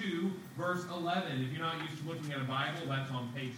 2, 0.00 0.30
verse 0.56 0.84
11. 0.90 1.44
If 1.44 1.52
you're 1.52 1.62
not 1.62 1.80
used 1.80 2.02
to 2.02 2.08
looking 2.08 2.32
at 2.32 2.40
a 2.40 2.44
Bible, 2.44 2.80
that's 2.88 3.10
on 3.10 3.32
page 3.34 3.52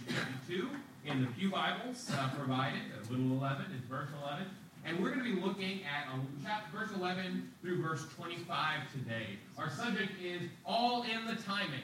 52 0.47 0.69
in 1.05 1.21
the 1.21 1.27
Pew 1.27 1.49
Bibles 1.51 2.09
uh, 2.13 2.29
provided. 2.35 2.81
Little 3.09 3.37
11 3.37 3.65
is 3.77 3.83
verse 3.89 4.09
11. 4.23 4.45
And 4.85 5.01
we're 5.01 5.09
going 5.09 5.23
to 5.23 5.35
be 5.35 5.41
looking 5.41 5.81
at 5.83 6.11
um, 6.13 6.27
chapter, 6.43 6.77
verse 6.77 6.89
11 6.95 7.51
through 7.61 7.81
verse 7.81 8.05
25 8.15 8.91
today. 8.91 9.27
Our 9.57 9.69
subject 9.69 10.11
is 10.23 10.43
all 10.65 11.03
in 11.03 11.25
the 11.25 11.41
timing. 11.41 11.81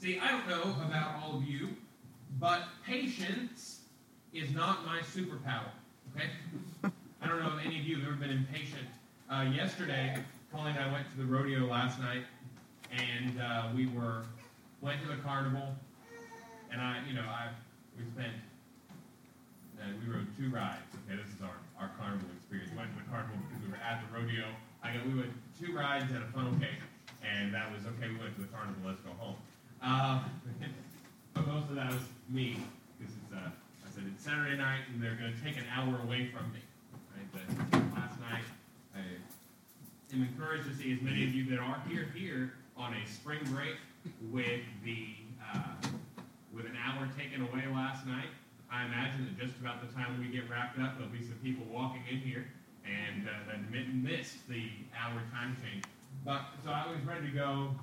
See, 0.00 0.18
I 0.18 0.30
don't 0.30 0.48
know 0.48 0.76
about 0.86 1.22
all 1.22 1.36
of 1.36 1.44
you, 1.44 1.68
but 2.38 2.62
patience 2.86 3.80
is 4.32 4.54
not 4.54 4.86
my 4.86 5.00
superpower. 5.00 5.70
Okay? 6.16 6.26
I 7.22 7.26
don't 7.28 7.42
know 7.42 7.52
if 7.58 7.66
any 7.66 7.78
of 7.78 7.84
you 7.84 7.96
have 7.96 8.06
ever 8.06 8.16
been 8.16 8.30
impatient. 8.30 8.86
Uh, 9.30 9.46
yesterday, 9.54 10.16
Colleen 10.52 10.76
and 10.76 10.84
I 10.84 10.92
went 10.92 11.10
to 11.10 11.16
the 11.18 11.24
rodeo 11.24 11.66
last 11.66 12.00
night, 12.00 12.24
and 12.92 13.40
uh, 13.40 13.68
we 13.74 13.86
were 13.86 14.24
went 14.80 15.00
to 15.02 15.08
the 15.08 15.22
carnival, 15.22 15.74
and 16.72 16.80
I, 16.80 16.98
you 17.06 17.14
know, 17.14 17.26
I 17.26 17.48
we 17.96 18.04
spent 18.12 18.32
and 19.80 19.96
we 20.00 20.12
rode 20.12 20.28
two 20.36 20.50
rides. 20.50 20.84
Okay, 21.04 21.16
this 21.16 21.28
is 21.32 21.40
our, 21.40 21.56
our 21.80 21.90
carnival 21.96 22.28
experience. 22.36 22.70
We 22.72 22.78
went 22.78 22.92
to 22.92 23.00
the 23.00 23.08
carnival 23.08 23.36
because 23.48 23.64
we 23.64 23.70
were 23.72 23.80
at 23.80 24.04
the 24.04 24.08
rodeo. 24.12 24.46
I 24.82 24.92
got 24.92 25.06
we 25.06 25.14
went 25.14 25.32
two 25.56 25.72
rides 25.72 26.10
and 26.12 26.22
a 26.22 26.28
funnel 26.32 26.52
cake, 26.60 26.80
and 27.24 27.54
that 27.54 27.72
was 27.72 27.86
okay. 27.96 28.12
We 28.12 28.20
went 28.20 28.34
to 28.36 28.42
the 28.44 28.52
carnival. 28.52 28.80
Let's 28.84 29.00
go 29.00 29.12
home. 29.16 29.36
Uh, 29.80 30.20
but 31.34 31.46
most 31.46 31.70
of 31.70 31.76
that 31.76 31.92
was 31.92 32.04
me 32.28 32.60
because 32.98 33.14
it's 33.16 33.32
uh, 33.32 33.48
I 33.48 33.88
said 33.88 34.04
it's 34.12 34.24
Saturday 34.24 34.56
night 34.56 34.84
and 34.92 35.00
they're 35.00 35.16
going 35.16 35.32
to 35.32 35.40
take 35.40 35.56
an 35.56 35.64
hour 35.72 36.00
away 36.04 36.28
from 36.28 36.52
me. 36.52 36.60
Right? 37.16 37.28
But 37.32 37.44
last 37.96 38.20
night 38.20 38.44
I 38.92 39.00
am 40.12 40.22
encouraged 40.22 40.68
to 40.68 40.74
see 40.76 40.92
as 40.92 41.00
many 41.00 41.24
of 41.24 41.32
you 41.34 41.48
that 41.48 41.58
are 41.58 41.80
here 41.88 42.12
here 42.14 42.59
on 42.80 42.94
a 42.94 43.06
spring 43.06 43.40
break 43.44 43.76
with 44.32 44.62
the 44.84 45.08
uh, 45.54 45.88
with 46.54 46.64
an 46.64 46.76
hour 46.82 47.08
taken 47.16 47.42
away 47.42 47.66
last 47.72 48.06
night 48.06 48.30
I 48.72 48.84
imagine 48.84 49.24
that 49.26 49.44
just 49.44 49.58
about 49.58 49.80
the 49.86 49.92
time 49.92 50.16
we 50.20 50.28
get 50.28 50.48
wrapped 50.48 50.78
up, 50.78 50.96
there'll 50.96 51.12
be 51.12 51.22
some 51.22 51.38
people 51.42 51.66
walking 51.70 52.02
in 52.08 52.18
here 52.18 52.46
and 52.86 53.28
uh, 53.28 53.32
that 53.50 53.94
missed 53.94 54.48
the 54.48 54.70
hour 54.96 55.20
time 55.32 55.56
change. 55.62 55.84
But 56.24 56.42
so 56.64 56.70
I 56.70 56.86
was 56.90 57.00
ready 57.02 57.26
to 57.26 57.32
go, 57.32 57.74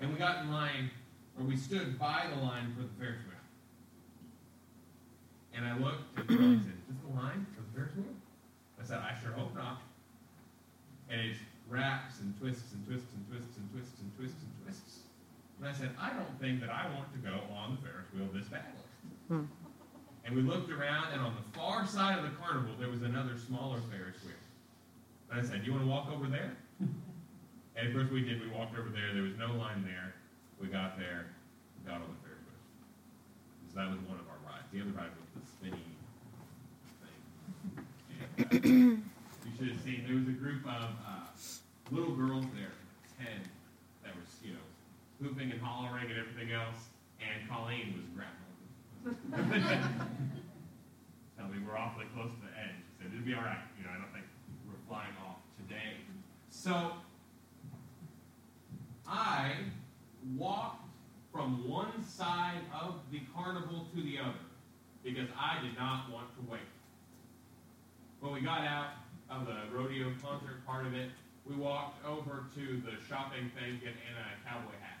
and 0.00 0.10
we 0.10 0.18
got 0.18 0.44
in 0.44 0.50
line, 0.50 0.90
or 1.38 1.44
we 1.44 1.56
stood 1.56 1.98
by 1.98 2.26
the 2.34 2.40
line 2.40 2.72
for 2.74 2.82
the 2.82 2.88
Ferris 2.98 3.20
wheel. 3.24 3.36
And 5.54 5.66
I 5.66 5.76
looked 5.78 6.18
and 6.30 6.60
I 6.60 6.64
said, 6.64 6.72
"Is 6.72 6.86
this 6.88 6.98
the 7.06 7.14
line 7.14 7.46
for 7.54 7.60
the 7.60 7.68
Ferris 7.74 7.94
wheel?" 7.96 8.14
I 8.80 8.84
said, 8.84 8.98
"I 8.98 9.14
sure 9.22 9.32
hope 9.32 9.54
not." 9.54 9.82
And 11.10 11.20
it 11.20 11.36
wraps 11.68 12.20
and 12.20 12.38
twists 12.40 12.72
and 12.72 12.86
twists 12.86 13.12
and 13.14 13.28
twists 13.28 13.56
and 13.58 13.70
twists 13.72 14.00
and 14.00 14.16
twists 14.16 14.42
and 14.42 14.64
twists. 14.64 14.98
And 15.62 15.70
I 15.70 15.72
said, 15.72 15.94
"I 15.94 16.10
don't 16.10 16.40
think 16.40 16.60
that 16.60 16.70
I 16.70 16.90
want 16.90 17.12
to 17.14 17.18
go 17.22 17.38
on 17.54 17.78
the 17.78 17.86
Ferris 17.86 18.10
wheel 18.12 18.26
this 18.34 18.48
badly." 18.48 18.82
Hmm. 19.28 19.46
And 20.24 20.34
we 20.34 20.42
looked 20.42 20.70
around, 20.70 21.12
and 21.12 21.20
on 21.20 21.34
the 21.34 21.58
far 21.58 21.86
side 21.86 22.18
of 22.18 22.24
the 22.24 22.30
carnival, 22.36 22.74
there 22.78 22.88
was 22.88 23.02
another 23.02 23.38
smaller 23.38 23.78
Ferris 23.90 24.22
wheel. 24.24 24.34
And 25.30 25.40
I 25.40 25.44
said, 25.44 25.60
Do 25.60 25.66
you 25.66 25.72
want 25.72 25.84
to 25.84 25.90
walk 25.90 26.10
over 26.12 26.26
there? 26.26 26.56
and 26.80 27.88
of 27.88 27.94
course, 27.94 28.10
we 28.10 28.22
did. 28.22 28.40
We 28.40 28.48
walked 28.48 28.78
over 28.78 28.88
there. 28.90 29.14
There 29.14 29.22
was 29.22 29.36
no 29.38 29.54
line 29.54 29.82
there. 29.84 30.14
We 30.60 30.68
got 30.68 30.98
there, 30.98 31.26
got 31.86 31.96
on 31.96 32.10
the 32.10 32.18
Ferris 32.22 32.42
wheel. 32.42 32.58
So 33.70 33.78
that 33.80 33.90
was 33.90 33.98
one 34.06 34.18
of 34.18 34.26
our 34.26 34.38
rides. 34.46 34.66
The 34.72 34.82
other 34.82 34.90
ride 34.90 35.10
was 35.14 35.30
the 35.38 35.46
spinny 35.46 35.82
thing. 37.02 37.16
And, 38.38 38.46
uh, 38.46 39.00
you 39.46 39.52
should 39.58 39.68
have 39.72 39.82
seen, 39.82 40.04
there 40.06 40.16
was 40.16 40.28
a 40.28 40.38
group 40.38 40.62
of 40.66 40.90
uh, 41.02 41.30
little 41.90 42.14
girls 42.14 42.44
there, 42.54 42.74
10, 43.18 43.26
that 44.04 44.14
were, 44.14 44.22
you 44.44 44.54
know, 44.54 44.66
hooping 45.22 45.50
and 45.52 45.60
hollering 45.60 46.10
and 46.10 46.18
everything 46.18 46.52
else. 46.52 46.90
And 47.22 47.48
Colleen 47.48 47.94
was 47.94 48.06
grabbing 48.10 48.42
Tell 51.38 51.48
me 51.48 51.58
we're 51.66 51.76
awfully 51.76 52.06
close 52.14 52.30
to 52.30 52.40
the 52.42 52.52
edge. 52.58 52.82
Said, 52.98 53.10
it'll 53.12 53.24
be 53.24 53.34
all 53.34 53.42
right. 53.42 53.62
You 53.78 53.84
know, 53.84 53.90
I 53.90 53.98
don't 53.98 54.12
think 54.12 54.26
we're 54.66 54.82
flying 54.88 55.14
off 55.26 55.38
today. 55.56 55.94
So 56.50 56.92
I 59.08 59.54
walked 60.36 60.84
from 61.32 61.68
one 61.68 62.04
side 62.04 62.60
of 62.80 62.96
the 63.10 63.20
carnival 63.34 63.86
to 63.94 64.02
the 64.02 64.18
other 64.18 64.44
because 65.02 65.28
I 65.38 65.62
did 65.62 65.76
not 65.76 66.10
want 66.10 66.34
to 66.36 66.50
wait. 66.50 66.60
When 68.20 68.32
we 68.32 68.40
got 68.40 68.60
out 68.60 68.90
of 69.30 69.46
the 69.46 69.74
rodeo 69.74 70.12
concert 70.22 70.64
part 70.66 70.86
of 70.86 70.94
it, 70.94 71.10
we 71.44 71.56
walked 71.56 72.04
over 72.06 72.46
to 72.54 72.82
the 72.84 72.92
shopping 73.08 73.50
thing, 73.58 73.80
get 73.82 73.94
Anna 74.06 74.22
a 74.22 74.48
cowboy 74.48 74.78
hat, 74.80 74.91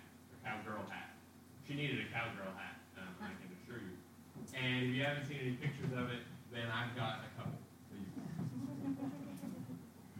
cowgirl 0.44 0.84
hat. 0.90 1.14
She 1.66 1.74
needed 1.74 1.98
a 2.00 2.08
cowgirl 2.12 2.52
hat. 2.58 2.76
Um, 2.98 3.14
I 3.22 3.32
can 3.38 3.50
assure 3.62 3.80
you. 3.80 3.96
And 4.58 4.90
if 4.90 4.96
you 4.96 5.02
haven't 5.02 5.26
seen 5.26 5.38
any 5.40 5.56
pictures 5.56 5.92
of 5.96 6.10
it, 6.10 6.22
then 6.52 6.66
I've 6.68 6.94
got 6.94 7.24
a 7.24 7.30
couple. 7.38 7.58
For 7.88 7.96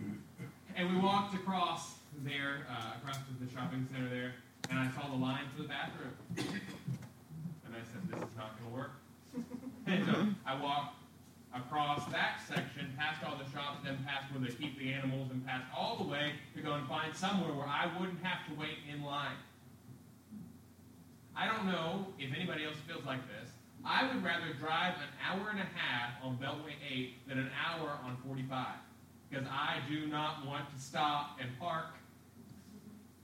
you. 0.01 0.17
And 0.75 0.95
we 0.95 0.99
walked 1.01 1.35
across 1.35 1.95
there, 2.25 2.67
uh, 2.71 2.97
across 2.99 3.19
to 3.19 3.33
the 3.45 3.51
shopping 3.53 3.87
center 3.93 4.09
there, 4.09 4.35
and 4.71 4.79
I 4.79 4.91
saw 4.93 5.09
the 5.09 5.17
line 5.17 5.45
to 5.57 5.63
the 5.63 5.69
bathroom. 5.69 6.15
and 6.37 7.75
I 7.75 7.83
said, 7.93 8.09
this 8.09 8.19
is 8.19 8.37
not 8.37 8.59
going 8.59 8.71
to 8.71 8.77
work. 8.77 8.93
and 9.87 10.07
so 10.07 10.27
I 10.47 10.61
walked 10.61 10.97
across 11.55 12.07
that 12.13 12.41
section, 12.49 12.93
past 12.97 13.25
all 13.25 13.37
the 13.37 13.51
shops, 13.53 13.85
then 13.85 13.99
past 14.07 14.33
where 14.33 14.49
they 14.49 14.55
keep 14.55 14.79
the 14.79 14.93
animals, 14.93 15.31
and 15.31 15.45
past 15.47 15.65
all 15.77 15.97
the 15.97 16.09
way 16.09 16.33
to 16.57 16.63
go 16.63 16.73
and 16.75 16.87
find 16.89 17.15
somewhere 17.15 17.53
where 17.53 17.67
I 17.67 17.91
wouldn't 17.99 18.23
have 18.23 18.47
to 18.49 18.59
wait 18.59 18.79
in 18.91 19.03
line. 19.03 19.37
I 21.37 21.47
don't 21.47 21.67
know 21.67 22.07
if 22.19 22.35
anybody 22.35 22.65
else 22.65 22.77
feels 22.87 23.05
like 23.05 23.21
this, 23.29 23.51
I 23.85 24.07
would 24.07 24.23
rather 24.23 24.53
drive 24.61 24.95
an 24.95 25.11
hour 25.27 25.51
and 25.51 25.59
a 25.59 25.69
half 25.75 26.13
on 26.23 26.37
Beltway 26.37 26.75
8 26.89 27.29
than 27.29 27.39
an 27.39 27.51
hour 27.67 27.99
on 28.05 28.17
45 28.27 28.67
because 29.29 29.47
I 29.51 29.79
do 29.89 30.07
not 30.07 30.47
want 30.47 30.73
to 30.75 30.81
stop 30.81 31.39
and 31.41 31.49
park 31.59 31.87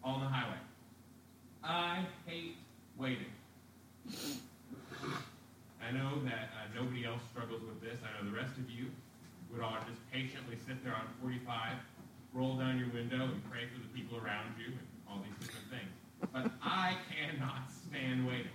on 0.02 0.20
the 0.20 0.26
highway. 0.26 0.58
I 1.62 2.06
hate 2.26 2.56
waiting. 2.96 3.32
I 5.82 5.92
know 5.92 6.20
that 6.24 6.50
uh, 6.56 6.80
nobody 6.80 7.04
else 7.04 7.20
struggles 7.30 7.62
with 7.62 7.80
this. 7.80 7.98
I 8.02 8.22
know 8.22 8.30
the 8.30 8.36
rest 8.36 8.56
of 8.58 8.70
you 8.70 8.86
would 9.52 9.60
all 9.60 9.76
just 9.88 10.00
patiently 10.12 10.56
sit 10.66 10.82
there 10.82 10.94
on 10.94 11.06
45, 11.20 11.76
roll 12.32 12.56
down 12.56 12.78
your 12.78 12.88
window, 12.88 13.24
and 13.24 13.50
pray 13.50 13.68
for 13.72 13.80
the 13.80 13.88
people 13.94 14.18
around 14.18 14.54
you 14.58 14.66
and 14.66 14.86
all 15.08 15.22
these 15.22 15.46
different 15.46 15.68
things. 15.70 15.92
But 16.32 16.50
I 16.62 16.96
cannot 17.08 17.70
stand 17.90 18.26
waiting. 18.26 18.46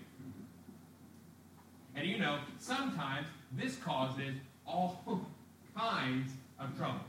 And 1.95 2.07
you 2.07 2.17
know, 2.17 2.39
sometimes 2.59 3.27
this 3.51 3.75
causes 3.77 4.35
all 4.65 5.01
kinds 5.77 6.31
of 6.59 6.75
trouble. 6.77 7.01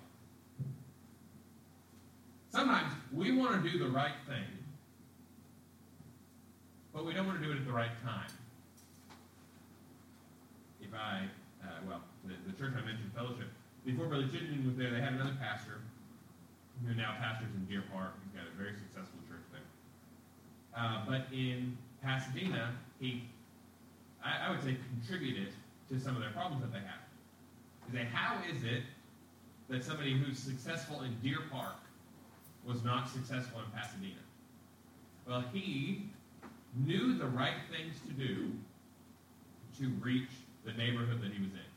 Sometimes 2.51 2.93
we 3.13 3.37
want 3.37 3.63
to 3.63 3.71
do 3.71 3.79
the 3.79 3.89
right 3.89 4.15
thing, 4.29 4.47
but 6.93 7.05
we 7.05 7.13
don't 7.13 7.27
want 7.27 7.41
to 7.41 7.45
do 7.45 7.53
it 7.53 7.57
at 7.57 7.67
the 7.67 7.73
right 7.73 7.91
time. 8.05 8.31
If 10.81 10.95
I, 10.95 11.23
uh, 11.65 11.67
well, 11.89 12.01
the, 12.25 12.35
the, 12.47 12.57
church 12.57 12.75
I 12.79 12.87
mentioned, 12.87 13.11
Fellowship, 13.13 13.49
before 13.85 14.07
Brother 14.07 14.29
Chittenden 14.31 14.65
was 14.67 14.77
there, 14.77 14.93
they 14.93 15.01
had 15.01 15.15
another 15.15 15.37
pastor 15.41 15.81
who 16.87 16.95
now 16.95 17.17
pastors 17.19 17.49
in 17.57 17.65
Deer 17.67 17.83
Park. 17.93 18.15
He's 18.23 18.39
got 18.39 18.47
a 18.47 18.57
very 18.57 18.75
successful 18.79 19.19
church 19.27 19.43
there. 19.51 19.67
Uh, 20.79 21.03
but 21.09 21.27
in 21.35 21.77
Pasadena, 22.05 22.73
he 23.01 23.25
I, 24.25 24.49
I 24.49 24.51
would 24.51 24.63
say, 24.63 24.77
contributed 24.97 25.53
to 25.91 26.01
some 26.01 26.17
of 26.17 26.23
their 26.23 26.31
problems 26.31 26.63
that 26.63 26.73
they 26.73 26.81
have. 26.81 27.05
You 27.93 27.99
say, 27.99 28.09
how 28.11 28.39
is 28.51 28.65
it 28.65 28.83
that 29.69 29.85
somebody 29.85 30.17
who's 30.17 30.39
successful 30.39 31.03
in 31.03 31.15
Deer 31.23 31.41
Park 31.53 31.77
was 32.67 32.83
not 32.83 33.11
successful 33.11 33.61
in 33.61 33.79
Pasadena? 33.79 34.25
Well, 35.29 35.45
he 35.53 36.09
knew 36.85 37.17
the 37.17 37.27
right 37.27 37.61
things 37.71 37.97
to 38.09 38.13
do 38.13 38.51
to 39.79 39.89
reach 40.01 40.31
the 40.65 40.73
neighborhood 40.73 41.21
that 41.21 41.33
he 41.33 41.43
was 41.45 41.53
in. 41.53 41.71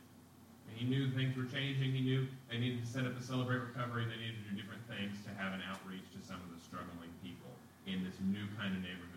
And 0.69 0.75
he 0.75 0.85
knew 0.87 1.11
things 1.11 1.35
were 1.35 1.47
changing. 1.47 1.91
He 1.91 2.01
knew 2.01 2.27
they 2.49 2.57
needed 2.57 2.85
to 2.85 2.87
set 2.87 3.05
up 3.05 3.19
a 3.19 3.23
Celebrate 3.23 3.59
Recovery. 3.59 4.05
They 4.05 4.19
needed 4.19 4.39
to 4.47 4.55
do 4.55 4.61
different 4.61 4.83
things 4.87 5.19
to 5.27 5.31
have 5.35 5.51
an 5.51 5.61
outreach 5.67 6.07
to 6.15 6.19
some 6.23 6.39
of 6.39 6.49
the 6.55 6.59
struggling 6.63 7.11
people 7.23 7.51
in 7.87 8.03
this 8.03 8.15
new 8.23 8.47
kind 8.55 8.75
of 8.75 8.83
neighborhood. 8.83 9.16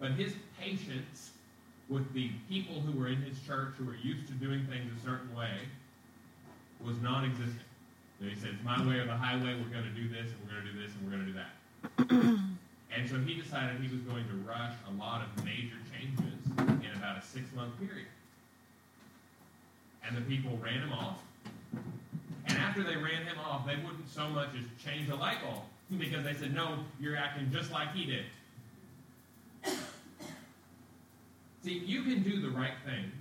But 0.00 0.12
his 0.12 0.34
patience 0.60 1.30
with 1.88 2.12
the 2.12 2.30
people 2.48 2.80
who 2.80 2.98
were 2.98 3.08
in 3.08 3.20
his 3.22 3.40
church 3.40 3.74
who 3.78 3.84
were 3.84 3.96
used 3.96 4.26
to 4.28 4.34
doing 4.34 4.66
things 4.66 4.90
a 5.00 5.04
certain 5.04 5.34
way 5.34 5.50
was 6.84 6.96
non 7.00 7.24
existent. 7.24 7.66
he 8.20 8.34
said, 8.36 8.50
It's 8.54 8.64
my 8.64 8.78
way 8.86 8.96
or 8.96 9.06
the 9.06 9.16
highway, 9.16 9.56
we're 9.58 9.72
going 9.72 9.84
to 9.84 10.00
do 10.00 10.08
this, 10.08 10.30
and 10.30 10.36
we're 10.44 10.54
going 10.54 10.66
to 10.66 10.72
do 10.72 10.80
this, 10.80 10.92
and 10.94 11.04
we're 11.04 11.16
going 11.16 11.26
to 11.26 11.32
do 11.32 11.38
that. 11.38 12.38
and 12.94 13.08
so 13.08 13.18
he 13.18 13.34
decided 13.40 13.80
he 13.80 13.88
was 13.88 14.02
going 14.02 14.26
to 14.28 14.34
rush 14.46 14.74
a 14.88 14.92
lot 15.00 15.22
of 15.22 15.44
major 15.44 15.78
changes 15.90 16.38
in 16.58 16.90
about 16.96 17.18
a 17.18 17.22
six 17.22 17.46
month 17.54 17.78
period. 17.80 18.06
And 20.06 20.16
the 20.16 20.22
people 20.22 20.58
ran 20.62 20.80
him 20.80 20.92
off. 20.92 21.18
And 22.46 22.56
after 22.56 22.82
they 22.82 22.96
ran 22.96 23.26
him 23.26 23.38
off, 23.38 23.66
they 23.66 23.76
wouldn't 23.76 24.08
so 24.08 24.28
much 24.28 24.48
as 24.56 24.64
change 24.82 25.10
a 25.10 25.14
light 25.14 25.38
bulb 25.42 25.62
because 25.98 26.24
they 26.24 26.34
said, 26.34 26.54
No, 26.54 26.78
you're 27.00 27.16
acting 27.16 27.50
just 27.52 27.70
like 27.72 27.92
he 27.94 28.04
did. 28.04 28.24
See, 31.64 31.78
you 31.78 32.02
can 32.02 32.22
do 32.22 32.40
the 32.40 32.50
right 32.50 32.74
things, 32.84 33.12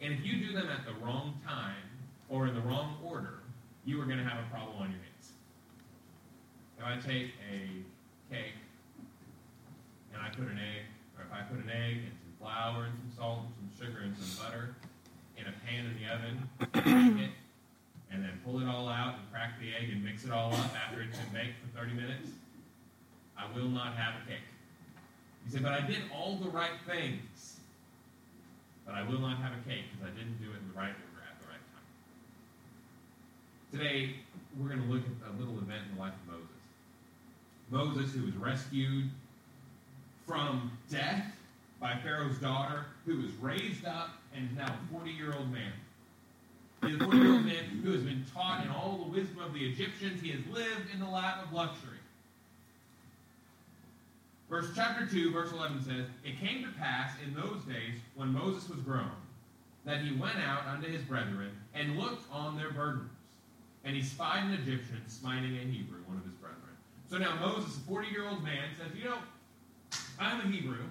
and 0.00 0.12
if 0.12 0.24
you 0.24 0.46
do 0.46 0.52
them 0.52 0.68
at 0.68 0.86
the 0.86 0.94
wrong 1.04 1.34
time 1.46 1.74
or 2.28 2.46
in 2.46 2.54
the 2.54 2.60
wrong 2.60 2.96
order, 3.04 3.40
you 3.84 4.00
are 4.00 4.06
going 4.06 4.18
to 4.18 4.24
have 4.24 4.38
a 4.38 4.50
problem 4.50 4.76
on 4.76 4.90
your 4.90 5.00
hands. 5.00 5.32
If 6.78 6.84
I 6.84 6.96
take 6.96 7.32
a 7.50 8.32
cake 8.32 8.54
and 10.12 10.22
I 10.22 10.28
put 10.30 10.46
an 10.46 10.58
egg, 10.58 10.84
or 11.18 11.24
if 11.24 11.32
I 11.32 11.42
put 11.42 11.58
an 11.58 11.70
egg 11.70 11.98
and 12.04 12.12
some 12.22 12.32
flour 12.40 12.84
and 12.84 12.94
some 13.00 13.12
salt 13.16 13.38
and 13.40 13.70
some 13.76 13.86
sugar 13.86 14.00
and 14.04 14.16
some 14.16 14.44
butter 14.44 14.74
in 15.36 15.46
a 15.46 15.54
pan 15.66 15.86
in 15.86 15.94
the 16.00 16.08
oven, 16.14 17.18
it, 17.20 17.30
and 18.10 18.22
then 18.22 18.40
pull 18.44 18.60
it 18.60 18.66
all 18.66 18.88
out 18.88 19.16
and 19.18 19.32
crack 19.32 19.60
the 19.60 19.68
egg 19.74 19.90
and 19.92 20.04
mix 20.04 20.24
it 20.24 20.30
all 20.30 20.52
up 20.54 20.70
after 20.74 21.02
it's 21.02 21.18
been 21.18 21.32
baked 21.32 21.60
for 21.60 21.78
30 21.78 21.94
minutes, 21.94 22.28
I 23.36 23.52
will 23.54 23.68
not 23.68 23.96
have 23.96 24.14
a 24.22 24.30
cake. 24.30 24.53
You 25.44 25.50
say, 25.50 25.58
but 25.58 25.72
I 25.72 25.80
did 25.80 25.98
all 26.14 26.36
the 26.36 26.50
right 26.50 26.72
things. 26.86 27.56
But 28.86 28.94
I 28.94 29.02
will 29.02 29.20
not 29.20 29.38
have 29.38 29.52
a 29.52 29.68
cake 29.68 29.84
because 29.92 30.12
I 30.12 30.18
didn't 30.18 30.38
do 30.38 30.50
it 30.50 30.60
in 30.60 30.68
the 30.68 30.78
right 30.78 30.92
order 30.92 31.24
at 31.30 31.40
the 31.40 31.48
right 31.48 31.64
time. 31.72 31.86
Today, 33.72 34.16
we're 34.58 34.68
going 34.68 34.82
to 34.82 34.92
look 34.92 35.02
at 35.02 35.30
a 35.30 35.38
little 35.38 35.58
event 35.58 35.82
in 35.88 35.96
the 35.96 36.00
life 36.00 36.12
of 36.12 36.34
Moses. 36.34 36.54
Moses, 37.70 38.14
who 38.14 38.26
was 38.26 38.36
rescued 38.36 39.08
from 40.26 40.70
death 40.90 41.24
by 41.80 41.96
Pharaoh's 42.02 42.38
daughter, 42.38 42.86
who 43.06 43.16
was 43.18 43.32
raised 43.40 43.84
up 43.84 44.10
and 44.34 44.50
is 44.50 44.56
now 44.56 44.66
a 44.66 44.92
40 44.92 45.10
year 45.10 45.34
old 45.36 45.50
man. 45.50 45.72
He's 46.82 46.96
a 46.96 47.04
40 47.04 47.16
year 47.16 47.32
old 47.32 47.44
man 47.44 47.64
who 47.82 47.92
has 47.92 48.02
been 48.02 48.24
taught 48.34 48.64
in 48.64 48.70
all 48.70 48.98
the 49.04 49.10
wisdom 49.10 49.38
of 49.40 49.54
the 49.54 49.64
Egyptians. 49.64 50.20
He 50.20 50.30
has 50.30 50.40
lived 50.52 50.92
in 50.92 51.00
the 51.00 51.08
lap 51.08 51.44
of 51.44 51.52
luxury. 51.52 51.98
Verse 54.54 54.70
chapter 54.72 55.04
2, 55.04 55.32
verse 55.32 55.50
11 55.50 55.82
says, 55.82 56.06
It 56.24 56.38
came 56.38 56.62
to 56.62 56.70
pass 56.78 57.10
in 57.26 57.34
those 57.34 57.64
days 57.64 57.98
when 58.14 58.32
Moses 58.32 58.68
was 58.68 58.78
grown, 58.78 59.10
that 59.84 60.00
he 60.00 60.14
went 60.14 60.36
out 60.38 60.64
unto 60.68 60.86
his 60.88 61.02
brethren 61.02 61.50
and 61.74 61.98
looked 61.98 62.30
on 62.30 62.56
their 62.56 62.70
burdens. 62.70 63.10
And 63.82 63.96
he 63.96 64.02
spied 64.02 64.44
an 64.44 64.52
Egyptian 64.52 65.02
smiting 65.08 65.56
a 65.56 65.64
Hebrew, 65.64 65.98
one 66.06 66.18
of 66.18 66.22
his 66.22 66.34
brethren. 66.34 66.60
So 67.10 67.18
now 67.18 67.34
Moses, 67.44 67.76
a 67.76 67.80
40 67.80 68.06
year 68.06 68.28
old 68.28 68.44
man, 68.44 68.68
says, 68.78 68.96
You 68.96 69.06
know, 69.06 69.18
I'm 70.20 70.38
a 70.42 70.44
Hebrew. 70.44 70.84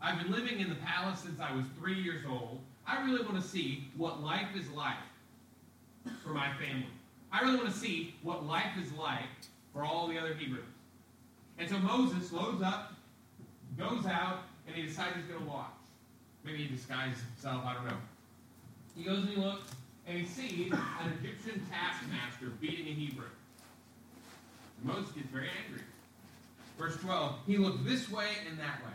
I've 0.00 0.18
been 0.18 0.32
living 0.32 0.60
in 0.60 0.70
the 0.70 0.76
palace 0.76 1.20
since 1.20 1.38
I 1.38 1.54
was 1.54 1.66
three 1.78 2.00
years 2.00 2.24
old. 2.26 2.60
I 2.86 3.04
really 3.04 3.22
want 3.22 3.36
to 3.36 3.46
see 3.46 3.88
what 3.98 4.22
life 4.22 4.56
is 4.58 4.70
like 4.70 4.96
for 6.24 6.30
my 6.30 6.48
family. 6.54 6.88
I 7.30 7.42
really 7.42 7.58
want 7.58 7.68
to 7.70 7.78
see 7.78 8.14
what 8.22 8.46
life 8.46 8.72
is 8.82 8.90
like 8.94 9.28
for 9.74 9.84
all 9.84 10.08
the 10.08 10.18
other 10.18 10.32
Hebrews. 10.32 10.64
And 11.58 11.68
so 11.68 11.78
Moses 11.78 12.32
loads 12.32 12.62
up, 12.62 12.92
goes 13.78 14.06
out, 14.06 14.40
and 14.66 14.76
he 14.76 14.82
decides 14.82 15.16
he's 15.16 15.24
going 15.24 15.40
to 15.40 15.48
watch. 15.48 15.66
Maybe 16.44 16.64
he 16.64 16.74
disguises 16.74 17.18
himself, 17.34 17.64
I 17.64 17.74
don't 17.74 17.86
know. 17.86 17.96
He 18.96 19.04
goes 19.04 19.18
and 19.20 19.28
he 19.30 19.36
looks, 19.36 19.70
and 20.06 20.18
he 20.18 20.24
sees 20.24 20.72
an 20.72 21.12
Egyptian 21.20 21.60
taskmaster 21.70 22.50
beating 22.60 22.86
a 22.86 22.90
Hebrew. 22.90 23.26
Moses 24.82 25.10
gets 25.12 25.28
very 25.28 25.48
angry. 25.64 25.82
Verse 26.78 26.96
12, 26.98 27.34
he 27.46 27.56
looked 27.56 27.84
this 27.86 28.10
way 28.10 28.28
and 28.48 28.58
that 28.58 28.84
way. 28.84 28.92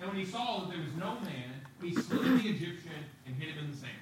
And 0.00 0.08
when 0.08 0.18
he 0.18 0.24
saw 0.24 0.60
that 0.60 0.70
there 0.70 0.78
was 0.78 0.94
no 0.98 1.14
man, 1.20 1.52
he 1.82 1.94
slew 1.94 2.38
the 2.38 2.48
Egyptian 2.48 2.92
and 3.26 3.34
hit 3.36 3.54
him 3.54 3.64
in 3.64 3.70
the 3.70 3.76
sand. 3.76 3.92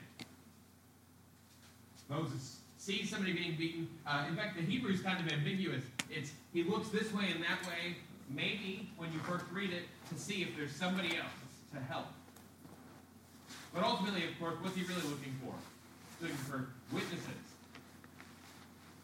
Moses 2.09 2.62
sees 2.83 3.09
somebody 3.09 3.33
being 3.33 3.55
beaten. 3.55 3.89
Uh, 4.05 4.25
in 4.29 4.35
fact, 4.35 4.57
the 4.57 4.63
Hebrew 4.63 4.93
is 4.93 5.01
kind 5.01 5.25
of 5.25 5.33
ambiguous. 5.33 5.85
It's 6.11 6.33
he 6.53 6.65
looks 6.65 6.89
this 6.89 7.13
way 7.15 7.27
and 7.33 7.41
that 7.45 7.65
way, 7.65 7.97
maybe 8.29 8.91
when 8.97 9.13
you 9.13 9.21
first 9.21 9.45
read 9.53 9.71
it, 9.71 9.85
to 10.09 10.19
see 10.21 10.43
if 10.43 10.57
there's 10.57 10.75
somebody 10.75 11.17
else 11.17 11.31
to 11.73 11.81
help. 11.81 12.07
But 13.73 13.85
ultimately, 13.85 14.25
of 14.25 14.39
course, 14.41 14.55
what's 14.61 14.75
he 14.75 14.83
really 14.83 15.03
looking 15.03 15.33
for? 15.41 15.55
Looking 16.21 16.37
for 16.39 16.69
witnesses. 16.93 17.29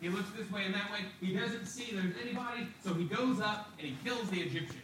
He 0.00 0.08
looks 0.08 0.30
this 0.36 0.50
way 0.50 0.64
and 0.64 0.74
that 0.74 0.90
way. 0.90 1.00
He 1.20 1.34
doesn't 1.34 1.66
see 1.66 1.94
there's 1.94 2.14
anybody, 2.20 2.66
so 2.84 2.94
he 2.94 3.04
goes 3.04 3.40
up 3.40 3.70
and 3.78 3.86
he 3.86 3.96
kills 4.04 4.28
the 4.30 4.40
Egyptian, 4.40 4.82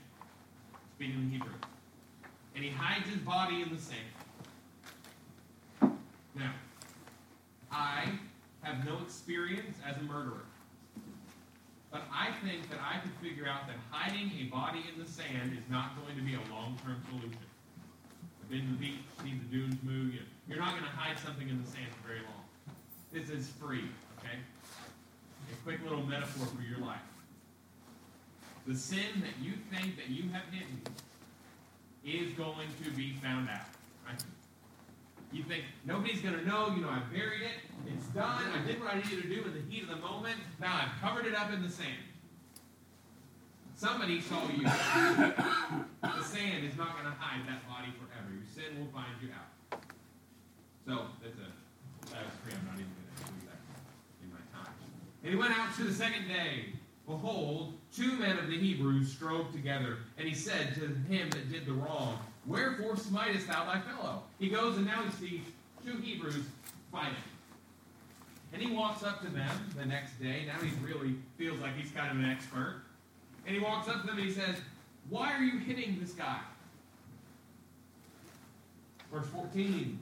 speaking 0.95 1.17
in 1.17 1.31
Hebrew. 1.31 1.53
And 2.55 2.65
he 2.65 2.71
hides 2.71 3.09
his 3.09 3.19
body 3.19 3.63
in 3.63 3.75
the 3.75 3.81
sand. 3.81 3.99
Now, 6.37 6.53
I 7.71 8.09
have 8.65 8.85
no 8.85 8.99
experience 9.05 9.77
as 9.87 9.97
a 9.97 10.03
murderer. 10.03 10.45
But 11.91 12.03
I 12.13 12.33
think 12.45 12.69
that 12.71 12.81
I 12.81 12.99
could 12.99 13.13
figure 13.23 13.47
out 13.47 13.69
that 13.69 13.77
hiding 13.91 14.33
a 14.41 14.51
body 14.51 14.83
in 14.93 15.01
the 15.01 15.09
sand 15.09 15.53
is 15.53 15.63
not 15.71 15.93
going 15.95 16.17
to 16.17 16.23
be 16.23 16.35
a 16.35 16.53
long-term 16.53 17.01
solution. 17.09 17.39
I've 18.43 18.51
been 18.51 18.67
to 18.67 18.73
the 18.73 18.79
beach, 18.79 18.99
seen 19.23 19.41
the 19.49 19.57
dunes 19.57 19.77
move. 19.83 20.13
You're 20.49 20.59
not 20.59 20.73
going 20.73 20.83
to 20.85 20.91
hide 20.91 21.19
something 21.19 21.49
in 21.49 21.63
the 21.63 21.71
sand 21.71 21.87
for 22.03 22.09
very 22.09 22.21
long. 22.21 22.45
This 23.13 23.31
is 23.31 23.49
free, 23.61 23.85
okay? 24.19 24.37
A 25.53 25.57
quick 25.63 25.83
little 25.85 26.05
metaphor 26.05 26.47
for 26.47 26.63
your 26.63 26.85
life. 26.85 26.99
The 28.67 28.75
sin 28.75 29.21
that 29.21 29.45
you 29.45 29.53
think 29.71 29.97
that 29.97 30.09
you 30.09 30.25
have 30.33 30.43
hidden 30.51 30.83
is 32.05 32.33
going 32.33 32.69
to 32.83 32.91
be 32.91 33.13
found 33.23 33.49
out. 33.49 33.69
Right? 34.07 34.21
You 35.35 35.43
think 35.43 35.65
nobody's 35.85 36.21
going 36.21 36.39
to 36.39 36.47
know. 36.47 36.73
You 36.75 36.83
know, 36.83 36.89
I 36.89 37.01
buried 37.13 37.43
it. 37.43 37.59
It's 37.93 38.07
done. 38.07 38.45
I 38.55 38.65
did 38.65 38.81
what 38.81 38.95
I 38.95 38.99
needed 38.99 39.23
to 39.23 39.29
do 39.29 39.43
in 39.43 39.53
the 39.53 39.63
heat 39.69 39.83
of 39.83 39.89
the 39.89 39.97
moment. 39.97 40.37
Now 40.61 40.81
I've 40.81 41.01
covered 41.03 41.27
it 41.27 41.35
up 41.35 41.53
in 41.53 41.61
the 41.61 41.69
sand. 41.69 42.07
Somebody 43.75 44.21
saw 44.21 44.41
you. 44.49 44.63
the 44.63 46.23
sand 46.23 46.65
is 46.65 46.79
not 46.79 46.95
going 46.95 47.11
to 47.11 47.19
hide 47.19 47.43
that 47.49 47.67
body 47.69 47.93
forever. 47.99 48.31
Your 48.33 48.47
sin 48.47 48.79
will 48.79 48.93
find 48.93 49.11
you 49.21 49.31
out. 49.35 49.83
So 50.87 51.07
that's 51.21 51.37
a 51.37 51.51
that 52.13 52.25
was 52.25 52.35
free. 52.45 52.53
I'm 52.55 52.67
not 52.67 52.75
even 52.75 52.87
going 52.95 53.11
to 53.11 53.23
include 53.27 53.51
that 53.51 53.61
in 54.23 54.31
my 54.31 54.39
time. 54.55 54.73
And 55.25 55.33
he 55.33 55.37
went 55.37 55.59
out 55.59 55.75
to 55.77 55.83
the 55.83 55.93
second 55.93 56.29
day. 56.29 56.67
Behold, 57.07 57.75
two 57.95 58.17
men 58.19 58.39
of 58.39 58.47
the 58.47 58.57
Hebrews 58.57 59.11
strove 59.11 59.53
together, 59.53 59.99
and 60.17 60.27
he 60.27 60.35
said 60.35 60.75
to 60.77 60.87
him 61.13 61.29
that 61.31 61.51
did 61.51 61.67
the 61.67 61.73
wrong, 61.73 62.19
Wherefore 62.47 62.97
smitest 62.97 63.47
thou 63.47 63.65
thy 63.65 63.81
fellow? 63.81 64.23
He 64.39 64.49
goes 64.49 64.77
and 64.77 64.87
now 64.87 65.03
he 65.03 65.11
sees 65.13 65.41
two 65.85 65.97
Hebrews 65.99 66.45
fighting. 66.93 67.15
And 68.53 68.63
he 68.63 68.71
walks 68.71 69.03
up 69.03 69.21
to 69.23 69.29
them 69.29 69.51
the 69.77 69.85
next 69.85 70.21
day. 70.21 70.45
Now 70.47 70.59
he 70.65 70.71
really 70.85 71.17
feels 71.37 71.59
like 71.61 71.77
he's 71.77 71.91
kind 71.91 72.11
of 72.11 72.23
an 72.23 72.31
expert. 72.31 72.83
And 73.47 73.55
he 73.55 73.61
walks 73.61 73.89
up 73.89 74.03
to 74.03 74.07
them 74.07 74.19
and 74.19 74.27
he 74.27 74.33
says, 74.33 74.57
Why 75.09 75.33
are 75.33 75.43
you 75.43 75.59
hitting 75.59 75.99
this 76.01 76.13
guy? 76.13 76.41
Verse 79.13 79.27
14. 79.27 79.99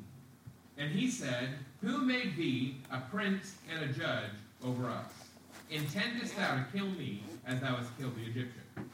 And 0.78 0.90
he 0.90 1.10
said, 1.10 1.50
Who 1.80 1.98
made 1.98 2.36
thee 2.36 2.76
a 2.90 3.00
prince 3.00 3.54
and 3.72 3.88
a 3.88 3.92
judge 3.92 4.30
over 4.64 4.88
us? 4.88 5.10
Intendest 5.70 6.36
thou 6.36 6.56
to 6.56 6.64
kill 6.72 6.88
me 6.90 7.22
as 7.46 7.60
thou 7.60 7.76
hast 7.76 7.96
killed 7.98 8.16
the 8.16 8.22
Egyptian? 8.22 8.62
And 8.76 8.86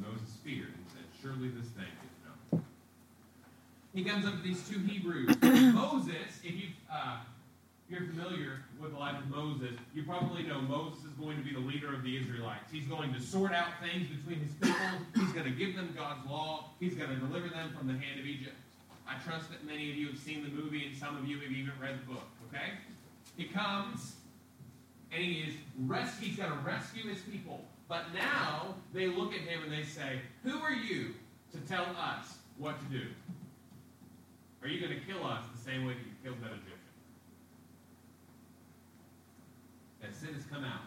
Moses 0.00 0.36
feared 0.42 0.72
Surely 1.22 1.48
this 1.48 1.68
thing 1.68 1.84
is 1.84 2.52
known. 2.52 2.64
He 3.94 4.02
comes 4.02 4.26
up 4.26 4.36
to 4.36 4.42
these 4.42 4.66
two 4.68 4.80
Hebrews. 4.80 5.36
Moses, 5.42 6.40
if 6.42 6.52
you 6.52 6.68
uh, 6.92 7.18
you're 7.88 8.06
familiar 8.08 8.64
with 8.80 8.92
the 8.92 8.98
life 8.98 9.18
of 9.18 9.28
Moses, 9.28 9.78
you 9.94 10.02
probably 10.02 10.42
know 10.42 10.60
Moses 10.62 11.04
is 11.04 11.12
going 11.12 11.36
to 11.36 11.44
be 11.44 11.52
the 11.52 11.60
leader 11.60 11.94
of 11.94 12.02
the 12.02 12.16
Israelites. 12.16 12.72
He's 12.72 12.86
going 12.86 13.12
to 13.14 13.20
sort 13.20 13.52
out 13.52 13.68
things 13.80 14.08
between 14.08 14.40
his 14.40 14.52
people. 14.54 14.98
He's 15.14 15.32
going 15.32 15.44
to 15.44 15.52
give 15.52 15.76
them 15.76 15.94
God's 15.96 16.28
law. 16.28 16.70
He's 16.80 16.94
going 16.94 17.10
to 17.10 17.16
deliver 17.16 17.48
them 17.48 17.72
from 17.78 17.86
the 17.86 17.92
hand 17.92 18.18
of 18.18 18.26
Egypt. 18.26 18.56
I 19.06 19.14
trust 19.22 19.50
that 19.50 19.64
many 19.66 19.90
of 19.90 19.96
you 19.96 20.08
have 20.08 20.18
seen 20.18 20.42
the 20.42 20.50
movie 20.50 20.86
and 20.86 20.96
some 20.96 21.16
of 21.16 21.26
you 21.28 21.38
have 21.40 21.52
even 21.52 21.72
read 21.80 22.00
the 22.00 22.12
book, 22.14 22.26
okay? 22.48 22.72
He 23.36 23.44
comes 23.44 24.14
and 25.12 25.22
he 25.22 25.42
is 25.42 25.54
res- 25.86 26.18
he's 26.18 26.36
going 26.36 26.50
to 26.50 26.58
rescue 26.58 27.08
his 27.10 27.20
people. 27.20 27.60
But 27.92 28.14
now 28.14 28.74
they 28.94 29.08
look 29.08 29.34
at 29.34 29.40
him 29.40 29.64
and 29.64 29.70
they 29.70 29.82
say, 29.82 30.20
Who 30.44 30.58
are 30.60 30.72
you 30.72 31.12
to 31.52 31.58
tell 31.68 31.84
us 31.84 32.38
what 32.56 32.80
to 32.80 32.86
do? 32.86 33.04
Are 34.62 34.68
you 34.68 34.80
going 34.80 34.98
to 34.98 35.06
kill 35.06 35.22
us 35.26 35.44
the 35.54 35.62
same 35.62 35.84
way 35.84 35.92
that 35.92 35.98
you 36.00 36.12
killed 36.24 36.40
that 36.40 36.52
Egyptian? 36.52 36.78
That 40.00 40.14
sin 40.16 40.32
has 40.32 40.44
come 40.46 40.64
out. 40.64 40.86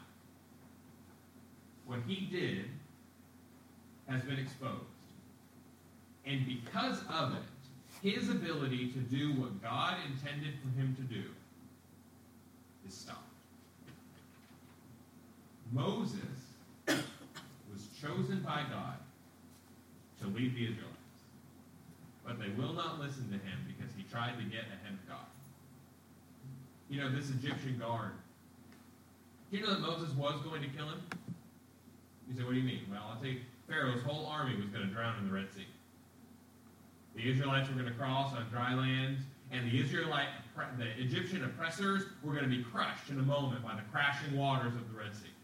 What 1.86 2.00
he 2.08 2.26
did 2.26 2.66
has 4.08 4.24
been 4.24 4.40
exposed. 4.40 4.82
And 6.26 6.44
because 6.48 7.02
of 7.14 7.36
it, 7.36 8.10
his 8.10 8.30
ability 8.30 8.92
to 8.94 8.98
do 8.98 9.40
what 9.40 9.62
God 9.62 9.98
intended 10.10 10.56
for 10.60 10.70
him 10.70 10.96
to 10.96 11.04
do 11.04 11.26
is 12.88 12.96
stopped. 12.96 13.20
Moses 15.72 16.45
chosen 18.06 18.42
by 18.42 18.64
God 18.70 18.98
to 20.22 20.28
lead 20.28 20.56
the 20.56 20.64
Israelites. 20.64 20.92
But 22.26 22.40
they 22.40 22.50
will 22.50 22.74
not 22.74 23.00
listen 23.00 23.28
to 23.30 23.38
him 23.38 23.66
because 23.68 23.94
he 23.96 24.04
tried 24.04 24.38
to 24.38 24.44
get 24.44 24.66
ahead 24.66 24.94
of 24.94 25.08
God. 25.08 25.26
You 26.90 27.02
know, 27.02 27.12
this 27.12 27.30
Egyptian 27.30 27.78
guard, 27.80 28.12
you 29.52 29.62
know 29.62 29.72
that 29.72 29.82
Moses 29.82 30.14
was 30.16 30.42
going 30.44 30.62
to 30.62 30.68
kill 30.70 30.88
him? 30.88 31.02
You 32.28 32.36
say, 32.36 32.44
what 32.44 32.54
do 32.54 32.60
you 32.60 32.66
mean? 32.66 32.82
Well, 32.90 33.02
I'll 33.10 33.18
tell 33.18 33.30
you, 33.30 33.42
Pharaoh's 33.68 34.02
whole 34.04 34.26
army 34.28 34.56
was 34.56 34.66
going 34.68 34.88
to 34.88 34.94
drown 34.94 35.18
in 35.20 35.28
the 35.28 35.34
Red 35.34 35.52
Sea. 35.54 35.68
The 37.16 37.30
Israelites 37.30 37.70
were 37.70 37.76
going 37.76 37.88
to 37.88 37.98
cross 37.98 38.34
on 38.34 38.46
dry 38.52 38.74
land, 38.74 39.18
and 39.52 39.72
the 39.72 39.80
Israelite, 39.80 40.28
the 40.78 41.02
Egyptian 41.02 41.46
oppressors 41.46 42.04
were 42.24 42.34
going 42.34 42.44
to 42.44 42.50
be 42.50 42.64
crushed 42.64 43.10
in 43.10 43.20
a 43.20 43.24
moment 43.24 43.64
by 43.64 43.76
the 43.76 43.84
crashing 43.92 44.36
waters 44.36 44.74
of 44.76 44.92
the 44.92 45.00
Red 45.00 45.16
Sea. 45.16 45.35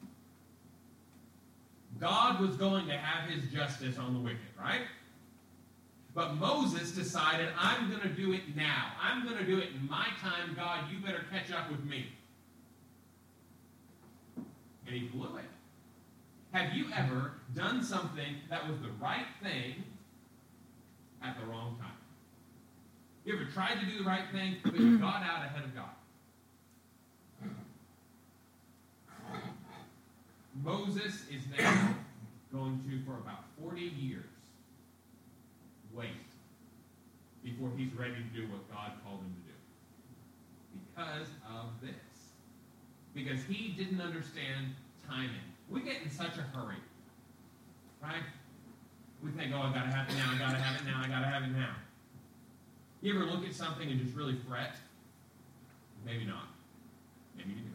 God 2.01 2.41
was 2.41 2.55
going 2.57 2.87
to 2.87 2.97
have 2.97 3.29
his 3.29 3.43
justice 3.53 3.99
on 3.99 4.15
the 4.15 4.19
wicked, 4.19 4.39
right? 4.59 4.81
But 6.15 6.35
Moses 6.35 6.91
decided, 6.91 7.49
I'm 7.57 7.89
going 7.89 8.01
to 8.01 8.09
do 8.09 8.33
it 8.33 8.55
now. 8.55 8.87
I'm 9.01 9.23
going 9.23 9.37
to 9.37 9.45
do 9.45 9.59
it 9.59 9.69
in 9.75 9.87
my 9.87 10.07
time. 10.19 10.55
God, 10.55 10.85
you 10.91 10.97
better 10.99 11.23
catch 11.31 11.55
up 11.55 11.69
with 11.69 11.85
me. 11.85 12.07
And 14.35 14.95
he 14.95 15.07
blew 15.07 15.37
it. 15.37 15.45
Have 16.51 16.73
you 16.73 16.87
ever 16.97 17.33
done 17.55 17.83
something 17.83 18.35
that 18.49 18.67
was 18.67 18.79
the 18.81 18.89
right 18.99 19.27
thing 19.41 19.83
at 21.23 21.39
the 21.39 21.45
wrong 21.45 21.77
time? 21.79 21.91
You 23.23 23.35
ever 23.35 23.45
tried 23.45 23.79
to 23.79 23.85
do 23.85 23.99
the 23.99 24.03
right 24.03 24.25
thing, 24.33 24.57
but 24.63 24.75
you 24.75 24.97
got 24.97 25.21
out 25.21 25.45
ahead 25.45 25.63
of 25.63 25.75
God? 25.75 25.91
Moses 30.63 31.23
is 31.31 31.43
now 31.57 31.95
going 32.51 32.79
to, 32.83 33.05
for 33.05 33.17
about 33.17 33.45
40 33.59 33.81
years, 33.81 34.25
wait 35.93 36.09
before 37.43 37.71
he's 37.75 37.91
ready 37.93 38.13
to 38.13 38.41
do 38.41 38.47
what 38.47 38.69
God 38.71 38.91
called 39.03 39.19
him 39.21 39.33
to 39.33 39.49
do. 39.49 39.57
Because 40.95 41.27
of 41.49 41.69
this. 41.81 41.93
Because 43.13 43.43
he 43.45 43.69
didn't 43.69 43.99
understand 43.99 44.75
timing. 45.07 45.29
We 45.69 45.81
get 45.81 46.01
in 46.03 46.09
such 46.09 46.37
a 46.37 46.41
hurry. 46.55 46.75
Right? 48.01 48.23
We 49.23 49.31
think, 49.31 49.53
oh, 49.55 49.61
I 49.61 49.73
gotta 49.73 49.91
have 49.91 50.09
it 50.09 50.15
now, 50.15 50.31
I 50.33 50.37
gotta 50.37 50.61
have 50.61 50.81
it 50.81 50.85
now, 50.85 51.01
I 51.03 51.07
gotta 51.07 51.27
have 51.27 51.43
it 51.43 51.51
now. 51.51 51.75
You 53.01 53.15
ever 53.15 53.25
look 53.25 53.45
at 53.45 53.53
something 53.53 53.89
and 53.89 53.99
just 53.99 54.15
really 54.15 54.35
fret? 54.47 54.75
Maybe 56.05 56.25
not. 56.25 56.47
Maybe 57.35 57.49
you 57.49 57.55
do. 57.55 57.70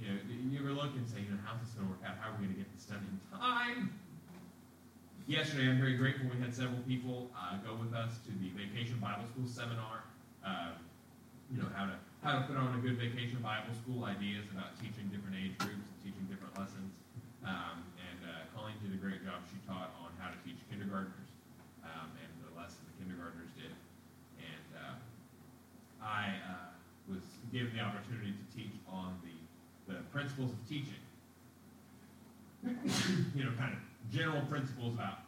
You 0.00 0.12
know, 0.12 0.20
you 0.28 0.60
ever 0.60 0.76
look 0.76 0.92
and 0.92 1.08
say, 1.08 1.24
you 1.24 1.32
know, 1.32 1.40
how's 1.48 1.56
this 1.64 1.72
going 1.72 1.88
to 1.88 1.92
work 1.96 2.04
out? 2.04 2.20
How 2.20 2.28
are 2.28 2.36
we 2.36 2.44
going 2.44 2.54
to 2.56 2.60
get 2.60 2.68
this 2.76 2.84
done 2.84 3.00
in 3.00 3.16
time? 3.32 3.96
Yesterday, 5.24 5.72
I'm 5.72 5.80
very 5.80 5.96
grateful 5.96 6.28
we 6.28 6.38
had 6.38 6.54
several 6.54 6.84
people 6.84 7.32
uh, 7.32 7.56
go 7.64 7.74
with 7.80 7.96
us 7.96 8.20
to 8.28 8.30
the 8.38 8.52
Vacation 8.54 9.00
Bible 9.00 9.24
School 9.32 9.48
seminar. 9.48 10.04
Uh, 10.44 10.76
you 11.50 11.58
know, 11.58 11.66
how 11.74 11.88
to 11.88 11.96
how 12.22 12.38
to 12.38 12.42
put 12.46 12.58
on 12.58 12.74
a 12.74 12.80
good 12.82 12.98
vacation 12.98 13.38
Bible 13.38 13.70
school, 13.74 14.02
ideas 14.02 14.46
about 14.50 14.74
teaching 14.82 15.06
different 15.14 15.38
age 15.38 15.54
groups 15.62 15.86
and 15.86 15.98
teaching 16.02 16.26
different 16.26 16.54
lessons. 16.58 16.90
Um, 17.46 17.86
and 18.02 18.18
uh, 18.26 18.50
Colleen 18.50 18.74
did 18.82 18.94
a 18.94 19.00
great 19.00 19.22
job. 19.22 19.46
She 19.46 19.58
taught 19.62 19.94
on 20.02 20.10
how 20.18 20.30
to 20.30 20.38
teach 20.42 20.58
kindergartners 20.66 21.30
um, 21.86 22.10
and 22.18 22.30
the 22.42 22.50
lesson 22.58 22.82
the 22.90 22.94
kindergartners 22.98 23.50
did. 23.54 23.70
And 24.42 24.68
uh, 24.74 24.94
I 26.02 26.34
uh, 26.50 26.70
was 27.06 27.22
given 27.54 27.74
the 27.78 27.82
opportunity 27.82 28.34
to 28.34 28.46
teach 28.50 28.74
on 28.90 29.14
the 29.22 29.34
the 29.86 30.02
principles 30.16 30.50
of 30.50 30.66
teaching. 30.66 31.04
you 33.36 33.44
know, 33.44 33.50
kind 33.58 33.74
of 33.74 33.78
general 34.10 34.40
principles 34.48 34.94
about 34.94 35.18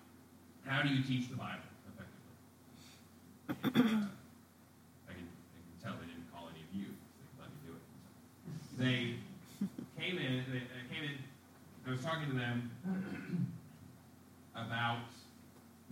how 0.64 0.80
do 0.80 0.88
you 0.88 1.02
teach 1.02 1.28
the 1.28 1.36
Bible 1.36 1.60
effectively. 1.92 3.84
And, 3.84 4.00
uh, 4.00 4.08
I, 5.04 5.12
can, 5.12 5.28
I 5.28 5.60
can 5.60 5.76
tell 5.84 5.92
they 6.00 6.08
didn't 6.08 6.32
call 6.32 6.48
any 6.48 6.64
of 6.64 6.72
you, 6.72 6.88
so 6.88 7.20
they 7.20 7.44
let 7.44 7.52
me 7.52 7.60
do 7.68 7.72
it. 7.76 7.84
They 8.80 10.00
came 10.00 10.16
in. 10.16 10.44
They, 10.48 10.64
they 10.64 10.84
came 10.88 11.04
in. 11.04 11.20
I 11.86 11.90
was 11.90 12.00
talking 12.00 12.30
to 12.30 12.36
them 12.36 12.70
about 14.56 15.04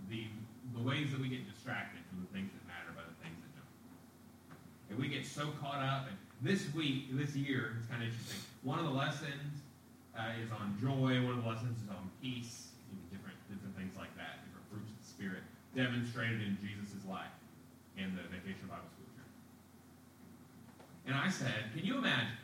the 0.09 0.25
the 0.75 0.81
ways 0.81 1.11
that 1.11 1.21
we 1.21 1.29
get 1.29 1.47
distracted 1.47 2.01
from 2.09 2.25
the 2.25 2.33
things 2.33 2.49
that 2.51 2.65
matter 2.67 2.91
by 2.97 3.05
the 3.05 3.17
things 3.23 3.37
that 3.45 3.51
don't. 3.61 4.89
And 4.89 4.99
we 4.99 5.07
get 5.07 5.25
so 5.25 5.53
caught 5.61 5.81
up. 5.85 6.07
And 6.09 6.17
this 6.41 6.73
week, 6.73 7.15
this 7.15 7.35
year, 7.35 7.77
it's 7.79 7.87
kind 7.87 8.01
of 8.01 8.09
interesting 8.09 8.46
one 8.63 8.79
of 8.79 8.85
the 8.85 8.91
lessons 8.91 9.61
uh, 10.17 10.33
is 10.43 10.51
on 10.51 10.77
joy. 10.81 11.21
One 11.23 11.37
of 11.37 11.43
the 11.43 11.49
lessons 11.49 11.77
is 11.81 11.89
on 11.89 12.09
peace. 12.21 12.69
You 12.89 12.97
know, 12.97 13.03
different 13.11 13.37
different 13.49 13.75
things 13.77 13.95
like 13.97 14.15
that. 14.17 14.45
Different 14.45 14.67
fruits 14.69 14.89
of 14.89 14.97
the 14.97 15.07
spirit 15.07 15.43
demonstrated 15.75 16.41
in 16.41 16.57
Jesus' 16.61 17.05
life 17.07 17.33
in 17.97 18.15
the 18.15 18.23
Vacation 18.29 18.67
Bible 18.67 18.89
School 18.93 19.09
trip. 19.13 19.29
And 21.05 21.15
I 21.15 21.29
said, 21.29 21.73
can 21.75 21.85
you 21.85 21.97
imagine 21.97 22.37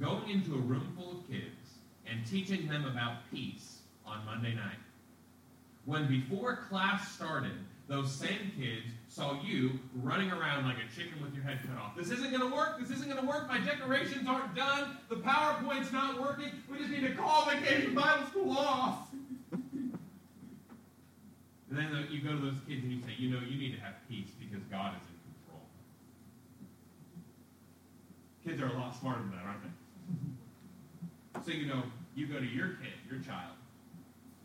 going 0.00 0.28
into 0.30 0.54
a 0.54 0.58
room 0.58 0.92
full 0.96 1.20
of 1.20 1.28
kids 1.28 1.80
and 2.06 2.24
teaching 2.26 2.68
them 2.68 2.84
about 2.84 3.30
peace 3.30 3.78
on 4.04 4.24
Monday 4.24 4.54
night, 4.54 4.78
when 5.84 6.06
before 6.08 6.64
class 6.68 7.12
started, 7.12 7.52
those 7.88 8.12
same 8.12 8.52
kids 8.58 8.92
saw 9.16 9.40
you 9.42 9.70
running 10.02 10.30
around 10.30 10.66
like 10.66 10.76
a 10.76 10.94
chicken 10.94 11.22
with 11.22 11.34
your 11.34 11.42
head 11.42 11.58
cut 11.66 11.78
off. 11.82 11.96
This 11.96 12.10
isn't 12.10 12.30
going 12.30 12.42
to 12.42 12.54
work. 12.54 12.78
This 12.78 12.90
isn't 12.90 13.08
going 13.08 13.18
to 13.18 13.26
work. 13.26 13.48
My 13.48 13.58
decorations 13.58 14.28
aren't 14.28 14.54
done. 14.54 14.98
The 15.08 15.16
PowerPoint's 15.16 15.90
not 15.90 16.20
working. 16.20 16.52
We 16.70 16.76
just 16.76 16.90
need 16.90 17.00
to 17.00 17.14
call 17.14 17.46
Vacation 17.46 17.94
Bible 17.94 18.26
School 18.26 18.50
off. 18.50 19.08
and 19.52 19.96
then 21.70 22.06
you 22.10 22.20
go 22.20 22.32
to 22.32 22.42
those 22.44 22.60
kids 22.68 22.84
and 22.84 22.92
you 22.92 23.00
say, 23.00 23.14
you 23.16 23.30
know, 23.30 23.40
you 23.40 23.56
need 23.56 23.74
to 23.74 23.80
have 23.80 23.94
peace 24.06 24.28
because 24.38 24.62
God 24.70 24.92
is 25.00 25.08
in 25.08 25.16
control. 25.32 25.64
Kids 28.44 28.60
are 28.60 28.68
a 28.68 28.78
lot 28.78 29.00
smarter 29.00 29.20
than 29.20 29.30
that, 29.30 29.46
aren't 29.46 29.62
they? 29.62 29.70
So, 31.44 31.52
you 31.52 31.66
know, 31.66 31.84
you 32.16 32.26
go 32.26 32.40
to 32.40 32.46
your 32.46 32.80
kid, 32.82 32.96
your 33.08 33.20
child, 33.20 33.54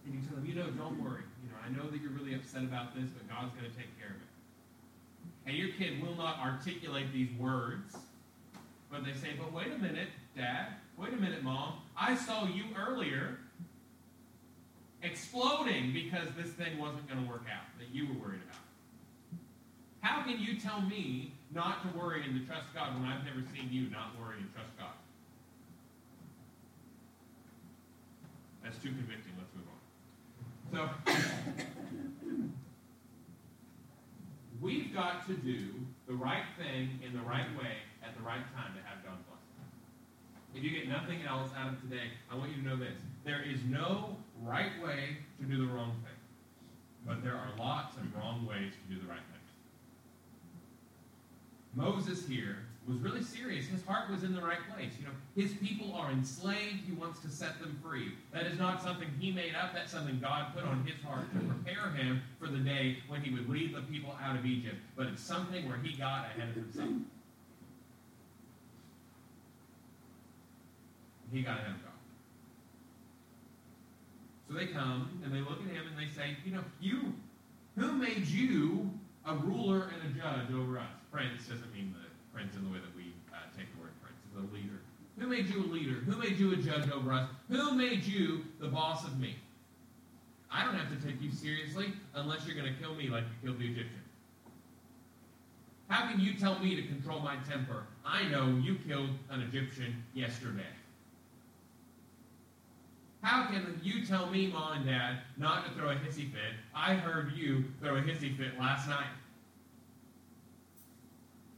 and 0.05 0.13
you 0.13 0.21
tell 0.27 0.35
them, 0.35 0.45
you 0.45 0.53
know, 0.53 0.69
don't 0.77 1.01
worry. 1.01 1.23
You 1.41 1.49
know, 1.49 1.57
I 1.57 1.71
know 1.73 1.89
that 1.89 1.99
you're 1.99 2.11
really 2.11 2.35
upset 2.35 2.61
about 2.61 2.93
this, 2.93 3.09
but 3.09 3.25
God's 3.27 3.55
going 3.57 3.65
to 3.65 3.75
take 3.75 3.89
care 3.97 4.13
of 4.13 4.20
it 4.20 4.20
and 5.51 5.59
your 5.59 5.69
kid 5.73 6.01
will 6.01 6.15
not 6.15 6.39
articulate 6.39 7.11
these 7.11 7.29
words, 7.37 7.97
but 8.89 9.03
they 9.03 9.11
say, 9.11 9.33
but 9.37 9.51
wait 9.51 9.67
a 9.67 9.77
minute, 9.77 10.07
Dad, 10.33 10.67
wait 10.97 11.11
a 11.11 11.17
minute, 11.17 11.43
Mom, 11.43 11.73
I 11.97 12.15
saw 12.15 12.45
you 12.45 12.63
earlier 12.79 13.37
exploding 15.03 15.91
because 15.91 16.29
this 16.37 16.51
thing 16.53 16.79
wasn't 16.79 17.05
going 17.09 17.21
to 17.21 17.29
work 17.29 17.43
out 17.53 17.65
that 17.79 17.93
you 17.93 18.07
were 18.07 18.13
worried 18.13 18.39
about. 18.45 19.41
How 19.99 20.23
can 20.23 20.39
you 20.39 20.57
tell 20.57 20.79
me 20.81 21.33
not 21.53 21.81
to 21.81 21.97
worry 21.99 22.23
and 22.23 22.39
to 22.39 22.45
trust 22.47 22.67
God 22.73 22.93
when 22.97 23.09
I've 23.09 23.25
never 23.25 23.43
seen 23.53 23.67
you 23.69 23.89
not 23.89 24.17
worry 24.17 24.37
and 24.39 24.53
trust 24.53 24.69
God? 24.79 24.87
That's 28.63 28.77
too 28.77 28.89
convicting. 28.89 29.33
Let's 29.37 29.53
move 29.53 29.67
on. 30.79 31.57
So, 31.57 31.63
We've 34.71 34.93
got 34.93 35.27
to 35.27 35.33
do 35.33 35.67
the 36.07 36.13
right 36.13 36.45
thing 36.57 36.97
in 37.05 37.11
the 37.11 37.21
right 37.23 37.47
way 37.57 37.75
at 38.01 38.15
the 38.15 38.23
right 38.23 38.39
time 38.55 38.71
to 38.73 38.81
have 38.87 39.03
God's 39.03 39.21
blessing. 39.27 39.67
If 40.55 40.63
you 40.63 40.69
get 40.71 40.87
nothing 40.87 41.23
else 41.27 41.49
out 41.57 41.73
of 41.73 41.81
today, 41.81 42.07
I 42.31 42.37
want 42.37 42.51
you 42.51 42.63
to 42.63 42.69
know 42.69 42.77
this. 42.77 42.95
There 43.25 43.43
is 43.43 43.59
no 43.67 44.15
right 44.41 44.71
way 44.81 45.17
to 45.41 45.45
do 45.45 45.67
the 45.67 45.73
wrong 45.73 45.91
thing. 46.03 46.15
But 47.05 47.21
there 47.21 47.33
are 47.33 47.49
lots 47.59 47.97
of 47.97 48.15
wrong 48.15 48.47
ways 48.47 48.71
to 48.71 48.95
do 48.95 49.01
the 49.01 49.07
right 49.07 49.19
thing. 49.19 49.41
Moses 51.75 52.25
here 52.25 52.59
was 52.87 52.97
really 52.99 53.23
serious. 53.23 53.67
His 53.67 53.85
heart 53.85 54.09
was 54.09 54.23
in 54.23 54.33
the 54.33 54.41
right 54.41 54.59
place. 54.73 54.91
You 54.99 55.05
know, 55.05 55.11
his 55.35 55.53
people 55.53 55.93
are 55.93 56.11
enslaved. 56.11 56.81
He 56.85 56.93
wants 56.93 57.19
to 57.21 57.29
set 57.29 57.59
them 57.59 57.79
free. 57.83 58.13
That 58.33 58.47
is 58.47 58.57
not 58.57 58.81
something 58.81 59.07
he 59.19 59.31
made 59.31 59.53
up. 59.55 59.73
That's 59.73 59.91
something 59.91 60.19
God 60.19 60.53
put 60.55 60.63
on 60.63 60.83
his 60.85 60.99
heart 61.03 61.31
to 61.33 61.39
prepare 61.39 61.91
him 61.91 62.21
for 62.39 62.47
the 62.47 62.57
day 62.57 62.97
when 63.07 63.21
he 63.21 63.31
would 63.31 63.47
lead 63.49 63.75
the 63.75 63.81
people 63.81 64.15
out 64.21 64.35
of 64.35 64.45
Egypt. 64.45 64.77
But 64.95 65.07
it's 65.07 65.21
something 65.21 65.67
where 65.67 65.77
he 65.77 65.95
got 65.95 66.25
ahead 66.25 66.49
of 66.49 66.55
himself. 66.55 66.89
He 71.31 71.43
got 71.43 71.59
ahead 71.59 71.71
of 71.71 71.83
God. 71.83 71.91
So 74.49 74.57
they 74.57 74.67
come 74.67 75.21
and 75.23 75.33
they 75.33 75.39
look 75.39 75.59
at 75.61 75.71
him 75.71 75.83
and 75.87 75.97
they 75.97 76.11
say, 76.11 76.35
you 76.43 76.51
know, 76.51 76.63
you, 76.81 77.13
who 77.77 77.93
made 77.93 78.27
you 78.27 78.89
a 79.25 79.35
ruler 79.35 79.91
and 79.93 80.11
a 80.11 80.19
judge 80.19 80.51
over 80.53 80.77
us? 80.77 80.87
Prince 81.11 81.47
doesn't 81.47 81.73
mean 81.73 81.93
the 81.93 82.00
prince 82.33 82.55
in 82.55 82.63
the 82.63 82.69
way 82.69 82.79
that 82.79 82.95
we 82.95 83.13
uh, 83.33 83.37
take 83.57 83.71
the 83.75 83.81
word 83.81 83.91
prince. 84.01 84.17
It's 84.27 84.37
a 84.37 84.53
leader. 84.53 84.81
Who 85.19 85.27
made 85.27 85.47
you 85.49 85.63
a 85.63 85.67
leader? 85.67 85.95
Who 86.05 86.17
made 86.17 86.37
you 86.37 86.53
a 86.53 86.57
judge 86.57 86.89
over 86.89 87.13
us? 87.13 87.29
Who 87.49 87.73
made 87.73 88.03
you 88.03 88.45
the 88.59 88.67
boss 88.67 89.05
of 89.05 89.19
me? 89.19 89.35
I 90.51 90.65
don't 90.65 90.75
have 90.75 90.89
to 90.89 91.05
take 91.05 91.21
you 91.21 91.31
seriously 91.31 91.93
unless 92.15 92.45
you're 92.45 92.55
going 92.55 92.73
to 92.73 92.79
kill 92.79 92.95
me 92.95 93.07
like 93.07 93.23
you 93.23 93.47
killed 93.47 93.59
the 93.59 93.65
Egyptian. 93.65 94.01
How 95.87 96.09
can 96.09 96.19
you 96.19 96.35
tell 96.35 96.57
me 96.59 96.75
to 96.75 96.83
control 96.83 97.19
my 97.19 97.35
temper? 97.49 97.85
I 98.05 98.23
know 98.29 98.59
you 98.61 98.75
killed 98.87 99.09
an 99.29 99.41
Egyptian 99.41 100.03
yesterday. 100.13 100.63
How 103.21 103.45
can 103.47 103.79
you 103.83 104.05
tell 104.05 104.27
me, 104.27 104.47
mom 104.47 104.77
and 104.77 104.85
dad, 104.85 105.19
not 105.37 105.65
to 105.65 105.71
throw 105.73 105.89
a 105.89 105.95
hissy 105.95 106.31
fit? 106.31 106.55
I 106.73 106.95
heard 106.95 107.33
you 107.33 107.65
throw 107.79 107.97
a 107.97 108.01
hissy 108.01 108.35
fit 108.35 108.57
last 108.57 108.89
night. 108.89 109.11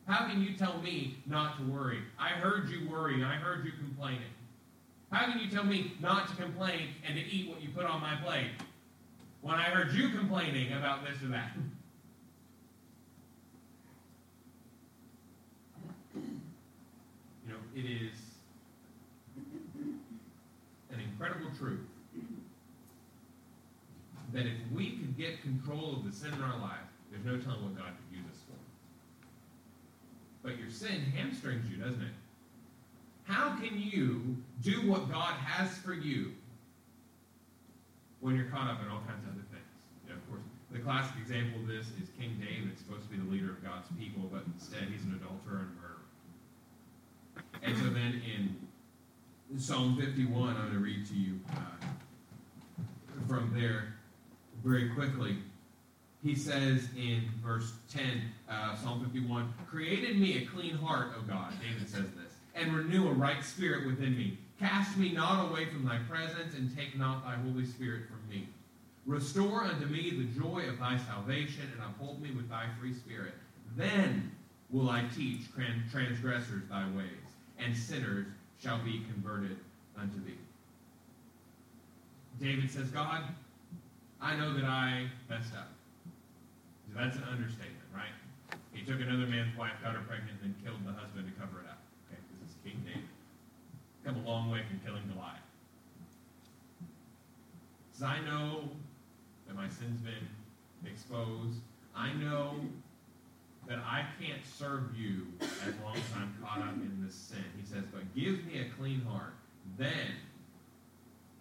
How 0.08 0.28
can 0.28 0.42
you 0.42 0.54
tell 0.58 0.82
me 0.82 1.18
not 1.26 1.58
to 1.58 1.64
worry? 1.64 2.00
I 2.20 2.30
heard 2.30 2.70
you 2.70 2.90
worrying. 2.90 3.24
I 3.24 3.36
heard 3.36 3.66
you 3.66 3.72
complaining. 3.72 4.22
How 5.12 5.32
can 5.32 5.40
you 5.40 5.50
tell 5.50 5.64
me 5.64 5.94
not 6.02 6.28
to 6.30 6.36
complain 6.36 6.90
and 7.08 7.16
to 7.16 7.22
eat 7.22 7.50
what 7.50 7.62
you 7.62 7.70
put 7.70 7.86
on 7.86 8.02
my 8.02 8.16
plate 8.24 8.50
when 9.42 9.56
I 9.56 9.64
heard 9.64 9.94
you 9.94 10.10
complaining 10.10 10.74
about 10.74 11.06
this 11.06 11.22
or 11.24 11.28
that? 11.28 11.52
You 16.16 17.52
know, 17.54 17.60
it 17.76 17.86
is 17.86 18.18
an 20.92 21.00
incredible 21.00 21.52
truth 21.58 21.80
that 24.34 24.48
if 24.48 24.58
we 24.74 24.92
could 24.92 25.16
get 25.16 25.42
control 25.44 25.98
of 25.98 26.04
the 26.06 26.12
sin 26.12 26.34
in 26.34 26.42
our 26.42 26.60
life, 26.60 26.80
there's 27.12 27.24
no 27.24 27.38
telling 27.38 27.64
what 27.64 27.78
God 27.78 27.86
could 27.86 28.18
use 28.18 28.26
us 28.32 28.42
for. 28.48 28.58
But 30.44 30.60
your 30.60 30.70
sin 30.70 31.02
hamstrings 31.16 31.70
you, 31.72 31.78
doesn't 31.78 32.02
it? 32.02 32.12
How 33.24 33.56
can 33.56 33.80
you 33.80 34.36
do 34.62 34.90
what 34.90 35.10
God 35.10 35.34
has 35.36 35.78
for 35.78 35.94
you 35.94 36.34
when 38.20 38.36
you're 38.36 38.50
caught 38.50 38.70
up 38.70 38.82
in 38.82 38.92
all 38.92 39.00
kinds 39.08 39.24
of 39.24 39.32
other 39.32 39.48
things? 39.52 39.64
Know, 40.08 40.16
of 40.16 40.30
course, 40.30 40.42
the 40.72 40.80
classic 40.80 41.16
example 41.22 41.62
of 41.62 41.68
this 41.68 41.88
is 42.02 42.10
King 42.20 42.36
David, 42.40 42.78
supposed 42.78 43.04
to 43.04 43.10
be 43.10 43.18
the 43.18 43.32
leader 43.32 43.52
of 43.52 43.64
God's 43.64 43.88
people, 43.98 44.30
but 44.32 44.44
instead 44.54 44.84
he's 44.92 45.04
an 45.04 45.16
adulterer 45.16 45.68
and 45.68 45.76
murderer. 45.80 45.94
And 47.64 47.78
so 47.78 47.86
then 47.86 48.22
in 48.28 49.60
Psalm 49.60 49.98
51, 49.98 50.50
I'm 50.50 50.56
going 50.56 50.72
to 50.74 50.80
read 50.80 51.06
to 51.08 51.14
you 51.14 51.40
uh, 51.52 51.88
from 53.28 53.54
there 53.56 53.94
very 54.64 54.90
quickly. 54.90 55.38
He 56.24 56.36
says 56.36 56.88
in 56.98 57.24
verse 57.44 57.74
10, 57.92 58.04
uh, 58.50 58.76
Psalm 58.76 59.04
51, 59.04 59.54
Create 59.68 60.04
in 60.06 60.22
me 60.22 60.44
a 60.44 60.46
clean 60.46 60.76
heart, 60.76 61.10
O 61.18 61.22
God. 61.22 61.54
David 61.62 61.90
says 61.90 62.06
this 62.12 62.34
and 62.56 62.76
renew 62.76 63.08
a 63.10 63.14
right 63.14 63.44
spirit 63.44 63.86
within 63.86 64.16
me. 64.16 64.38
Cast 64.60 64.98
me 64.98 65.12
not 65.12 65.50
away 65.50 65.66
from 65.66 65.86
thy 65.86 65.98
presence, 66.10 66.56
and 66.56 66.76
take 66.76 66.98
not 66.98 67.24
thy 67.24 67.36
Holy 67.36 67.66
Spirit 67.66 68.04
from 68.08 68.30
me. 68.30 68.48
Restore 69.06 69.64
unto 69.64 69.86
me 69.88 70.12
the 70.12 70.40
joy 70.40 70.66
of 70.70 70.80
thy 70.80 70.98
salvation, 70.98 71.64
and 71.74 71.82
uphold 71.82 72.22
me 72.22 72.32
with 72.32 72.50
thy 72.50 72.66
free 72.80 72.94
spirit. 72.94 73.34
Then 73.76 74.32
will 74.70 74.90
I 74.90 75.04
teach 75.16 75.42
transgressors 75.92 76.64
thy 76.70 76.88
ways, 76.96 77.08
and 77.58 77.76
sinners 77.76 78.28
shall 78.62 78.80
be 78.80 79.04
converted 79.12 79.58
unto 80.00 80.24
thee. 80.24 80.38
David 82.40 82.72
says, 82.72 82.88
God, 82.90 83.24
I 84.22 84.36
know 84.38 84.54
that 84.54 84.66
I 84.66 85.08
messed 85.30 85.54
up. 85.56 85.70
That's 86.96 87.18
an 87.18 87.24
understatement, 87.24 87.90
right? 87.94 88.14
He 88.72 88.86
took 88.86 89.02
another 89.02 89.26
man's 89.26 89.58
wife, 89.58 89.74
got 89.84 89.94
her 89.96 90.02
pregnant, 90.08 90.42
and 90.42 90.54
then 90.54 90.56
killed 90.64 90.86
the 90.86 90.94
husband 90.94 91.26
to 91.26 91.34
cover 91.40 91.62
it 91.62 91.68
up. 91.70 91.82
Okay, 92.08 92.22
this 92.42 92.50
is 92.50 92.56
King 92.64 92.82
David. 92.86 93.10
Come 94.06 94.18
a 94.24 94.30
long 94.30 94.50
way 94.52 94.62
from 94.70 94.80
killing 94.86 95.04
Goliath. 95.14 95.42
Says, 97.94 98.04
I 98.04 98.20
know 98.22 98.70
that 99.48 99.56
my 99.56 99.70
sin's 99.70 100.02
been 100.02 100.28
exposed. 100.86 101.60
I 101.96 102.14
know 102.14 102.56
that 103.68 103.80
I 103.80 104.06
can't 104.20 104.42
serve 104.46 104.96
you 104.98 105.28
as 105.40 105.74
long 105.84 105.96
as 105.96 106.04
I'm 106.18 106.36
caught 106.44 106.62
up 106.62 106.74
in 106.74 107.02
this 107.04 107.16
sin. 107.16 107.46
He 107.60 107.66
says, 107.66 107.84
but 107.94 108.02
give 108.14 108.46
me 108.46 108.60
a 108.60 108.70
clean 108.78 109.02
heart. 109.02 109.34
Then 109.78 110.18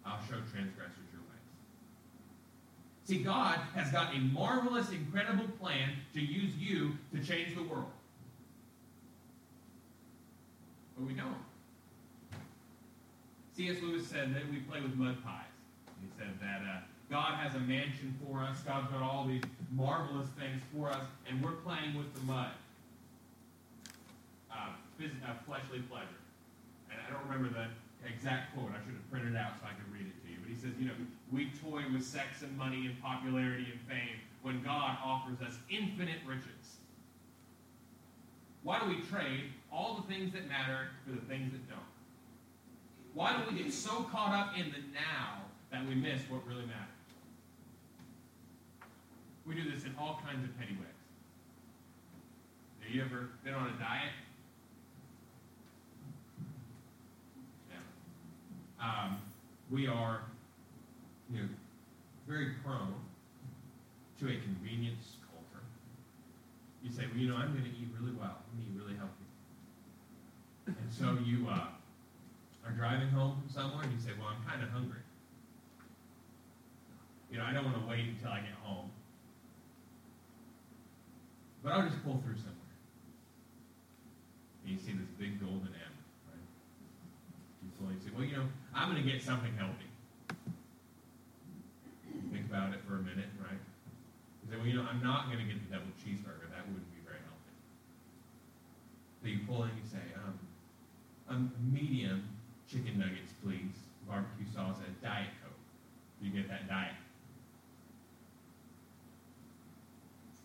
I'll 0.05 0.21
show 0.21 0.39
transgressors. 0.51 1.02
See, 3.05 3.17
God 3.17 3.59
has 3.75 3.91
got 3.91 4.15
a 4.15 4.19
marvelous, 4.19 4.91
incredible 4.91 5.47
plan 5.59 5.89
to 6.13 6.21
use 6.21 6.55
you 6.57 6.93
to 7.13 7.21
change 7.21 7.55
the 7.55 7.63
world 7.63 7.91
but 10.97 11.07
we 11.07 11.13
don't. 11.13 11.43
C.S. 13.55 13.77
Lewis 13.81 14.07
said 14.07 14.33
that 14.33 14.49
we 14.49 14.57
play 14.57 14.81
with 14.81 14.95
mud 14.95 15.17
pies. 15.23 15.45
He 16.01 16.07
said 16.17 16.33
that 16.41 16.61
uh, 16.65 16.79
God 17.09 17.35
has 17.35 17.55
a 17.55 17.59
mansion 17.59 18.17
for 18.25 18.39
us. 18.39 18.59
God's 18.61 18.91
got 18.91 19.01
all 19.01 19.25
these 19.27 19.43
marvelous 19.71 20.27
things 20.39 20.61
for 20.73 20.89
us, 20.89 21.05
and 21.29 21.43
we're 21.43 21.59
playing 21.61 21.95
with 21.97 22.13
the 22.15 22.21
mud. 22.21 22.51
Uh, 24.51 24.69
uh, 25.03 25.33
fleshly 25.45 25.79
pleasure. 25.89 26.21
And 26.89 26.97
I 26.97 27.11
don't 27.11 27.23
remember 27.29 27.49
the 27.53 27.67
exact 28.07 28.55
quote. 28.55 28.71
I 28.71 28.79
should 28.85 28.95
have 28.95 29.11
printed 29.11 29.33
it 29.33 29.37
out 29.37 29.59
so 29.59 29.67
I 29.67 29.73
could 29.73 29.91
read 29.91 30.07
it 30.07 30.17
he 30.53 30.61
says, 30.61 30.71
you 30.79 30.87
know, 30.87 30.93
we 31.31 31.51
toy 31.63 31.83
with 31.91 32.03
sex 32.03 32.41
and 32.43 32.55
money 32.57 32.85
and 32.85 33.01
popularity 33.01 33.67
and 33.71 33.79
fame 33.87 34.19
when 34.41 34.61
God 34.61 34.97
offers 35.03 35.41
us 35.41 35.57
infinite 35.69 36.19
riches. 36.27 36.77
Why 38.61 38.79
do 38.79 38.87
we 38.87 39.01
trade 39.01 39.51
all 39.71 39.95
the 39.95 40.13
things 40.13 40.33
that 40.33 40.47
matter 40.47 40.89
for 41.05 41.11
the 41.11 41.21
things 41.21 41.51
that 41.51 41.67
don't? 41.69 41.79
Why 43.13 43.37
do 43.37 43.51
we 43.51 43.63
get 43.63 43.73
so 43.73 44.03
caught 44.03 44.33
up 44.33 44.57
in 44.57 44.71
the 44.71 44.79
now 44.93 45.41
that 45.71 45.85
we 45.87 45.95
miss 45.95 46.21
what 46.29 46.45
really 46.47 46.65
matters? 46.65 46.89
We 49.45 49.55
do 49.55 49.69
this 49.69 49.83
in 49.83 49.93
all 49.99 50.21
kinds 50.25 50.43
of 50.43 50.57
petty 50.57 50.73
ways. 50.73 50.87
Have 52.81 52.91
you 52.91 53.01
ever 53.01 53.29
been 53.43 53.53
on 53.53 53.67
a 53.67 53.79
diet? 53.79 54.13
Yeah. 57.69 58.85
Um, 58.85 59.17
we 59.69 59.87
are, 59.87 60.21
you 61.31 61.41
know, 61.41 61.47
very 62.27 62.53
prone 62.63 62.95
to 64.19 64.25
a 64.27 64.35
convenience 64.41 65.17
culture. 65.29 65.63
You 66.83 66.91
say, 66.91 67.03
well, 67.09 67.17
you 67.17 67.29
know, 67.29 67.35
I'm 67.35 67.51
going 67.51 67.63
to 67.63 67.69
eat 67.69 67.89
really 67.99 68.15
well. 68.15 68.37
I'm 68.39 68.59
going 68.59 68.63
to 68.63 68.71
eat 68.71 68.79
really 68.79 68.97
healthy. 68.97 69.23
And 70.67 70.91
so 70.91 71.17
you 71.23 71.47
uh, 71.49 71.67
are 72.65 72.71
driving 72.71 73.09
home 73.09 73.41
from 73.41 73.49
somewhere 73.49 73.83
and 73.83 73.91
you 73.91 73.99
say, 73.99 74.11
Well, 74.17 74.29
I'm 74.31 74.43
kind 74.49 74.63
of 74.63 74.69
hungry. 74.69 75.03
You 77.31 77.39
know, 77.39 77.45
I 77.45 77.51
don't 77.51 77.65
want 77.65 77.81
to 77.81 77.89
wait 77.89 78.07
until 78.07 78.31
I 78.31 78.39
get 78.39 78.55
home. 78.61 78.89
But 81.63 81.73
I'll 81.73 81.83
just 81.83 82.03
pull 82.03 82.21
through 82.23 82.37
somewhere. 82.37 82.75
And 84.63 84.71
you 84.71 84.79
see 84.79 84.93
this 84.93 85.09
big 85.19 85.39
golden 85.39 85.67
M, 85.67 85.93
right? 86.31 86.47
And 87.61 87.95
you 87.95 87.99
say, 87.99 88.11
Well, 88.15 88.23
you 88.23 88.37
know, 88.37 88.47
I'm 88.73 88.91
going 88.91 89.03
to 89.03 89.09
get 89.09 89.21
something 89.21 89.51
healthy. 89.57 89.82
About 92.53 92.69
it 92.71 92.85
for 92.85 92.93
a 92.93 93.01
minute, 93.01 93.33
right? 93.41 93.57
You 94.45 94.51
say, 94.51 94.57
Well, 94.61 94.67
you 94.67 94.77
know, 94.77 94.85
I'm 94.85 95.01
not 95.01 95.25
going 95.25 95.39
to 95.41 95.49
get 95.49 95.57
the 95.57 95.73
double 95.73 95.89
cheeseburger. 95.97 96.53
That 96.53 96.61
wouldn't 96.69 96.85
be 96.93 97.01
very 97.01 97.17
healthy. 97.25 97.49
So 99.17 99.25
you 99.25 99.39
pull 99.49 99.63
in 99.63 99.73
you 99.73 99.81
say, 99.89 100.05
um, 100.21 100.37
a 101.33 101.41
medium 101.73 102.29
chicken 102.69 102.99
nuggets, 102.99 103.33
please. 103.41 103.73
Barbecue 104.07 104.45
sauce 104.53 104.77
and 104.85 104.93
Diet 105.01 105.33
Coke. 105.41 105.57
You 106.21 106.29
get 106.29 106.47
that 106.47 106.69
diet. 106.69 106.93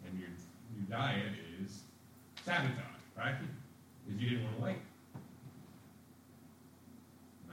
And 0.08 0.18
your, 0.18 0.32
your 0.32 0.88
diet 0.88 1.36
is 1.60 1.82
sabotage, 2.42 3.04
right? 3.18 3.36
Because 4.06 4.16
you 4.18 4.30
didn't 4.30 4.44
want 4.44 4.56
to 4.56 4.64
wait. 4.64 4.80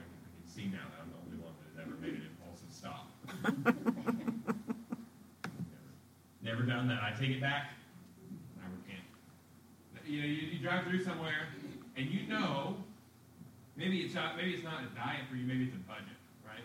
can, 0.00 0.16
I 0.16 0.32
can 0.32 0.48
see 0.48 0.72
now 0.72 0.88
that 0.88 1.04
I'm 1.04 1.12
the 1.12 1.20
only 1.28 1.44
one 1.44 1.52
that 1.60 1.76
has 1.76 1.84
ever 1.84 2.00
made 2.00 2.16
an 2.16 2.24
impulsive 2.24 2.72
stop. 2.72 3.12
never, 6.46 6.62
done 6.62 6.88
that. 6.88 7.02
I 7.02 7.10
take 7.10 7.30
it 7.30 7.40
back. 7.40 7.70
I 8.62 8.66
recant. 8.66 9.04
You 10.06 10.20
know, 10.20 10.26
you, 10.26 10.34
you 10.34 10.58
drive 10.58 10.86
through 10.86 11.02
somewhere 11.02 11.48
and 11.96 12.06
you 12.06 12.26
know 12.26 12.76
Maybe 13.76 14.00
it's 14.00 14.14
not, 14.14 14.36
maybe 14.36 14.54
it's 14.54 14.64
not 14.64 14.82
a 14.82 14.94
diet 14.96 15.28
for 15.30 15.36
you, 15.36 15.46
maybe 15.46 15.64
it's 15.64 15.74
a 15.74 15.86
budget, 15.86 16.16
right? 16.44 16.64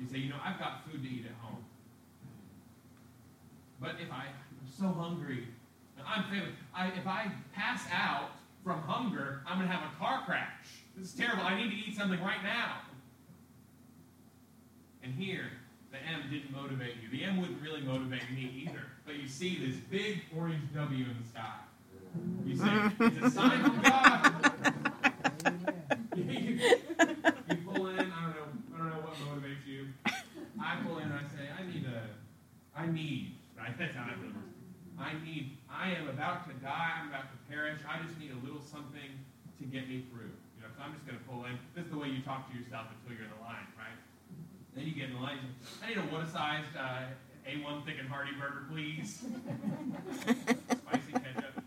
You 0.00 0.06
say, 0.08 0.16
you 0.16 0.30
know, 0.30 0.40
I've 0.42 0.58
got 0.58 0.82
food 0.90 1.02
to 1.02 1.08
eat 1.08 1.26
at 1.26 1.36
home. 1.44 1.62
But 3.78 3.96
if 4.00 4.10
I, 4.10 4.24
am 4.24 4.66
so 4.78 4.86
hungry, 4.86 5.46
I'm 6.06 6.24
famous, 6.30 6.48
I, 6.74 6.88
if 6.88 7.06
I 7.06 7.30
pass 7.52 7.82
out 7.92 8.30
from 8.64 8.80
hunger, 8.80 9.42
I'm 9.46 9.58
going 9.58 9.68
to 9.68 9.76
have 9.76 9.92
a 9.92 9.94
car 9.98 10.22
crash. 10.24 10.84
This 10.96 11.08
is 11.08 11.14
terrible. 11.14 11.42
I 11.44 11.54
need 11.54 11.70
to 11.70 11.76
eat 11.76 11.94
something 11.96 12.20
right 12.22 12.42
now. 12.42 12.78
And 15.02 15.12
here, 15.12 15.50
the 15.96 16.12
M 16.12 16.30
didn't 16.30 16.52
motivate 16.52 16.94
you. 17.02 17.08
The 17.10 17.24
M 17.24 17.40
wouldn't 17.40 17.60
really 17.62 17.80
motivate 17.80 18.30
me 18.34 18.50
either. 18.66 18.82
But 19.04 19.16
you 19.16 19.28
see 19.28 19.64
this 19.64 19.76
big 19.76 20.22
orange 20.36 20.62
W 20.74 21.04
in 21.04 21.16
the 21.22 21.28
sky. 21.28 21.62
You 22.44 22.56
say, 22.56 22.90
it's 23.00 23.26
a 23.26 23.30
sign 23.30 23.62
from 23.62 23.82
God. 23.82 24.32
you, 26.16 26.60
pull 27.64 27.88
in. 27.88 28.00
I 28.00 28.00
don't 28.00 28.34
know. 28.34 28.48
I 28.74 28.78
don't 28.78 28.88
know 28.88 29.02
what 29.04 29.14
motivates 29.20 29.66
you. 29.66 29.88
I 30.60 30.76
pull 30.84 30.98
in. 30.98 31.04
and 31.04 31.14
I 31.14 31.22
say, 31.28 31.48
I 31.52 31.66
need 31.66 31.84
a. 31.86 32.02
I 32.76 32.86
need. 32.86 33.36
Right. 33.56 33.76
That's 33.78 33.94
how 33.94 34.04
I 34.04 34.14
feel. 34.16 34.32
I 34.98 35.12
need. 35.24 35.56
I 35.70 35.90
am 35.92 36.08
about 36.08 36.48
to 36.48 36.54
die. 36.64 36.92
I'm 37.00 37.08
about 37.08 37.28
to 37.32 37.38
perish. 37.52 37.80
I 37.88 38.02
just 38.04 38.18
need 38.18 38.32
a 38.32 38.40
little 38.44 38.62
something 38.62 39.12
to 39.58 39.64
get 39.64 39.88
me 39.88 40.04
through. 40.10 40.32
You 40.56 40.64
know, 40.64 40.72
so 40.72 40.82
I'm 40.82 40.94
just 40.94 41.06
going 41.06 41.18
to 41.18 41.24
pull 41.24 41.44
in. 41.44 41.58
This 41.76 41.84
is 41.84 41.92
the 41.92 41.98
way 41.98 42.08
you 42.08 42.22
talk 42.24 42.48
to 42.50 42.56
yourself 42.56 42.88
until 42.96 43.16
you're 43.16 43.28
in 43.28 43.32
the 43.36 43.44
line, 43.44 43.68
right? 43.76 43.96
Then 44.76 44.84
you 44.84 44.92
get 44.92 45.08
in 45.08 45.16
the 45.16 45.24
line. 45.24 45.40
I 46.36 46.58
need 46.58 46.64
a 46.64 46.70
what-sized 46.70 46.76
uh, 46.76 47.50
A1 47.50 47.84
thick 47.84 47.96
and 47.98 48.08
hearty 48.08 48.32
burger, 48.38 48.64
please. 48.70 49.24
Spicy 50.22 51.12
ketchup. 51.12 51.62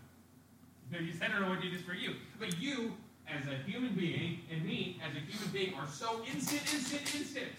You 0.92 1.12
said 1.12 1.30
I 1.30 1.32
don't 1.32 1.42
know 1.42 1.50
what 1.50 1.60
to 1.62 1.68
do 1.68 1.76
this 1.76 1.84
for 1.84 1.94
you, 1.94 2.14
but 2.38 2.58
you 2.60 2.92
as 3.28 3.46
a 3.46 3.54
human 3.70 3.94
being 3.94 4.40
and 4.50 4.64
me 4.64 5.00
as 5.04 5.14
a 5.16 5.20
human 5.20 5.50
being 5.52 5.74
are 5.74 5.86
so 5.86 6.20
instant, 6.32 6.62
instant, 6.72 7.14
instant. 7.14 7.52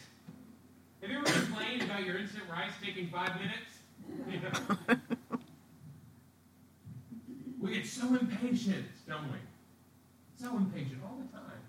Have 1.02 1.10
you 1.10 1.18
ever 1.20 1.32
complained 1.32 1.82
about 1.82 2.06
your 2.06 2.18
instant 2.18 2.44
rice 2.52 2.72
taking 2.84 3.10
five 3.10 3.32
minutes? 3.36 3.80
we 7.60 7.74
get 7.74 7.86
so 7.86 8.08
impatient, 8.16 8.86
don't 9.08 9.32
we? 9.32 9.38
So 10.40 10.58
impatient 10.58 11.02
all 11.04 11.18
the 11.18 11.38
time. 11.38 11.60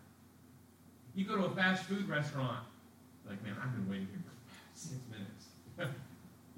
You 1.15 1.25
go 1.25 1.37
to 1.37 1.45
a 1.45 1.51
fast 1.51 1.85
food 1.85 2.09
restaurant, 2.09 2.65
like, 3.29 3.43
man, 3.43 3.55
I've 3.63 3.73
been 3.73 3.89
waiting 3.89 4.09
here 4.11 4.19
for 4.19 4.22
six 4.22 4.22
minutes. 4.22 4.22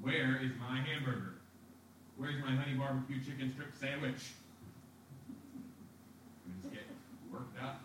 Where 0.04 0.36
is 0.44 0.52
my 0.60 0.84
hamburger? 0.84 1.40
Where's 2.18 2.36
my 2.44 2.52
honey 2.52 2.76
barbecue 2.76 3.24
chicken 3.24 3.50
strip 3.56 3.72
sandwich? 3.80 4.36
We 6.44 6.52
just 6.60 6.68
get 6.74 6.84
worked 7.32 7.56
up. 7.56 7.80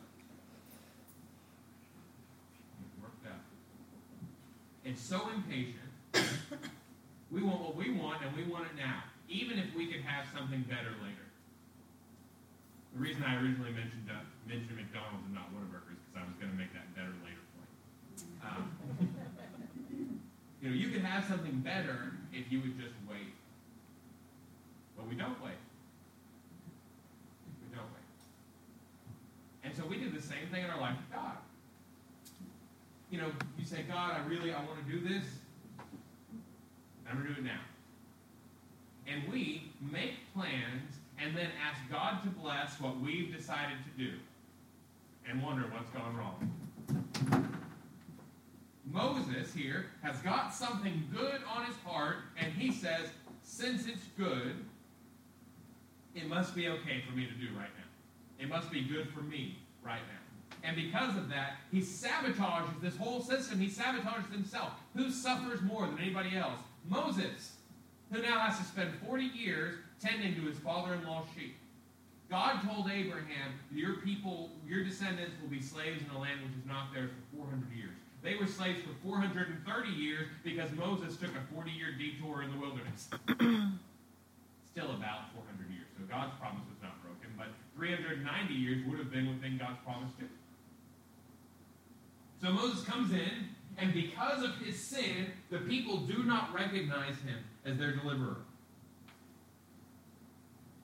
Get 2.75 2.91
worked 2.99 3.25
up. 3.25 3.39
It's 4.83 4.99
so 4.99 5.31
impatient. 5.31 5.79
we 7.31 7.41
want 7.41 7.61
what 7.63 7.77
we 7.79 7.95
want, 7.95 8.19
and 8.19 8.35
we 8.35 8.43
want 8.43 8.65
it 8.67 8.75
now, 8.75 9.07
even 9.29 9.57
if 9.57 9.73
we 9.73 9.87
could 9.87 10.03
have 10.03 10.27
something 10.35 10.59
better 10.67 10.91
later. 10.99 11.23
The 12.95 12.99
reason 12.99 13.23
I 13.23 13.39
originally 13.39 13.71
mentioned 13.71 14.11
uh, 14.11 14.27
mentioned 14.43 14.75
McDonald's 14.75 15.23
and 15.23 15.39
not 15.39 15.55
Whataburger 15.55 15.95
is 15.95 16.03
because 16.03 16.19
I 16.19 16.27
was 16.27 16.35
going 16.35 16.51
to 16.51 16.59
make 16.59 16.75
that 16.75 16.91
better 16.99 17.15
later 17.23 17.39
point. 17.55 17.71
Um, 18.43 18.75
you 20.61 20.69
know, 20.69 20.75
you 20.75 20.89
could 20.89 21.01
have 21.01 21.25
something 21.25 21.59
better 21.59 22.13
if 22.33 22.51
you 22.51 22.59
would 22.59 22.77
just 22.77 22.93
wait. 23.09 23.33
But 24.97 25.07
we 25.07 25.15
don't 25.15 25.41
wait. 25.41 25.59
We 27.61 27.75
don't 27.75 27.87
wait. 27.93 28.19
And 29.63 29.75
so 29.75 29.85
we 29.85 29.97
do 29.97 30.09
the 30.09 30.21
same 30.21 30.47
thing 30.51 30.65
in 30.65 30.69
our 30.69 30.79
life 30.79 30.97
with 30.97 31.17
God. 31.17 31.37
You 33.09 33.19
know, 33.19 33.31
you 33.57 33.65
say, 33.65 33.83
God, 33.87 34.17
I 34.17 34.27
really, 34.27 34.53
I 34.53 34.57
want 34.65 34.85
to 34.85 34.91
do 34.91 34.99
this. 35.07 35.23
I'm 37.09 37.15
going 37.15 37.27
to 37.27 37.33
do 37.33 37.39
it 37.39 37.45
now. 37.45 37.61
And 39.07 39.31
we 39.31 39.71
make 39.81 40.13
plans 40.35 40.99
and 41.17 41.35
then 41.35 41.49
ask 41.65 41.79
God 41.89 42.21
to 42.23 42.29
bless 42.29 42.79
what 42.79 42.99
we've 42.99 43.35
decided 43.35 43.77
to 43.85 44.03
do 44.03 44.13
and 45.27 45.41
wonder 45.41 45.63
what's 45.71 45.89
gone 45.89 46.15
wrong. 46.15 46.58
Moses 49.29 49.53
here 49.53 49.87
has 50.01 50.17
got 50.19 50.53
something 50.53 51.07
good 51.13 51.41
on 51.53 51.65
his 51.65 51.75
heart, 51.85 52.17
and 52.39 52.51
he 52.53 52.71
says, 52.71 53.09
since 53.43 53.87
it's 53.87 54.05
good, 54.17 54.55
it 56.15 56.27
must 56.27 56.55
be 56.55 56.67
okay 56.67 57.03
for 57.07 57.15
me 57.15 57.25
to 57.25 57.33
do 57.33 57.47
right 57.55 57.69
now. 57.77 58.43
It 58.43 58.49
must 58.49 58.71
be 58.71 58.81
good 58.81 59.09
for 59.09 59.21
me 59.21 59.59
right 59.83 59.99
now. 59.99 60.67
And 60.67 60.75
because 60.75 61.15
of 61.15 61.29
that, 61.29 61.57
he 61.71 61.79
sabotages 61.79 62.81
this 62.81 62.97
whole 62.97 63.21
system. 63.21 63.59
He 63.59 63.67
sabotages 63.67 64.31
himself. 64.31 64.71
Who 64.95 65.09
suffers 65.11 65.61
more 65.61 65.85
than 65.85 65.99
anybody 65.99 66.35
else? 66.35 66.59
Moses, 66.87 67.53
who 68.11 68.21
now 68.21 68.39
has 68.39 68.57
to 68.57 68.63
spend 68.65 68.91
40 69.05 69.23
years 69.25 69.75
tending 70.01 70.35
to 70.35 70.41
his 70.41 70.57
father 70.59 70.95
in 70.95 71.03
law's 71.05 71.27
sheep. 71.35 71.55
God 72.29 72.61
told 72.67 72.89
Abraham, 72.91 73.53
Your 73.71 73.95
people, 73.95 74.51
your 74.67 74.83
descendants 74.83 75.35
will 75.41 75.49
be 75.49 75.61
slaves 75.61 76.03
in 76.03 76.15
a 76.15 76.19
land 76.19 76.41
which 76.41 76.53
is 76.59 76.65
not 76.67 76.93
theirs 76.93 77.11
for 77.31 77.37
400 77.37 77.71
years. 77.75 77.98
They 78.21 78.35
were 78.35 78.47
slaves 78.47 78.81
for 78.81 78.93
430 79.03 79.89
years 79.89 80.27
because 80.43 80.71
Moses 80.71 81.15
took 81.15 81.29
a 81.29 81.53
40 81.53 81.71
year 81.71 81.93
detour 81.97 82.43
in 82.43 82.51
the 82.51 82.57
wilderness. 82.57 83.09
Still 84.71 84.91
about 84.91 85.31
400 85.33 85.71
years. 85.71 85.87
So 85.97 86.03
God's 86.09 86.33
promise 86.39 86.63
was 86.67 86.81
not 86.83 87.01
broken, 87.01 87.31
but 87.37 87.47
390 87.77 88.53
years 88.53 88.85
would 88.87 88.99
have 88.99 89.11
been 89.11 89.29
within 89.29 89.57
God's 89.57 89.79
promise 89.85 90.11
too. 90.19 90.27
So 92.41 92.51
Moses 92.51 92.83
comes 92.85 93.11
in, 93.11 93.49
and 93.77 93.93
because 93.93 94.43
of 94.43 94.57
his 94.57 94.79
sin, 94.79 95.31
the 95.49 95.59
people 95.59 95.97
do 95.97 96.23
not 96.23 96.53
recognize 96.53 97.15
him 97.19 97.39
as 97.65 97.77
their 97.77 97.95
deliverer. 97.95 98.37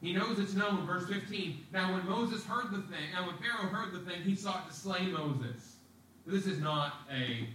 He 0.01 0.13
knows 0.13 0.37
it's 0.39 0.53
known, 0.53 0.85
verse 0.85 1.07
15. 1.07 1.65
Now, 1.73 1.93
when 1.93 2.05
Moses 2.07 2.45
heard 2.45 2.71
the 2.71 2.81
thing, 2.81 3.11
now 3.13 3.25
when 3.25 3.37
Pharaoh 3.37 3.69
heard 3.69 3.93
the 3.93 3.99
thing, 3.99 4.21
he 4.21 4.35
sought 4.35 4.69
to 4.69 4.75
slay 4.75 5.07
Moses. 5.07 5.74
This 6.25 6.47
is 6.47 6.59
not 6.59 6.93
a, 7.11 7.47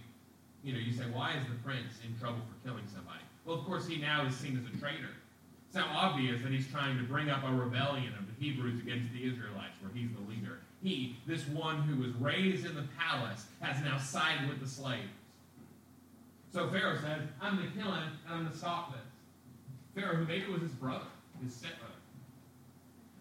you 0.63 0.73
know, 0.73 0.79
you 0.79 0.93
say, 0.93 1.03
why 1.11 1.33
is 1.33 1.45
the 1.45 1.55
prince 1.63 1.99
in 2.07 2.17
trouble 2.19 2.39
for 2.39 2.67
killing 2.67 2.85
somebody? 2.93 3.19
Well, 3.45 3.57
of 3.57 3.65
course, 3.65 3.87
he 3.87 3.97
now 3.97 4.25
is 4.25 4.35
seen 4.35 4.57
as 4.57 4.73
a 4.73 4.77
traitor. 4.79 5.09
It's 5.67 5.75
now 5.75 5.87
obvious 5.93 6.41
that 6.41 6.51
he's 6.51 6.67
trying 6.67 6.97
to 6.97 7.03
bring 7.03 7.29
up 7.29 7.43
a 7.43 7.51
rebellion 7.53 8.13
of 8.19 8.25
the 8.27 8.45
Hebrews 8.45 8.79
against 8.79 9.11
the 9.13 9.23
Israelites, 9.23 9.77
where 9.81 9.91
he's 9.93 10.09
the 10.11 10.29
leader. 10.29 10.59
He, 10.83 11.17
this 11.27 11.47
one 11.47 11.81
who 11.83 12.01
was 12.01 12.13
raised 12.15 12.65
in 12.65 12.75
the 12.75 12.85
palace, 12.97 13.45
has 13.61 13.83
now 13.83 13.97
sided 13.97 14.49
with 14.49 14.59
the 14.59 14.67
slaves. 14.67 15.11
So 16.53 16.69
Pharaoh 16.69 16.97
says, 16.97 17.21
I'm 17.41 17.57
going 17.57 17.71
to 17.71 17.77
kill 17.77 17.91
him, 17.91 18.03
and 18.25 18.33
I'm 18.33 18.39
going 18.41 18.51
to 18.51 18.57
stop 18.57 18.93
this. 18.93 19.01
Pharaoh, 19.95 20.17
who 20.17 20.25
maybe 20.25 20.51
was 20.51 20.61
his 20.61 20.71
brother, 20.71 21.05
his 21.43 21.53
stepbrother. 21.53 21.90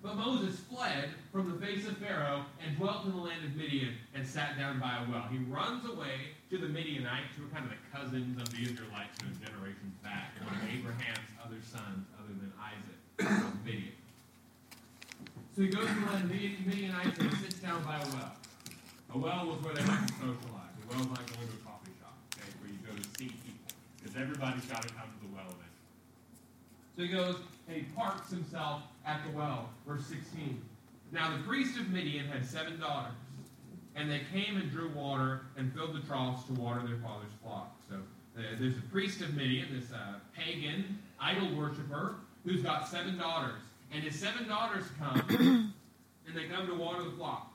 But 0.02 0.16
Moses 0.16 0.58
fled 0.60 1.10
from 1.30 1.52
the 1.52 1.66
face 1.66 1.86
of 1.86 1.98
Pharaoh 1.98 2.44
and 2.64 2.76
dwelt 2.76 3.04
in 3.04 3.12
the 3.12 3.18
land 3.18 3.44
of 3.44 3.54
Midian 3.54 3.94
and 4.14 4.26
sat 4.26 4.56
down 4.56 4.80
by 4.80 4.96
a 4.96 5.10
well. 5.10 5.28
He 5.30 5.38
runs 5.38 5.84
away 5.84 6.32
to 6.48 6.56
the 6.56 6.68
Midianites, 6.68 7.36
who 7.36 7.44
are 7.44 7.48
kind 7.52 7.66
of 7.66 7.70
the 7.70 7.82
cousins 7.92 8.40
of 8.40 8.48
the 8.48 8.62
Israelites, 8.62 9.18
you 9.20 9.28
generations 9.44 9.94
back. 10.02 10.32
One 10.40 10.56
of 10.56 10.64
Abraham's 10.72 11.30
other 11.44 11.60
sons, 11.60 12.08
other 12.16 12.32
than 12.32 12.50
Isaac, 12.56 13.54
Midian. 13.64 13.92
So 15.54 15.62
he 15.62 15.68
goes 15.68 15.86
to 15.86 15.94
the 15.94 16.06
land 16.06 16.24
of 16.24 16.30
Midianites 16.32 17.18
and 17.18 17.32
sits 17.36 17.60
down 17.60 17.84
by 17.84 18.00
a 18.00 18.06
well. 18.16 18.32
A 19.12 19.18
well 19.18 19.46
was 19.52 19.60
where 19.60 19.74
they 19.74 19.84
like 19.84 20.06
to 20.06 20.12
socialize. 20.14 20.74
A 20.80 20.84
well 20.88 21.00
is 21.04 21.10
like 21.12 21.28
going 21.28 21.44
to 21.44 21.60
a 21.60 21.64
coffee 21.66 21.92
shop, 22.00 22.16
okay, 22.32 22.48
where 22.62 22.72
you 22.72 22.80
go 22.80 22.96
to 22.96 23.04
see 23.20 23.28
people. 23.44 23.68
Because 24.00 24.16
everybody's 24.16 24.64
got 24.64 24.80
to 24.80 24.88
come 24.94 25.12
to 25.12 25.18
the 25.28 25.30
well 25.34 25.50
eventually. 25.52 25.76
So 26.96 27.02
he 27.02 27.08
goes 27.12 27.36
and 27.68 27.76
he 27.76 27.82
parks 27.94 28.30
himself 28.30 28.82
at 29.06 29.20
the 29.24 29.36
well. 29.36 29.70
Verse 29.86 30.04
16. 30.06 30.60
Now 31.12 31.36
the 31.36 31.42
priest 31.42 31.78
of 31.78 31.88
Midian 31.90 32.26
had 32.26 32.44
seven 32.44 32.78
daughters, 32.78 33.12
and 33.96 34.10
they 34.10 34.22
came 34.32 34.56
and 34.56 34.70
drew 34.70 34.90
water 34.90 35.42
and 35.56 35.72
filled 35.74 35.94
the 35.94 36.06
troughs 36.06 36.44
to 36.44 36.52
water 36.52 36.80
their 36.86 36.98
father's 36.98 37.32
flock. 37.42 37.76
So 37.88 37.96
uh, 37.96 38.42
there's 38.58 38.76
a 38.76 38.92
priest 38.92 39.20
of 39.20 39.34
Midian, 39.34 39.68
this 39.78 39.92
uh, 39.92 40.14
pagan 40.36 40.98
idol 41.20 41.54
worshiper, 41.54 42.16
who's 42.44 42.62
got 42.62 42.88
seven 42.88 43.18
daughters. 43.18 43.60
And 43.92 44.04
his 44.04 44.18
seven 44.18 44.48
daughters 44.48 44.84
come, 44.98 45.22
and 46.26 46.36
they 46.36 46.44
come 46.44 46.66
to 46.68 46.74
water 46.74 47.02
the 47.02 47.10
flock. 47.12 47.52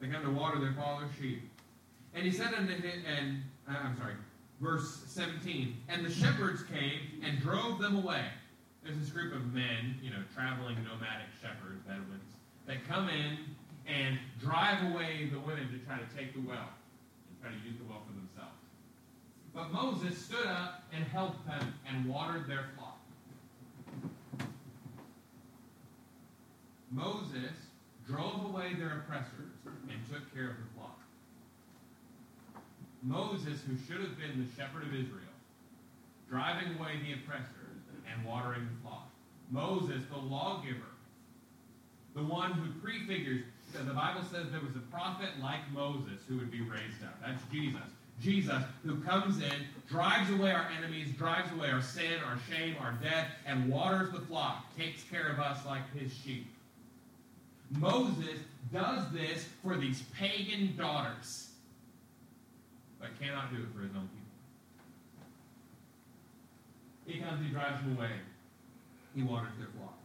They 0.00 0.08
come 0.08 0.22
to 0.22 0.30
water 0.30 0.58
their 0.58 0.72
father's 0.72 1.10
sheep. 1.20 1.42
And 2.14 2.24
he 2.24 2.30
said 2.30 2.54
unto 2.54 2.72
him, 2.72 3.02
and 3.06 3.42
uh, 3.68 3.78
I'm 3.84 3.96
sorry, 3.98 4.14
verse 4.60 5.02
17, 5.06 5.76
and 5.88 6.04
the 6.04 6.10
shepherds 6.10 6.62
came 6.62 7.22
and 7.22 7.40
drove 7.40 7.78
them 7.78 7.96
away. 7.96 8.24
There's 8.86 9.00
this 9.00 9.10
group 9.10 9.34
of 9.34 9.52
men, 9.52 9.98
you 10.00 10.10
know, 10.10 10.22
traveling 10.32 10.76
nomadic 10.76 11.26
shepherds, 11.42 11.82
Bedouins, 11.88 12.22
that 12.66 12.86
come 12.86 13.08
in 13.08 13.36
and 13.84 14.16
drive 14.40 14.92
away 14.92 15.28
the 15.32 15.40
women 15.40 15.68
to 15.72 15.78
try 15.84 15.98
to 15.98 16.06
take 16.16 16.32
the 16.34 16.40
well 16.46 16.70
and 16.70 17.42
try 17.42 17.50
to 17.50 17.56
use 17.66 17.76
the 17.78 17.84
well 17.90 18.02
for 18.06 18.14
themselves. 18.14 18.62
But 19.52 19.72
Moses 19.72 20.16
stood 20.24 20.46
up 20.46 20.84
and 20.94 21.04
helped 21.04 21.44
them 21.48 21.74
and 21.90 22.06
watered 22.06 22.46
their 22.46 22.66
flock. 22.78 23.00
Moses 26.92 27.56
drove 28.06 28.44
away 28.44 28.74
their 28.74 29.02
oppressors 29.02 29.50
and 29.66 29.98
took 30.08 30.32
care 30.32 30.50
of 30.50 30.56
the 30.58 30.78
flock. 30.78 31.00
Moses, 33.02 33.62
who 33.66 33.76
should 33.88 34.00
have 34.00 34.16
been 34.16 34.46
the 34.46 34.62
shepherd 34.62 34.84
of 34.84 34.94
Israel, 34.94 35.34
driving 36.30 36.78
away 36.78 37.00
the 37.04 37.14
oppressors 37.14 37.65
and 38.12 38.24
watering 38.24 38.66
the 38.66 38.88
flock. 38.88 39.08
Moses, 39.50 40.02
the 40.10 40.18
lawgiver, 40.18 40.92
the 42.14 42.22
one 42.22 42.52
who 42.52 42.72
prefigures, 42.80 43.42
the 43.72 43.92
Bible 43.92 44.22
says 44.22 44.50
there 44.50 44.60
was 44.60 44.74
a 44.76 44.90
prophet 44.90 45.28
like 45.42 45.60
Moses 45.72 46.20
who 46.28 46.36
would 46.38 46.50
be 46.50 46.62
raised 46.62 47.02
up. 47.04 47.20
That's 47.24 47.42
Jesus. 47.52 47.80
Jesus, 48.22 48.62
who 48.82 48.96
comes 49.02 49.42
in, 49.42 49.52
drives 49.88 50.30
away 50.30 50.50
our 50.50 50.66
enemies, 50.78 51.08
drives 51.18 51.52
away 51.52 51.70
our 51.70 51.82
sin, 51.82 52.14
our 52.26 52.38
shame, 52.50 52.74
our 52.80 52.92
death, 53.02 53.28
and 53.46 53.68
waters 53.68 54.10
the 54.10 54.20
flock, 54.20 54.74
takes 54.76 55.02
care 55.04 55.28
of 55.28 55.38
us 55.38 55.58
like 55.66 55.82
his 55.94 56.12
sheep. 56.12 56.46
Moses 57.72 58.38
does 58.72 59.10
this 59.12 59.46
for 59.62 59.76
these 59.76 60.02
pagan 60.18 60.74
daughters, 60.76 61.50
but 62.98 63.08
cannot 63.20 63.50
do 63.54 63.60
it 63.60 63.68
for 63.74 63.82
his 63.82 63.94
own 63.94 64.08
people. 64.08 64.25
He 67.06 67.20
comes, 67.20 67.40
he 67.44 67.52
drives 67.52 67.80
them 67.82 67.96
away, 67.96 68.10
he 69.14 69.22
waters 69.22 69.54
their 69.58 69.68
flock. 69.78 69.98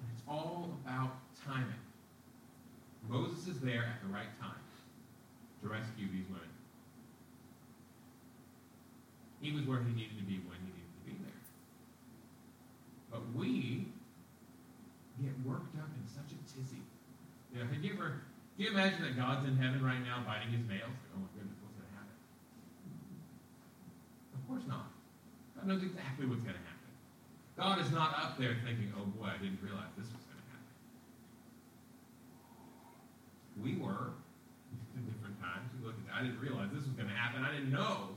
And 0.00 0.08
it's 0.16 0.24
all 0.26 0.70
about 0.84 1.12
timing. 1.44 1.74
Moses 3.08 3.46
is 3.48 3.60
there 3.60 3.84
at 3.84 4.00
the 4.00 4.12
right 4.12 4.32
time 4.40 4.60
to 5.62 5.68
rescue 5.68 6.08
these 6.08 6.26
women. 6.28 6.48
He 9.40 9.52
was 9.52 9.64
where 9.64 9.80
he 9.80 9.92
needed 9.92 10.16
to 10.16 10.24
be 10.24 10.40
when 10.48 10.56
he 10.64 10.72
needed 10.72 10.92
to 11.00 11.02
be 11.04 11.16
there. 11.24 11.40
But 13.10 13.20
we 13.34 13.88
get 15.20 15.32
worked 15.44 15.76
up 15.76 15.88
in 15.96 16.04
such 16.08 16.32
a 16.32 16.38
tizzy. 16.48 16.80
You 17.52 17.60
know, 17.60 17.66
have 17.68 17.84
you 17.84 17.92
ever, 17.94 18.20
Do 18.56 18.64
you 18.64 18.70
imagine 18.70 19.02
that 19.02 19.16
God's 19.16 19.48
in 19.48 19.56
heaven 19.56 19.84
right 19.84 20.00
now 20.04 20.22
biting 20.26 20.52
his 20.52 20.64
nails? 20.68 20.92
Oh 21.12 21.20
my 21.20 21.28
goodness, 21.36 21.56
what's 21.60 21.76
going 21.76 21.88
to 21.88 21.96
happen? 21.96 22.16
Of 24.36 24.40
course 24.48 24.64
not. 24.68 24.89
God 25.60 25.68
knows 25.68 25.82
exactly 25.82 26.24
what's 26.26 26.40
going 26.40 26.56
to 26.56 26.60
happen. 26.64 26.88
God 27.58 27.84
is 27.84 27.92
not 27.92 28.16
up 28.16 28.38
there 28.38 28.56
thinking, 28.64 28.90
oh 28.96 29.04
boy, 29.04 29.26
I 29.28 29.36
didn't 29.36 29.60
realize 29.60 29.92
this 29.92 30.06
was 30.06 30.24
going 30.24 30.40
to 30.40 30.48
happen. 30.56 30.72
We 33.60 33.76
were 33.76 34.16
at 34.96 35.04
different 35.04 35.38
times. 35.38 35.68
We 35.76 35.84
look 35.86 35.96
at 36.00 36.06
that. 36.08 36.16
I 36.16 36.22
didn't 36.24 36.40
realize 36.40 36.70
this 36.72 36.84
was 36.84 36.96
going 36.96 37.10
to 37.10 37.14
happen. 37.14 37.44
I 37.44 37.52
didn't 37.52 37.70
know. 37.70 38.08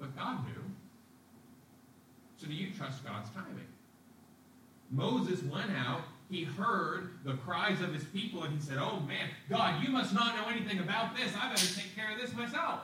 But 0.00 0.16
God 0.16 0.44
knew. 0.44 0.64
So 2.36 2.48
do 2.48 2.54
you 2.54 2.74
trust 2.74 3.06
God's 3.06 3.30
timing? 3.30 3.70
Moses 4.90 5.40
went 5.44 5.70
out 5.70 6.02
he 6.32 6.44
heard 6.44 7.10
the 7.24 7.34
cries 7.34 7.82
of 7.82 7.92
his 7.92 8.04
people 8.04 8.44
and 8.44 8.54
he 8.54 8.60
said, 8.60 8.78
Oh 8.80 9.00
man, 9.00 9.28
God, 9.50 9.84
you 9.84 9.90
must 9.90 10.14
not 10.14 10.34
know 10.34 10.48
anything 10.48 10.78
about 10.78 11.14
this. 11.14 11.30
I 11.38 11.50
better 11.50 11.74
take 11.74 11.94
care 11.94 12.10
of 12.10 12.18
this 12.18 12.32
myself. 12.34 12.80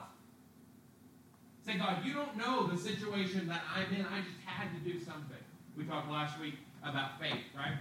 Say, 1.65 1.77
God, 1.77 2.05
you 2.05 2.13
don't 2.13 2.37
know 2.37 2.67
the 2.67 2.77
situation 2.77 3.47
that 3.47 3.61
I'm 3.75 3.93
in. 3.93 4.05
I 4.05 4.19
just 4.19 4.39
had 4.45 4.69
to 4.73 4.79
do 4.89 4.99
something. 4.99 5.37
We 5.77 5.83
talked 5.83 6.09
last 6.09 6.39
week 6.39 6.55
about 6.83 7.19
faith, 7.19 7.43
right? 7.55 7.73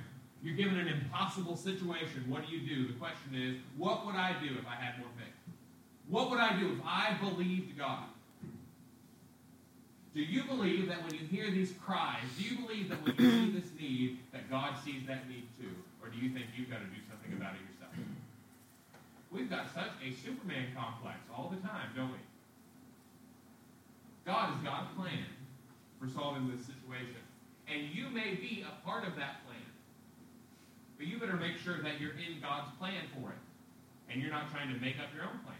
You're 0.43 0.57
given 0.57 0.79
an 0.79 0.89
impossible 0.89 1.57
situation. 1.57 2.25
What 2.29 2.47
do 2.47 2.55
you 2.55 2.67
do? 2.67 2.87
The 2.87 2.99
question 2.99 3.35
is, 3.35 3.57
what 3.77 4.07
would 4.07 4.15
I 4.15 4.37
do 4.41 4.55
if 4.59 4.67
I 4.67 4.75
had 4.75 4.99
more 4.99 5.09
faith? 5.17 5.35
What 6.09 6.31
would 6.31 6.39
I 6.39 6.59
do 6.59 6.73
if 6.73 6.79
I 6.85 7.17
believed 7.21 7.77
God? 7.77 8.05
Do 10.15 10.23
you 10.23 10.45
believe 10.45 10.89
that 10.89 11.03
when 11.03 11.15
you 11.15 11.27
hear 11.27 11.51
these 11.51 11.75
cries, 11.85 12.25
do 12.39 12.45
you 12.45 12.59
believe 12.59 12.89
that 12.89 12.99
when 13.05 13.15
you 13.19 13.31
see 13.31 13.51
this 13.61 13.71
need, 13.79 14.19
that 14.33 14.51
God 14.51 14.75
sees 14.85 15.07
that 15.07 15.29
need 15.29 15.47
too? 15.61 15.75
Or 16.03 16.09
do 16.09 16.19
you 16.19 16.31
think 16.31 16.47
you've 16.57 16.71
got 16.71 16.79
to 16.81 16.87
do 16.87 17.01
something 17.09 17.33
about 17.37 17.55
it 17.55 17.61
yourself? 17.71 17.93
We've 19.31 19.51
got 19.51 19.73
such 19.75 19.93
a 20.03 20.11
Superman 20.15 20.73
complex 20.75 21.19
all 21.35 21.53
the 21.55 21.61
time, 21.67 21.91
don't 21.95 22.11
we? 22.11 22.19
God 24.29 24.53
has 24.53 24.61
got 24.61 24.93
a 24.93 25.01
plan 25.01 25.25
for 25.97 26.07
solving 26.07 26.53
this 26.53 26.61
situation. 26.69 27.17
And 27.65 27.89
you 27.97 28.11
may 28.13 28.37
be 28.37 28.61
a 28.61 28.85
part 28.85 29.09
of 29.09 29.17
that 29.17 29.41
plan. 29.49 29.65
But 30.99 31.07
you 31.07 31.19
better 31.19 31.41
make 31.41 31.57
sure 31.57 31.81
that 31.81 31.99
you're 31.99 32.13
in 32.13 32.37
God's 32.45 32.69
plan 32.79 33.09
for 33.17 33.31
it. 33.33 33.41
And 34.13 34.21
you're 34.21 34.31
not 34.31 34.51
trying 34.53 34.69
to 34.69 34.79
make 34.81 35.01
up 35.01 35.09
your 35.17 35.25
own 35.25 35.41
plan. 35.49 35.57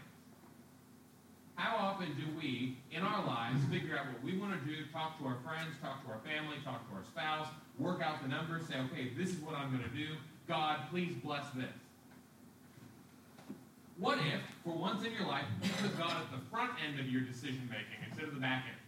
How 1.55 1.77
often 1.77 2.13
do 2.13 2.29
we, 2.37 2.77
in 2.91 3.01
our 3.01 3.25
lives, 3.25 3.59
figure 3.71 3.97
out 3.97 4.05
what 4.05 4.21
we 4.23 4.37
want 4.37 4.53
to 4.53 4.61
do, 4.69 4.85
talk 4.93 5.17
to 5.17 5.25
our 5.25 5.37
friends, 5.43 5.73
talk 5.81 6.05
to 6.05 6.11
our 6.13 6.19
family, 6.19 6.57
talk 6.63 6.87
to 6.89 6.95
our 6.95 7.03
spouse, 7.03 7.47
work 7.79 8.03
out 8.03 8.21
the 8.21 8.29
numbers, 8.29 8.67
say, 8.67 8.75
okay, 8.85 9.11
this 9.17 9.29
is 9.29 9.41
what 9.41 9.55
I'm 9.55 9.71
going 9.71 9.83
to 9.83 9.97
do. 9.97 10.13
God, 10.47 10.77
please 10.91 11.15
bless 11.23 11.49
this. 11.55 11.73
What 13.99 14.17
if, 14.19 14.39
for 14.63 14.71
once 14.71 15.03
in 15.03 15.11
your 15.11 15.27
life, 15.27 15.43
you 15.61 15.69
put 15.81 15.97
God 15.99 16.15
at 16.15 16.31
the 16.31 16.39
front 16.49 16.71
end 16.79 16.99
of 17.01 17.07
your 17.09 17.21
decision 17.21 17.67
making 17.69 17.99
instead 18.07 18.29
of 18.29 18.33
the 18.33 18.39
back 18.39 18.63
end? 18.65 18.79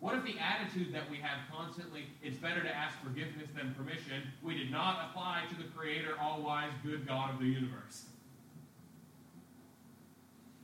What 0.00 0.16
if 0.16 0.24
the 0.24 0.34
attitude 0.40 0.94
that 0.94 1.08
we 1.10 1.18
have 1.18 1.44
constantly, 1.52 2.06
it's 2.22 2.38
better 2.38 2.62
to 2.62 2.74
ask 2.74 2.96
forgiveness 3.04 3.50
than 3.54 3.74
permission, 3.74 4.32
we 4.42 4.56
did 4.56 4.70
not 4.70 5.10
apply 5.10 5.44
to 5.50 5.56
the 5.56 5.68
Creator, 5.76 6.16
all 6.18 6.42
wise, 6.42 6.72
good 6.82 7.06
God 7.06 7.34
of 7.34 7.38
the 7.38 7.46
universe? 7.46 8.06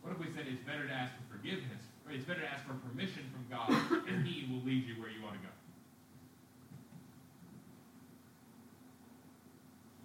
What 0.00 0.12
if 0.12 0.18
we 0.18 0.32
said 0.32 0.46
it's 0.50 0.64
better 0.64 0.88
to 0.88 0.92
ask 0.92 1.12
for 1.12 1.36
forgiveness, 1.36 1.84
or 2.06 2.12
it's 2.12 2.24
better 2.24 2.40
to 2.40 2.48
ask 2.48 2.64
for 2.64 2.74
permission 2.88 3.28
from 3.30 3.44
God, 3.52 4.08
and 4.08 4.26
He 4.26 4.50
will 4.50 4.64
lead 4.64 4.88
you 4.88 5.00
where 5.00 5.10
you 5.10 5.22
want 5.22 5.34
to 5.34 5.40
go? 5.44 5.52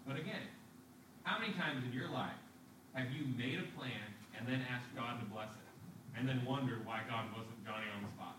But 0.06 0.20
again, 0.20 0.44
how 1.24 1.40
many 1.40 1.54
times 1.54 1.86
in 1.86 1.94
your 1.94 2.10
life 2.10 2.36
have 2.94 3.12
you 3.12 3.26
made 3.38 3.60
a 3.60 3.68
plan 3.78 4.06
and 4.38 4.48
then 4.48 4.62
asked 4.70 4.90
God 4.96 5.20
to 5.20 5.26
bless 5.26 5.50
it, 5.50 5.70
and 6.18 6.30
then 6.30 6.46
wondered 6.46 6.86
why 6.86 7.02
God 7.10 7.26
wasn't 7.34 7.58
Johnny 7.66 7.90
on 7.90 8.06
the 8.06 8.12
spot? 8.14 8.38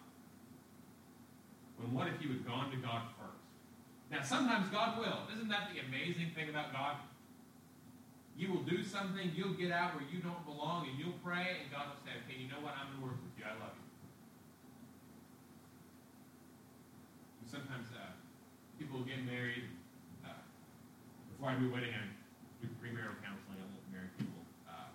When 1.79 1.93
what 1.93 2.07
if 2.07 2.23
you 2.23 2.29
had 2.31 2.47
gone 2.47 2.71
to 2.71 2.79
God 2.79 3.11
first? 3.19 3.43
Now, 4.11 4.23
sometimes 4.23 4.71
God 4.71 4.99
will. 4.99 5.27
Isn't 5.35 5.49
that 5.49 5.75
the 5.75 5.83
amazing 5.83 6.31
thing 6.35 6.49
about 6.49 6.73
God? 6.73 7.03
You 8.37 8.51
will 8.51 8.67
do 8.67 8.83
something, 8.83 9.31
you'll 9.35 9.55
get 9.55 9.71
out 9.71 9.95
where 9.95 10.07
you 10.11 10.19
don't 10.19 10.43
belong, 10.43 10.90
and 10.90 10.99
you'll 10.99 11.19
pray, 11.23 11.62
and 11.62 11.71
God 11.71 11.95
will 11.95 12.03
say, 12.03 12.19
okay, 12.27 12.35
you 12.35 12.51
know 12.51 12.59
what? 12.62 12.75
I'm 12.75 12.90
going 12.90 12.99
to 12.99 13.07
work 13.07 13.19
with 13.23 13.35
you. 13.38 13.47
I 13.47 13.55
love 13.62 13.75
you. 13.79 13.87
Sometimes 17.47 17.87
uh, 17.95 18.11
people 18.75 19.07
get 19.07 19.23
married. 19.23 19.71
Uh, 20.27 20.35
before 21.31 21.55
I 21.55 21.57
do 21.62 21.71
wedding, 21.71 21.95
do 22.59 22.67
premarital 22.83 23.14
counseling. 23.23 23.62
I 23.62 23.67
won't 23.71 23.87
marry 23.95 24.11
people. 24.19 24.43
Uh, 24.67 24.90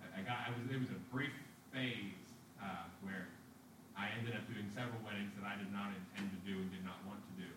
I, 0.00 0.04
I, 0.16 0.20
got, 0.24 0.48
I 0.48 0.56
was, 0.56 0.64
it 0.72 0.80
was 0.80 0.88
a 0.88 1.00
brief 1.12 1.36
phase 1.68 2.16
uh, 2.64 2.88
where 3.04 3.28
I 3.92 4.08
ended 4.16 4.32
up 4.32 4.48
doing 4.48 4.64
several 4.72 5.04
weddings 5.04 5.36
that 5.36 5.44
I 5.44 5.60
did 5.60 5.68
not 5.68 5.92
intend 5.92 6.32
to 6.32 6.40
do 6.48 6.56
and 6.56 6.72
did 6.72 6.80
not 6.88 7.04
want 7.04 7.20
to 7.20 7.32
do. 7.36 7.50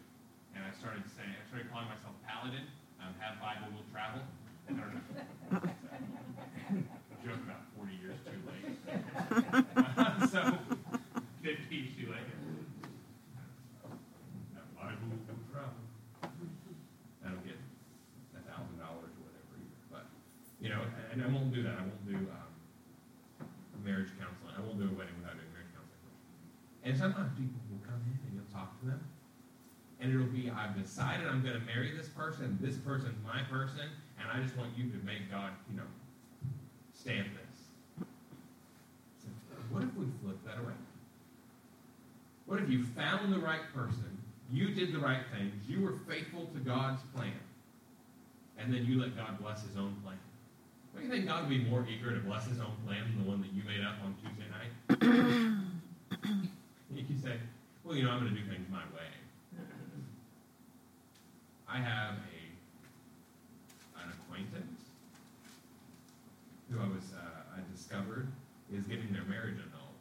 And 0.51 0.67
I 0.67 0.74
started 0.85 1.09
saying, 1.17 1.33
I 1.33 1.41
started 1.49 1.65
calling 1.73 1.89
myself 1.89 2.13
Paladin. 2.21 2.61
Um, 3.01 3.17
have 3.17 3.41
Bible 3.41 3.73
will 3.73 3.89
travel. 3.89 4.21
Joke 7.25 7.41
about 7.41 7.65
40 7.73 7.89
years 8.05 8.21
too 8.21 8.37
late. 8.45 8.69
so, 10.29 10.61
50 11.41 11.73
years 11.73 11.89
too 11.97 12.13
late. 12.13 12.29
That 14.53 14.69
Bible 14.77 15.09
will 15.09 15.25
travel. 15.49 15.73
Don't 16.21 17.41
get 17.41 17.57
a 18.37 18.45
thousand 18.45 18.77
dollars 18.77 19.09
or 19.09 19.25
whatever. 19.25 19.57
But, 19.89 20.05
you 20.61 20.69
know, 20.69 20.85
and 20.85 21.25
I 21.25 21.33
won't 21.33 21.49
do 21.49 21.65
that. 21.65 21.81
I 21.81 21.89
won't 21.89 22.05
do 22.05 22.29
um, 22.29 22.53
marriage 23.81 24.13
counseling. 24.21 24.53
I 24.53 24.61
won't 24.61 24.77
do 24.77 24.85
a 24.85 24.93
wedding 24.93 25.17
without 25.17 25.33
doing 25.33 25.49
marriage 25.49 25.73
counseling. 25.73 26.13
And 26.85 26.93
sometimes 26.93 27.33
will 27.41 27.81
come 27.81 28.05
in 28.05 28.21
and 28.21 28.37
you'll 28.37 28.53
talk 28.53 28.77
to 28.85 28.93
them. 28.93 29.01
And 30.05 30.13
it'll 30.13 30.27
be, 30.27 30.51
I've 30.51 30.79
decided 30.79 31.25
I'm 31.25 31.41
going 31.41 31.59
to 31.59 31.65
marry 31.65 31.91
this 31.97 32.09
person. 32.09 32.59
This 32.61 32.77
person's 32.77 33.17
my 33.25 33.41
person 33.49 33.89
and 34.19 34.29
I 34.31 34.43
just 34.43 34.55
want 34.55 34.69
you 34.77 34.89
to 34.89 34.97
make 35.05 35.29
God, 35.31 35.51
you 35.69 35.77
know, 35.77 35.87
stand 36.93 37.25
this. 37.25 38.05
So 39.23 39.27
what 39.69 39.83
if 39.83 39.93
we 39.95 40.05
flip 40.21 40.37
that 40.45 40.57
around? 40.57 40.85
What 42.45 42.61
if 42.61 42.69
you 42.69 42.83
found 42.83 43.33
the 43.33 43.39
right 43.39 43.61
person, 43.73 44.17
you 44.51 44.73
did 44.75 44.93
the 44.93 44.99
right 44.99 45.23
things, 45.35 45.53
you 45.67 45.81
were 45.81 45.95
faithful 46.07 46.45
to 46.53 46.59
God's 46.59 47.01
plan, 47.15 47.33
and 48.59 48.71
then 48.71 48.85
you 48.85 49.01
let 49.01 49.17
God 49.17 49.39
bless 49.41 49.63
his 49.63 49.75
own 49.75 49.95
plan? 50.03 50.17
Don't 50.93 51.03
you 51.03 51.09
think 51.09 51.25
God 51.25 51.41
would 51.41 51.49
be 51.49 51.65
more 51.65 51.85
eager 51.89 52.13
to 52.13 52.19
bless 52.19 52.45
his 52.45 52.59
own 52.59 52.77
plan 52.85 53.03
than 53.03 53.23
the 53.23 53.29
one 53.29 53.41
that 53.41 53.51
you 53.51 53.63
made 53.63 53.83
up 53.83 53.95
on 54.03 54.15
Tuesday 54.21 54.45
night? 54.53 54.71
you 56.93 57.03
can 57.03 57.21
say, 57.21 57.37
well, 57.83 57.95
you 57.95 58.03
know, 58.03 58.11
I'm 58.11 58.21
going 58.21 58.33
to 58.33 58.39
do 58.39 58.47
things 58.47 58.65
my 58.71 58.83
way. 58.95 59.14
I 61.75 61.79
have 61.79 62.15
a 62.15 62.39
an 63.99 64.13
acquaintance 64.15 64.79
who 66.71 66.79
I 66.79 66.87
was 66.87 67.11
uh, 67.11 67.57
I 67.57 67.59
discovered 67.75 68.31
is 68.73 68.85
getting 68.85 69.11
their 69.11 69.25
marriage 69.25 69.59
annulled. 69.59 69.99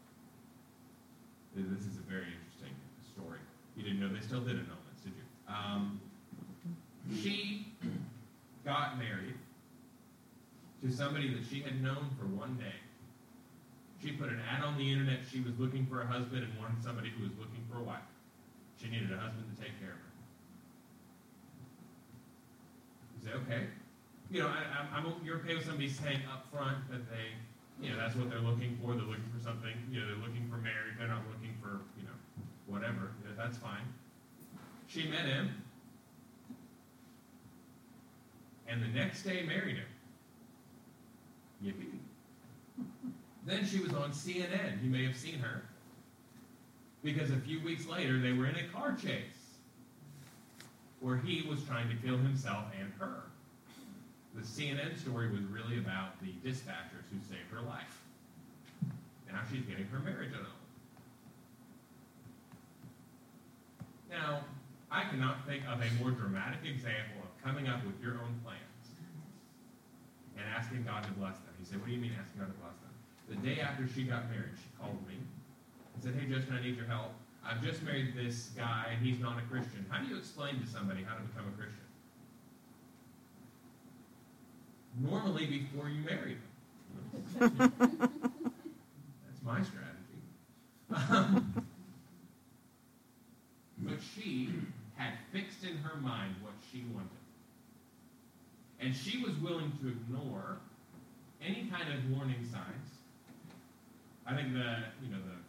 This 1.56 1.82
is 1.82 1.98
a 1.98 2.06
very 2.08 2.30
interesting 2.30 2.78
story. 3.12 3.40
You 3.76 3.82
didn't 3.82 3.98
know 3.98 4.06
they 4.06 4.24
still 4.24 4.42
did 4.42 4.54
annulments, 4.54 5.02
did 5.02 5.14
you? 5.18 5.26
Um, 5.52 6.00
she 7.20 7.66
got 8.64 8.96
married 8.96 9.34
to 10.84 10.92
somebody 10.92 11.34
that 11.34 11.42
she 11.50 11.60
had 11.60 11.82
known 11.82 12.08
for 12.16 12.26
one 12.26 12.54
day. 12.56 12.78
She 14.00 14.12
put 14.12 14.28
an 14.28 14.40
ad 14.48 14.62
on 14.62 14.78
the 14.78 14.92
internet. 14.92 15.26
She 15.28 15.40
was 15.40 15.58
looking 15.58 15.86
for 15.86 16.02
a 16.02 16.06
husband 16.06 16.44
and 16.44 16.56
wanted 16.56 16.84
somebody 16.84 17.10
who 17.10 17.24
was 17.24 17.32
looking 17.36 17.66
for 17.68 17.80
a 17.80 17.82
wife. 17.82 18.06
She 18.80 18.88
needed 18.88 19.10
a 19.10 19.18
husband 19.18 19.50
to 19.50 19.60
take 19.60 19.74
care 19.80 19.90
of 19.90 19.96
her. 19.96 20.14
You 23.13 23.13
say, 23.24 23.32
okay, 23.32 23.66
you 24.30 24.40
know, 24.40 24.48
I, 24.48 24.98
am 24.98 25.12
you're 25.24 25.38
okay 25.38 25.54
with 25.54 25.64
somebody 25.64 25.88
saying 25.88 26.20
up 26.32 26.46
front 26.52 26.78
that 26.90 27.08
they, 27.10 27.32
you 27.80 27.90
know, 27.90 27.96
that's 27.96 28.14
what 28.14 28.30
they're 28.30 28.40
looking 28.40 28.78
for. 28.82 28.92
They're 28.94 29.04
looking 29.04 29.30
for 29.36 29.42
something. 29.42 29.72
You 29.90 30.00
know, 30.00 30.06
they're 30.06 30.16
looking 30.16 30.46
for 30.50 30.56
marriage. 30.56 30.94
They're 30.98 31.08
not 31.08 31.22
looking 31.30 31.56
for, 31.60 31.80
you 31.96 32.04
know, 32.04 32.16
whatever. 32.66 33.12
That's 33.36 33.56
fine. 33.58 33.82
She 34.86 35.08
met 35.08 35.26
him, 35.26 35.50
and 38.68 38.82
the 38.82 38.88
next 38.88 39.22
day 39.22 39.42
married 39.42 39.76
him. 39.76 39.86
Yippee. 41.64 42.84
Then 43.46 43.66
she 43.66 43.80
was 43.80 43.92
on 43.92 44.12
CNN. 44.12 44.82
You 44.82 44.90
may 44.90 45.04
have 45.04 45.16
seen 45.16 45.38
her. 45.38 45.62
Because 47.02 47.30
a 47.30 47.36
few 47.36 47.62
weeks 47.62 47.86
later, 47.86 48.18
they 48.18 48.32
were 48.32 48.46
in 48.46 48.56
a 48.56 48.68
car 48.72 48.96
chase 48.96 49.43
where 51.04 51.18
he 51.18 51.44
was 51.46 51.62
trying 51.64 51.88
to 51.90 51.96
kill 51.96 52.16
himself 52.16 52.64
and 52.80 52.90
her 52.98 53.24
the 54.34 54.40
CNN 54.40 54.98
story 54.98 55.30
was 55.30 55.42
really 55.44 55.78
about 55.78 56.18
the 56.20 56.32
dispatchers 56.42 57.06
who 57.12 57.20
saved 57.28 57.46
her 57.52 57.60
life. 57.60 58.02
Now 59.30 59.40
she's 59.50 59.62
getting 59.62 59.86
her 59.86 59.98
marriage 60.00 60.30
annulled. 60.30 60.64
Now, 64.10 64.40
I 64.90 65.04
cannot 65.04 65.46
think 65.46 65.62
of 65.68 65.82
a 65.82 66.02
more 66.02 66.10
dramatic 66.10 66.64
example 66.64 67.22
of 67.22 67.30
coming 67.44 67.68
up 67.68 67.84
with 67.84 68.00
your 68.02 68.14
own 68.14 68.34
plans 68.42 68.86
and 70.38 70.46
asking 70.56 70.82
God 70.84 71.04
to 71.04 71.12
bless 71.12 71.34
them. 71.46 71.54
He 71.58 71.64
said, 71.66 71.78
What 71.78 71.86
do 71.86 71.92
you 71.92 72.00
mean 72.00 72.14
asking 72.18 72.40
God 72.40 72.50
to 72.50 72.58
bless 72.58 72.78
them? 72.82 72.94
The 73.28 73.38
day 73.42 73.60
after 73.60 73.86
she 73.86 74.04
got 74.04 74.30
married, 74.30 74.54
she 74.54 74.70
called 74.80 74.98
me 75.06 75.18
and 75.18 76.02
said, 76.02 76.14
Hey, 76.14 76.26
Justin, 76.26 76.58
I 76.58 76.62
need 76.62 76.76
your 76.76 76.86
help. 76.86 77.10
I've 77.46 77.62
just 77.62 77.82
married 77.82 78.14
this 78.16 78.50
guy, 78.56 78.86
and 78.92 79.04
he's 79.04 79.20
not 79.20 79.38
a 79.38 79.42
Christian. 79.42 79.84
How 79.90 80.02
do 80.02 80.08
you 80.08 80.16
explain 80.16 80.60
to 80.60 80.66
somebody 80.66 81.02
how 81.02 81.14
to 81.14 81.22
become 81.22 81.46
a 81.46 81.56
Christian? 81.56 81.78
Normally, 85.02 85.46
before 85.46 85.88
you 85.88 86.02
marry 86.02 86.36
them. 87.38 87.52
That's 87.58 89.42
my 89.44 89.60
strategy. 89.62 89.94
Um, 90.94 91.66
but 93.78 93.98
she 94.14 94.50
had 94.96 95.14
fixed 95.32 95.64
in 95.64 95.76
her 95.78 95.96
mind 96.00 96.36
what 96.42 96.54
she 96.72 96.84
wanted. 96.94 97.10
And 98.80 98.94
she 98.94 99.22
was 99.22 99.34
willing 99.36 99.72
to 99.82 99.88
ignore 99.88 100.58
any 101.42 101.68
kind 101.70 101.92
of 101.92 102.10
warning 102.16 102.46
signs. 102.50 102.90
I 104.26 104.34
think 104.34 104.54
the, 104.54 104.76
you 105.02 105.10
know, 105.10 105.18
the 105.18 105.43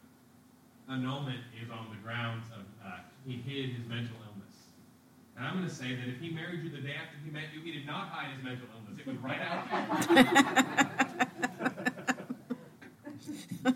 annulment 0.90 1.40
is 1.62 1.70
on 1.70 1.88
the 1.90 1.98
grounds 2.04 2.46
of 2.52 2.66
uh, 2.86 3.00
he 3.26 3.38
hid 3.38 3.70
his 3.72 3.86
mental 3.88 4.16
illness. 4.28 4.58
And 5.38 5.46
I'm 5.46 5.58
going 5.58 5.68
to 5.68 5.74
say 5.74 5.96
that 5.96 6.08
if 6.08 6.20
he 6.20 6.30
married 6.30 6.64
you 6.64 6.70
the 6.70 6.82
day 6.82 6.96
after 6.96 7.18
he 7.24 7.32
met 7.32 7.46
you, 7.54 7.62
he 7.62 7.72
did 7.72 7.86
not 7.86 8.10
hide 8.10 8.34
his 8.36 8.44
mental 8.44 8.68
illness. 8.76 9.00
It 9.00 9.08
was 9.08 9.18
right 9.18 9.42
out. 9.42 9.66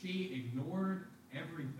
she 0.00 0.44
ignored 0.44 1.06
everything 1.34 1.74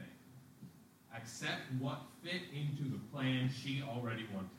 except 1.17 1.63
what 1.79 2.03
fit 2.23 2.43
into 2.55 2.85
the 2.91 2.99
plan 3.13 3.51
she 3.51 3.83
already 3.83 4.27
wanted. 4.33 4.51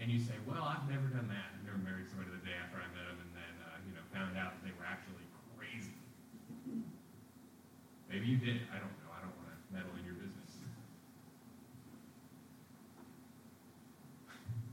And 0.00 0.10
you 0.10 0.18
say, 0.18 0.34
well, 0.46 0.62
I've 0.62 0.88
never 0.88 1.06
done 1.10 1.26
that. 1.28 1.50
I've 1.54 1.66
never 1.66 1.78
married 1.78 2.06
somebody 2.08 2.30
the 2.30 2.46
day 2.46 2.54
after 2.54 2.78
I 2.78 2.86
met 2.94 3.06
them 3.10 3.18
and 3.18 3.32
then, 3.34 3.54
uh, 3.66 3.76
you 3.82 3.92
know, 3.98 4.04
found 4.14 4.38
out 4.38 4.54
that 4.54 4.62
they 4.62 4.74
were 4.78 4.86
actually 4.86 5.26
crazy. 5.58 5.92
Maybe 8.08 8.17
you 8.28 8.36
did. 8.36 8.60
I 8.68 8.76
don't 8.76 8.92
know. 9.00 9.08
I 9.16 9.24
don't 9.24 9.32
want 9.40 9.48
to 9.48 9.56
meddle 9.72 9.88
in 9.96 10.04
your 10.04 10.12
business. 10.20 10.60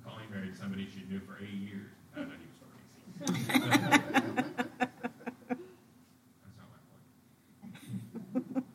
Colleen 0.04 0.28
married 0.30 0.58
somebody 0.60 0.89
she 0.91 1.08
knew 1.08 1.22
for 1.24 1.39
eight 1.39 1.63
years. 1.63 1.88
Uh, 2.12 2.28
not 2.28 2.36
even 2.36 2.52
so 2.60 2.68
crazy. 2.68 3.48
That's 3.48 3.72
not 6.60 6.68
my 6.68 6.80
point. 8.44 8.68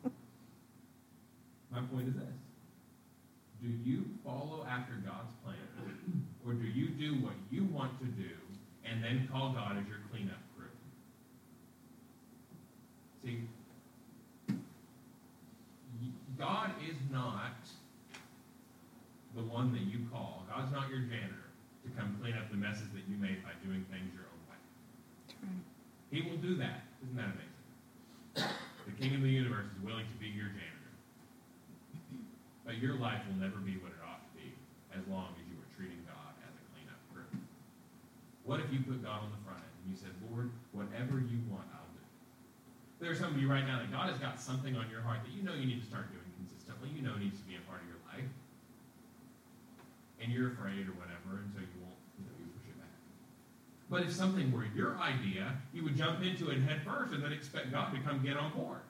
my 1.69 1.81
point 1.93 2.07
is 2.09 2.15
this. 2.15 2.41
Do 3.61 3.69
you 3.85 4.05
follow 4.25 4.65
after 4.67 4.93
God's 5.05 5.29
plan? 5.45 5.57
Or 6.43 6.53
do 6.53 6.65
you 6.65 6.89
do 6.89 7.21
what 7.23 7.35
you 7.51 7.65
want 7.65 7.99
to 7.99 8.05
do 8.05 8.33
and 8.83 9.03
then 9.03 9.29
call 9.31 9.53
God 9.53 9.77
as 9.77 9.87
your 9.87 9.99
cleanup 10.09 10.41
crew? 10.57 10.73
See, 13.23 13.45
God 16.41 16.73
is 16.81 16.97
not 17.13 17.61
the 19.37 19.45
one 19.45 19.71
that 19.77 19.85
you 19.85 20.01
call. 20.09 20.41
God's 20.49 20.73
not 20.73 20.89
your 20.89 21.05
janitor 21.05 21.53
to 21.85 21.87
come 21.93 22.17
clean 22.17 22.33
up 22.33 22.49
the 22.49 22.57
messes 22.57 22.89
that 22.97 23.05
you 23.05 23.13
made 23.21 23.45
by 23.45 23.53
doing 23.61 23.85
things 23.93 24.09
your 24.17 24.25
own 24.25 24.41
way. 24.49 24.57
He 26.09 26.25
will 26.25 26.41
do 26.41 26.57
that. 26.57 26.81
Isn't 27.05 27.15
that 27.21 27.29
amazing? 27.37 28.57
The 28.89 28.93
King 28.97 29.13
of 29.13 29.21
the 29.21 29.29
universe 29.29 29.69
is 29.69 29.85
willing 29.85 30.09
to 30.09 30.17
be 30.17 30.33
your 30.33 30.49
janitor. 30.49 30.93
But 32.65 32.81
your 32.81 32.97
life 32.97 33.21
will 33.29 33.37
never 33.37 33.61
be 33.61 33.77
what 33.77 33.93
it 33.93 34.01
ought 34.01 34.25
to 34.25 34.33
be 34.33 34.49
as 34.97 35.05
long 35.13 35.37
as 35.37 35.45
you 35.45 35.61
are 35.61 35.69
treating 35.77 36.01
God 36.09 36.33
as 36.41 36.53
a 36.57 36.63
cleanup 36.73 37.01
crew. 37.13 37.29
What 38.49 38.60
you 38.71 38.79
put 38.81 39.03
God 39.03 39.27
on 39.27 39.31
the 39.31 39.41
front 39.43 39.59
end 39.59 39.75
and 39.83 39.87
you 39.91 39.97
said, 39.99 40.11
Lord, 40.31 40.49
whatever 40.71 41.19
you 41.19 41.39
want, 41.51 41.67
I'll 41.75 41.91
do. 41.91 42.03
There 42.99 43.11
are 43.11 43.19
some 43.19 43.35
of 43.35 43.39
you 43.39 43.51
right 43.51 43.65
now 43.65 43.79
that 43.79 43.91
God 43.91 44.09
has 44.09 44.17
got 44.17 44.39
something 44.39 44.75
on 44.75 44.89
your 44.89 45.01
heart 45.01 45.23
that 45.23 45.33
you 45.35 45.43
know 45.43 45.53
you 45.53 45.65
need 45.65 45.81
to 45.81 45.87
start 45.87 46.11
doing 46.11 46.27
consistently. 46.39 46.89
You 46.95 47.01
know 47.01 47.17
it 47.17 47.23
needs 47.25 47.39
to 47.39 47.47
be 47.47 47.59
a 47.59 47.63
part 47.67 47.81
of 47.83 47.87
your 47.91 48.01
life. 48.07 48.29
And 50.21 50.31
you're 50.31 50.53
afraid 50.53 50.85
or 50.85 50.95
whatever, 50.95 51.41
and 51.41 51.49
so 51.49 51.59
you 51.59 51.79
won't, 51.81 51.97
you 52.21 52.23
know, 52.29 52.35
you 52.37 52.45
push 52.53 52.69
it 52.69 52.77
back. 52.77 52.93
But 53.89 54.05
if 54.05 54.13
something 54.13 54.53
were 54.53 54.69
your 54.77 55.01
idea, 55.01 55.57
you 55.73 55.83
would 55.83 55.97
jump 55.97 56.21
into 56.21 56.53
it 56.53 56.61
head 56.61 56.85
first 56.85 57.11
and 57.11 57.23
then 57.23 57.33
expect 57.33 57.71
God 57.71 57.91
to 57.93 57.99
come 58.01 58.21
get 58.21 58.37
on 58.37 58.53
board. 58.53 58.85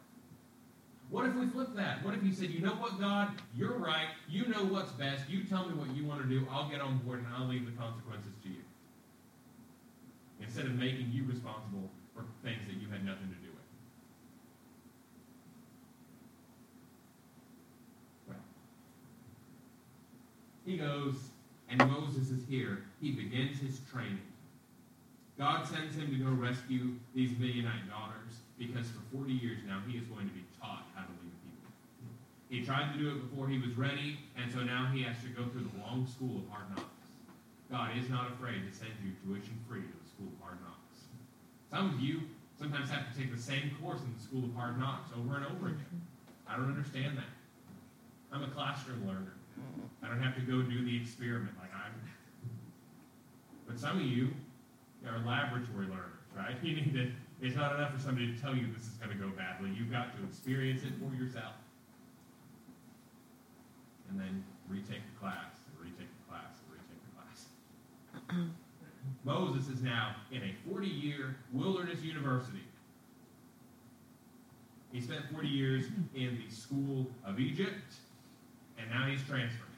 What 1.11 1.25
if 1.25 1.35
we 1.35 1.45
flip 1.47 1.75
that? 1.75 2.03
What 2.05 2.15
if 2.15 2.23
you 2.23 2.31
said, 2.31 2.51
you 2.51 2.61
know 2.61 2.71
what, 2.79 2.97
God, 2.97 3.35
you're 3.53 3.77
right. 3.77 4.07
You 4.29 4.47
know 4.47 4.63
what's 4.63 4.91
best. 4.93 5.29
You 5.29 5.43
tell 5.43 5.67
me 5.67 5.75
what 5.75 5.91
you 5.91 6.05
want 6.05 6.23
to 6.23 6.27
do. 6.27 6.47
I'll 6.49 6.69
get 6.69 6.79
on 6.79 6.99
board 6.99 7.19
and 7.19 7.27
I'll 7.35 7.47
leave 7.47 7.65
the 7.65 7.75
consequences. 7.75 8.31
Instead 10.51 10.65
of 10.65 10.75
making 10.75 11.07
you 11.13 11.23
responsible 11.23 11.87
for 12.13 12.25
things 12.43 12.59
that 12.67 12.75
you 12.75 12.89
had 12.91 13.05
nothing 13.05 13.29
to 13.29 13.35
do 13.39 13.47
with. 13.55 13.63
He 20.65 20.75
goes, 20.75 21.15
and 21.69 21.79
Moses 21.89 22.31
is 22.31 22.43
here. 22.49 22.83
He 22.99 23.11
begins 23.11 23.61
his 23.61 23.79
training. 23.89 24.19
God 25.39 25.65
sends 25.65 25.95
him 25.95 26.11
to 26.11 26.17
go 26.17 26.31
rescue 26.31 26.95
these 27.15 27.31
Midianite 27.39 27.89
daughters 27.89 28.43
because 28.59 28.87
for 28.87 28.99
40 29.15 29.31
years 29.31 29.59
now 29.65 29.79
he 29.87 29.97
is 29.97 30.03
going 30.07 30.27
to 30.27 30.35
be 30.35 30.43
taught 30.59 30.83
how 30.93 31.03
to 31.03 31.11
lead 31.23 31.31
people. 31.47 31.71
He 32.49 32.65
tried 32.65 32.91
to 32.91 32.99
do 32.99 33.11
it 33.11 33.31
before 33.31 33.47
he 33.47 33.57
was 33.57 33.77
ready, 33.77 34.19
and 34.35 34.51
so 34.51 34.59
now 34.59 34.91
he 34.93 35.01
has 35.03 35.15
to 35.23 35.29
go 35.29 35.47
through 35.47 35.69
the 35.71 35.79
long 35.79 36.05
school 36.05 36.43
of 36.43 36.49
hard 36.51 36.69
knocks. 36.75 36.89
God 37.71 37.91
is 37.97 38.09
not 38.09 38.33
afraid 38.33 38.69
to 38.69 38.77
send 38.77 38.91
you 39.01 39.13
tuition 39.23 39.57
free 39.69 39.83
school 40.21 40.33
of 40.37 40.43
hard 40.43 40.57
knocks. 40.61 41.09
Some 41.69 41.95
of 41.95 41.99
you 41.99 42.21
sometimes 42.57 42.89
have 42.89 43.11
to 43.11 43.17
take 43.17 43.33
the 43.33 43.41
same 43.41 43.71
course 43.81 44.01
in 44.01 44.13
the 44.13 44.21
school 44.21 44.45
of 44.45 44.53
hard 44.53 44.79
knocks 44.79 45.09
over 45.17 45.35
and 45.37 45.45
over 45.45 45.67
again. 45.67 46.01
I 46.47 46.57
don't 46.57 46.69
understand 46.69 47.17
that. 47.17 47.31
I'm 48.31 48.43
a 48.43 48.49
classroom 48.49 49.07
learner. 49.07 49.33
I 50.03 50.07
don't 50.07 50.21
have 50.21 50.35
to 50.35 50.41
go 50.41 50.61
do 50.61 50.83
the 50.85 50.95
experiment 50.95 51.55
like 51.59 51.73
I'm. 51.73 51.93
But 53.67 53.79
some 53.79 53.97
of 53.97 54.05
you 54.05 54.29
are 55.07 55.19
laboratory 55.25 55.87
learners, 55.87 56.27
right? 56.35 56.61
Need 56.63 56.93
to. 56.93 57.11
It's 57.41 57.55
not 57.55 57.75
enough 57.75 57.95
for 57.95 57.99
somebody 57.99 58.33
to 58.35 58.39
tell 58.39 58.55
you 58.55 58.67
this 58.71 58.85
is 58.85 58.93
going 59.01 59.09
to 59.09 59.17
go 59.17 59.29
badly. 59.29 59.71
You've 59.75 59.91
got 59.91 60.15
to 60.15 60.23
experience 60.23 60.83
it 60.83 60.93
for 61.01 61.15
yourself, 61.15 61.53
and 64.09 64.19
then 64.19 64.43
retake 64.69 65.01
the 65.01 65.19
class, 65.19 65.57
and 65.65 65.81
retake 65.81 66.09
the 66.13 66.29
class, 66.29 66.53
and 66.61 66.77
retake 66.77 67.01
the 67.01 67.13
class. 68.37 68.49
Moses 69.23 69.67
is 69.67 69.81
now 69.81 70.15
in 70.31 70.41
a 70.41 70.69
40-year 70.69 71.35
wilderness 71.53 72.01
university. 72.01 72.63
He 74.91 74.99
spent 74.99 75.21
40 75.31 75.47
years 75.47 75.85
in 76.15 76.37
the 76.37 76.53
school 76.53 77.07
of 77.25 77.39
Egypt, 77.39 77.95
and 78.77 78.89
now 78.89 79.05
he's 79.07 79.23
transferring. 79.23 79.71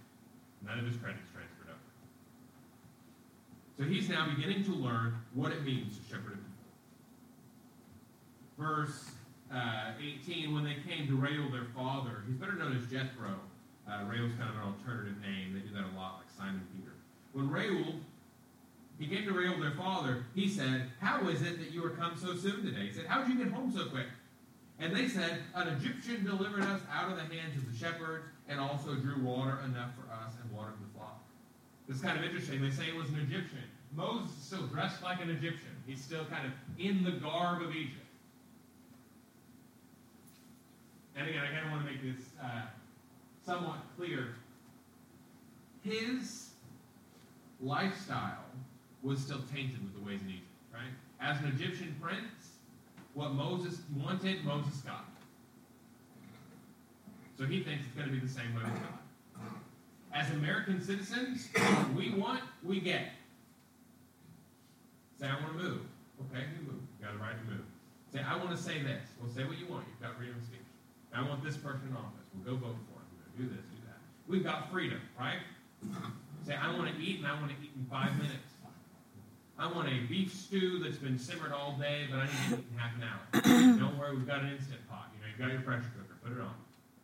None 0.65 0.79
of 0.79 0.85
his 0.85 0.95
credit's 0.95 1.21
transferred 1.33 1.67
over. 1.67 1.77
So 3.77 3.83
he's 3.83 4.09
now 4.09 4.27
beginning 4.33 4.63
to 4.65 4.71
learn 4.71 5.15
what 5.33 5.51
it 5.51 5.63
means 5.63 5.97
to 5.97 6.03
shepherd 6.05 6.33
a 6.33 6.37
people. 6.37 6.47
Verse 8.57 9.11
uh, 9.53 9.91
18, 10.01 10.53
when 10.53 10.63
they 10.63 10.77
came 10.87 11.07
to 11.07 11.15
Reuel, 11.15 11.51
their 11.51 11.67
father, 11.75 12.23
he's 12.27 12.37
better 12.37 12.53
known 12.55 12.75
as 12.75 12.85
Jethro. 12.87 13.39
Uh, 13.87 14.05
Reuel's 14.07 14.33
kind 14.39 14.49
of 14.49 14.55
an 14.55 14.73
alternative 14.73 15.21
name. 15.21 15.53
They 15.53 15.59
do 15.59 15.75
that 15.75 15.83
a 15.83 15.95
lot, 15.95 16.19
like 16.19 16.31
Simon 16.35 16.65
Peter. 16.75 16.93
When 17.33 17.49
Reuel, 17.49 17.95
he 19.03 19.13
came 19.13 19.25
to 19.25 19.33
Reuel, 19.33 19.59
their 19.59 19.71
father, 19.71 20.23
he 20.33 20.47
said, 20.47 20.89
How 21.01 21.27
is 21.27 21.41
it 21.41 21.59
that 21.59 21.71
you 21.71 21.83
are 21.83 21.89
come 21.89 22.15
so 22.15 22.35
soon 22.35 22.63
today? 22.63 22.87
He 22.87 22.93
said, 22.93 23.05
How 23.05 23.21
did 23.21 23.37
you 23.37 23.43
get 23.43 23.51
home 23.51 23.69
so 23.69 23.85
quick? 23.85 24.05
And 24.79 24.95
they 24.95 25.09
said, 25.09 25.39
An 25.53 25.67
Egyptian 25.67 26.23
delivered 26.23 26.63
us 26.63 26.79
out 26.89 27.11
of 27.11 27.17
the 27.17 27.23
hands 27.23 27.57
of 27.57 27.69
the 27.69 27.77
shepherds 27.77 28.23
and 28.47 28.61
also 28.61 28.95
drew 28.95 29.21
water 29.21 29.59
enough 29.65 29.91
for 29.95 30.09
us 30.13 30.33
and 30.41 30.49
watered 30.57 30.75
the 30.79 30.97
flock. 30.97 31.21
It's 31.89 31.99
kind 31.99 32.17
of 32.17 32.23
interesting. 32.23 32.61
They 32.61 32.69
say 32.69 32.87
it 32.87 32.95
was 32.95 33.09
an 33.09 33.19
Egyptian. 33.19 33.63
Moses 33.93 34.31
is 34.37 34.43
still 34.43 34.67
dressed 34.67 35.03
like 35.03 35.21
an 35.21 35.29
Egyptian. 35.29 35.75
He's 35.85 36.01
still 36.01 36.23
kind 36.25 36.47
of 36.47 36.53
in 36.79 37.03
the 37.03 37.11
garb 37.11 37.61
of 37.61 37.75
Egypt. 37.75 37.97
And 41.17 41.27
again, 41.27 41.43
I 41.43 41.53
kind 41.53 41.65
of 41.65 41.71
want 41.73 41.85
to 41.85 41.91
make 41.91 42.01
this 42.01 42.25
uh, 42.41 42.61
somewhat 43.45 43.79
clear. 43.97 44.35
His 45.83 46.51
lifestyle 47.59 48.45
was 49.03 49.19
still 49.19 49.41
tainted 49.53 49.83
with 49.83 49.93
the 49.93 50.01
ways 50.01 50.21
in 50.21 50.29
Egypt, 50.29 50.47
right? 50.73 50.91
As 51.19 51.39
an 51.41 51.47
Egyptian 51.47 51.95
prince, 52.01 52.57
what 53.13 53.33
Moses 53.33 53.79
wanted, 53.95 54.43
Moses 54.45 54.77
got. 54.81 55.05
So 57.37 57.45
he 57.45 57.61
thinks 57.61 57.83
it's 57.85 57.95
going 57.95 58.07
to 58.07 58.13
be 58.13 58.19
the 58.19 58.31
same 58.31 58.55
way 58.55 58.63
with 58.63 58.73
God. 58.81 58.99
As 60.13 60.29
American 60.31 60.81
citizens, 60.81 61.49
we 61.97 62.11
want, 62.11 62.41
we 62.63 62.79
get. 62.79 63.09
Say, 65.19 65.27
I 65.27 65.33
want 65.41 65.57
to 65.57 65.63
move. 65.63 65.81
Okay, 66.29 66.45
you 66.55 66.71
move. 66.71 66.81
You've 66.81 67.01
got 67.01 67.15
a 67.15 67.17
right 67.17 67.37
to 67.37 67.51
move. 67.51 67.65
Say, 68.13 68.21
I 68.21 68.37
want 68.37 68.51
to 68.51 68.57
say 68.57 68.81
this. 68.81 69.01
Well, 69.19 69.31
say 69.33 69.43
what 69.43 69.57
you 69.57 69.65
want. 69.65 69.85
You've 69.89 70.01
got 70.01 70.17
freedom 70.17 70.35
of 70.37 70.45
speech. 70.45 70.61
I 71.13 71.21
want 71.27 71.43
this 71.43 71.57
person 71.57 71.89
in 71.89 71.95
office. 71.95 72.29
We'll 72.33 72.55
go 72.55 72.67
vote 72.67 72.77
for 72.89 73.01
him. 73.01 73.09
To 73.25 73.41
do 73.41 73.49
this, 73.49 73.65
do 73.73 73.77
that. 73.85 73.97
we've 74.27 74.43
got 74.43 74.71
freedom, 74.71 75.01
right? 75.17 75.41
Say, 76.45 76.55
I 76.55 76.75
want 76.77 76.93
to 76.93 77.01
eat 77.01 77.19
and 77.19 77.27
I 77.27 77.33
want 77.39 77.49
to 77.49 77.57
eat 77.63 77.71
in 77.75 77.85
five 77.85 78.15
minutes. 78.17 78.52
I 79.57 79.71
want 79.71 79.87
a 79.87 79.99
beef 80.09 80.33
stew 80.33 80.79
that's 80.79 80.97
been 80.97 81.19
simmered 81.19 81.51
all 81.51 81.77
day, 81.79 82.07
but 82.09 82.19
I 82.19 82.25
need 82.25 82.49
to 82.49 82.55
eat 82.55 82.65
in 82.71 82.77
half 82.77 82.95
an 82.97 83.03
hour. 83.03 83.77
Don't 83.79 83.97
worry, 83.97 84.15
we've 84.15 84.27
got 84.27 84.41
an 84.41 84.49
instant 84.49 84.81
pot. 84.89 85.11
You 85.13 85.21
know, 85.21 85.27
you've 85.29 85.39
got 85.39 85.51
your 85.51 85.61
pressure 85.61 85.91
cooker. 85.93 86.17
Put 86.23 86.33
it 86.33 86.41
on. 86.41 86.53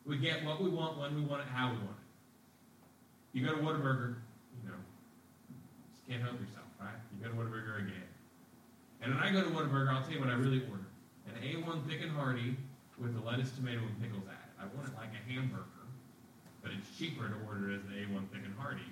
We 0.06 0.18
get 0.18 0.44
what 0.44 0.62
we 0.62 0.70
want, 0.70 0.98
when 0.98 1.14
we 1.14 1.22
want 1.22 1.42
it, 1.44 1.48
how 1.54 1.70
we 1.70 1.78
want 1.78 1.98
it. 2.02 3.38
You 3.38 3.46
go 3.46 3.54
to 3.54 3.62
Whataburger, 3.62 4.18
you 4.58 4.66
know, 4.66 4.82
just 5.94 6.08
can't 6.10 6.22
help 6.22 6.42
yourself, 6.42 6.66
right? 6.82 6.98
You 7.14 7.22
go 7.22 7.30
to 7.30 7.38
Whataburger 7.38 7.86
again. 7.86 8.10
And 9.02 9.14
when 9.14 9.24
I 9.24 9.32
go 9.32 9.44
to 9.44 9.50
Whataburger, 9.54 9.94
I'll 9.94 10.02
tell 10.02 10.12
you 10.12 10.20
what 10.20 10.30
I 10.30 10.34
really 10.34 10.66
order. 10.66 10.90
An 11.30 11.38
A1 11.46 11.88
thick 11.88 12.02
and 12.02 12.12
hearty 12.12 12.58
with 12.98 13.14
the 13.14 13.22
lettuce, 13.22 13.52
tomato, 13.54 13.80
and 13.86 13.96
pickles 14.02 14.26
added. 14.26 14.50
I 14.60 14.66
want 14.76 14.90
it 14.90 14.96
like 14.98 15.14
a 15.14 15.22
hamburger, 15.30 15.86
but 16.64 16.72
it's 16.74 16.90
cheaper 16.98 17.30
to 17.30 17.38
order 17.48 17.72
it 17.72 17.80
as 17.80 17.84
the 17.86 17.96
A1 18.02 18.28
thick 18.34 18.44
and 18.44 18.56
hearty 18.58 18.90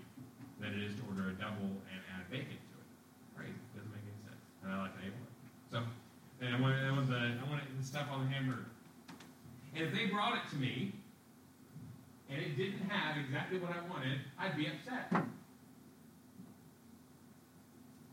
than 0.61 0.71
it 0.77 0.81
is 0.85 0.95
to 1.01 1.03
order 1.09 1.29
a 1.29 1.35
double 1.35 1.75
and 1.91 1.99
add 2.15 2.23
bacon 2.31 2.55
to 2.55 2.75
it. 2.79 2.87
Crazy. 3.35 3.59
Doesn't 3.75 3.91
make 3.91 4.05
any 4.05 4.21
sense. 4.23 4.41
And 4.67 4.75
I 4.75 4.81
like 4.81 4.91
an 5.01 5.11
A1. 5.11 5.71
So, 5.71 5.79
and 6.41 6.55
I 6.55 6.59
want, 6.59 6.75
I 6.75 6.91
want 6.91 7.07
the 7.07 7.15
I 7.15 7.61
the 7.79 7.85
stuff 7.85 8.07
on 8.11 8.25
the 8.25 8.31
hamburger. 8.31 8.65
And 9.73 9.85
if 9.85 9.93
they 9.93 10.07
brought 10.07 10.35
it 10.35 10.49
to 10.51 10.57
me 10.57 10.91
and 12.29 12.41
it 12.41 12.57
didn't 12.57 12.89
have 12.89 13.15
exactly 13.17 13.59
what 13.59 13.71
I 13.71 13.79
wanted, 13.89 14.19
I'd 14.37 14.57
be 14.57 14.67
upset. 14.67 15.11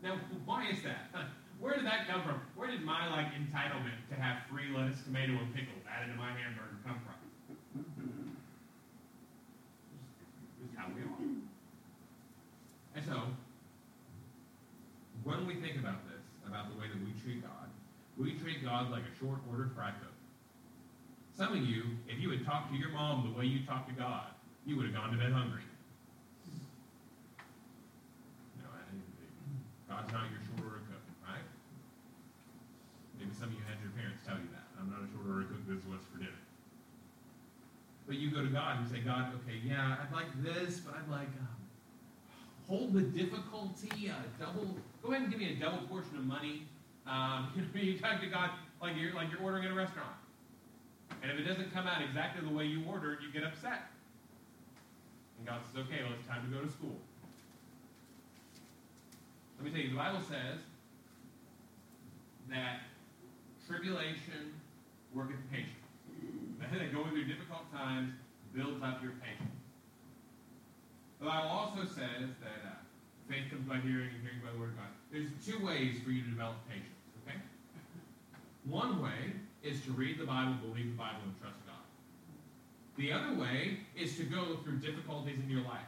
Now, 0.01 0.17
why 0.45 0.69
is 0.69 0.81
that? 0.83 1.11
Where 1.59 1.75
did 1.75 1.85
that 1.85 2.07
come 2.07 2.21
from? 2.23 2.39
Where 2.55 2.69
did 2.69 2.83
my 2.83 3.09
like 3.09 3.27
entitlement 3.33 4.07
to 4.09 4.15
have 4.15 4.43
free 4.49 4.71
lettuce, 4.75 5.01
tomato, 5.03 5.33
and 5.33 5.53
pickles 5.55 5.83
added 5.89 6.11
to 6.11 6.17
my 6.17 6.31
hamburger 6.31 6.79
come 6.85 6.99
from? 7.03 7.15
This 10.61 10.69
is 10.71 10.77
how 10.77 10.87
we 10.93 11.01
are. 11.01 11.35
And 12.95 13.05
so, 13.05 13.23
when 15.23 15.47
we 15.47 15.55
think 15.55 15.77
about 15.79 16.05
this, 16.07 16.21
about 16.45 16.69
the 16.69 16.79
way 16.79 16.87
that 16.87 17.01
we 17.01 17.11
treat 17.19 17.41
God, 17.41 17.67
we 18.17 18.37
treat 18.37 18.54
God 18.65 18.89
like 18.89 19.05
a 19.05 19.13
short 19.21 19.39
order 19.49 19.69
fry 19.77 19.93
cook. 20.01 20.11
Some 21.37 21.53
of 21.53 21.61
you, 21.61 21.83
if 22.09 22.17
you 22.17 22.31
had 22.31 22.43
talked 22.43 22.73
to 22.73 22.77
your 22.77 22.89
mom 22.89 23.29
the 23.29 23.37
way 23.37 23.45
you 23.45 23.61
talk 23.65 23.85
to 23.87 23.93
God, 23.93 24.33
you 24.65 24.75
would 24.75 24.89
have 24.89 24.95
gone 24.95 25.11
to 25.11 25.17
bed 25.17 25.31
hungry. 25.31 25.61
No, 28.57 28.65
I 28.73 28.81
didn't. 28.89 29.05
God's 29.85 30.11
not 30.11 30.25
your 30.33 30.41
short 30.49 30.65
order 30.65 30.81
cook, 30.89 31.03
right? 31.21 31.45
Maybe 33.19 33.29
some 33.37 33.49
of 33.49 33.53
you 33.53 33.61
had 33.69 33.77
your 33.85 33.93
parents 33.93 34.25
tell 34.25 34.41
you 34.41 34.49
that. 34.57 34.65
I'm 34.81 34.89
not 34.89 35.05
a 35.05 35.09
short 35.13 35.29
order 35.29 35.45
cook, 35.45 35.61
this 35.69 35.77
is 35.77 35.85
what's 35.85 36.09
for 36.09 36.17
dinner. 36.17 36.41
But 38.07 38.17
you 38.17 38.31
go 38.31 38.41
to 38.41 38.49
God 38.49 38.81
and 38.81 38.89
say, 38.89 39.05
God, 39.05 39.33
okay, 39.45 39.61
yeah, 39.61 40.01
I'd 40.01 40.13
like 40.13 40.31
this, 40.41 40.81
but 40.81 40.95
I'd 40.97 41.09
like 41.11 41.29
um, 41.37 41.61
hold 42.65 42.93
the 42.93 43.01
difficulty, 43.01 44.09
uh, 44.09 44.25
double, 44.39 44.77
go 45.03 45.11
ahead 45.11 45.23
and 45.23 45.31
give 45.31 45.39
me 45.39 45.53
a 45.53 45.59
double 45.59 45.85
portion 45.85 46.17
of 46.17 46.25
money. 46.25 46.65
Um, 47.07 47.49
you 47.73 47.97
talk 47.99 48.21
to 48.21 48.27
God 48.27 48.51
like 48.81 48.93
you're 48.97 49.13
like 49.13 49.31
you're 49.31 49.41
ordering 49.41 49.65
at 49.65 49.71
a 49.71 49.75
restaurant. 49.75 50.15
And 51.21 51.31
if 51.31 51.39
it 51.39 51.43
doesn't 51.43 51.73
come 51.73 51.87
out 51.87 52.01
exactly 52.01 52.47
the 52.47 52.53
way 52.53 52.65
you 52.65 52.83
ordered, 52.87 53.19
you 53.21 53.31
get 53.31 53.43
upset. 53.43 53.89
And 55.37 55.47
God 55.47 55.61
says, 55.65 55.85
okay, 55.85 56.01
well, 56.03 56.13
it's 56.17 56.27
time 56.27 56.45
to 56.45 56.55
go 56.55 56.63
to 56.63 56.71
school. 56.71 56.97
Let 59.57 59.65
me 59.65 59.71
tell 59.71 59.81
you, 59.81 59.89
the 59.89 59.95
Bible 59.95 60.21
says 60.21 60.59
that 62.49 62.81
tribulation 63.67 64.53
worketh 65.13 65.41
patience. 65.51 65.71
That 66.75 66.91
going 66.91 67.11
through 67.11 67.25
difficult 67.25 67.71
times 67.71 68.11
builds 68.53 68.83
up 68.83 69.01
your 69.01 69.13
patience. 69.23 69.55
The 71.19 71.25
Bible 71.25 71.49
also 71.49 71.85
says 71.85 72.35
that 72.41 72.61
uh, 72.65 72.75
faith 73.29 73.49
comes 73.49 73.67
by 73.67 73.77
hearing 73.77 74.09
and 74.11 74.21
hearing 74.21 74.41
by 74.43 74.51
the 74.51 74.59
word 74.59 74.75
of 74.75 74.77
God. 74.77 74.91
There's 75.11 75.31
two 75.45 75.63
ways 75.65 75.95
for 76.03 76.11
you 76.11 76.23
to 76.23 76.29
develop 76.29 76.57
patience? 76.67 76.94
One 78.69 79.01
way 79.01 79.33
is 79.63 79.81
to 79.81 79.91
read 79.91 80.19
the 80.19 80.25
Bible, 80.25 80.53
believe 80.61 80.91
the 80.91 80.97
Bible, 80.97 81.19
and 81.23 81.39
trust 81.39 81.55
God. 81.65 81.75
The 82.97 83.11
other 83.11 83.39
way 83.39 83.79
is 83.95 84.15
to 84.17 84.23
go 84.23 84.57
through 84.63 84.77
difficulties 84.77 85.39
in 85.43 85.49
your 85.49 85.63
life. 85.63 85.85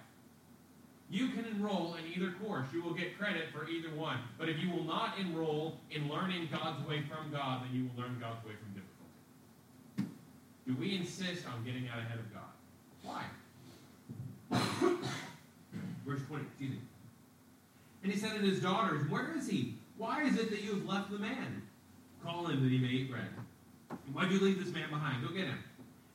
You 1.10 1.30
can 1.30 1.46
enroll 1.46 1.96
in 1.96 2.04
either 2.14 2.34
course. 2.44 2.68
You 2.74 2.84
will 2.84 2.94
get 2.94 3.18
credit 3.18 3.46
for 3.54 3.68
either 3.68 3.90
one. 3.96 4.18
But 4.38 4.50
if 4.50 4.60
you 4.60 4.70
will 4.70 4.84
not 4.84 5.18
enroll 5.18 5.78
in 5.90 6.10
learning 6.10 6.50
God's 6.52 6.86
way 6.86 7.02
from 7.02 7.32
God, 7.32 7.64
then 7.64 7.74
you 7.74 7.84
will 7.86 8.04
learn 8.04 8.18
God's 8.20 8.46
way 8.46 8.52
from 8.60 8.74
difficulty. 8.74 10.18
Do 10.68 10.76
we 10.76 10.98
insist 10.98 11.48
on 11.48 11.64
getting 11.64 11.88
out 11.88 12.00
ahead 12.00 12.20
of 12.20 12.34
God? 12.34 12.44
Why? 13.04 13.24
Verse 16.06 16.22
20, 16.28 16.44
excuse 16.44 16.72
me. 16.72 16.80
And 18.04 18.12
he 18.12 18.20
said 18.20 18.34
to 18.34 18.40
his 18.40 18.60
daughters, 18.60 19.10
Where 19.10 19.34
is 19.38 19.48
he? 19.48 19.76
Why 19.98 20.24
is 20.24 20.38
it 20.38 20.50
that 20.50 20.62
you 20.62 20.76
have 20.76 20.86
left 20.86 21.10
the 21.10 21.20
man? 21.20 21.62
Call 22.24 22.48
him 22.48 22.64
that 22.64 22.72
he 22.72 22.78
may 22.78 22.88
eat 22.88 23.12
bread. 23.12 23.30
Why'd 24.14 24.32
you 24.32 24.40
leave 24.40 24.64
this 24.64 24.74
man 24.74 24.90
behind? 24.90 25.26
Go 25.26 25.34
get 25.34 25.46
him. 25.46 25.64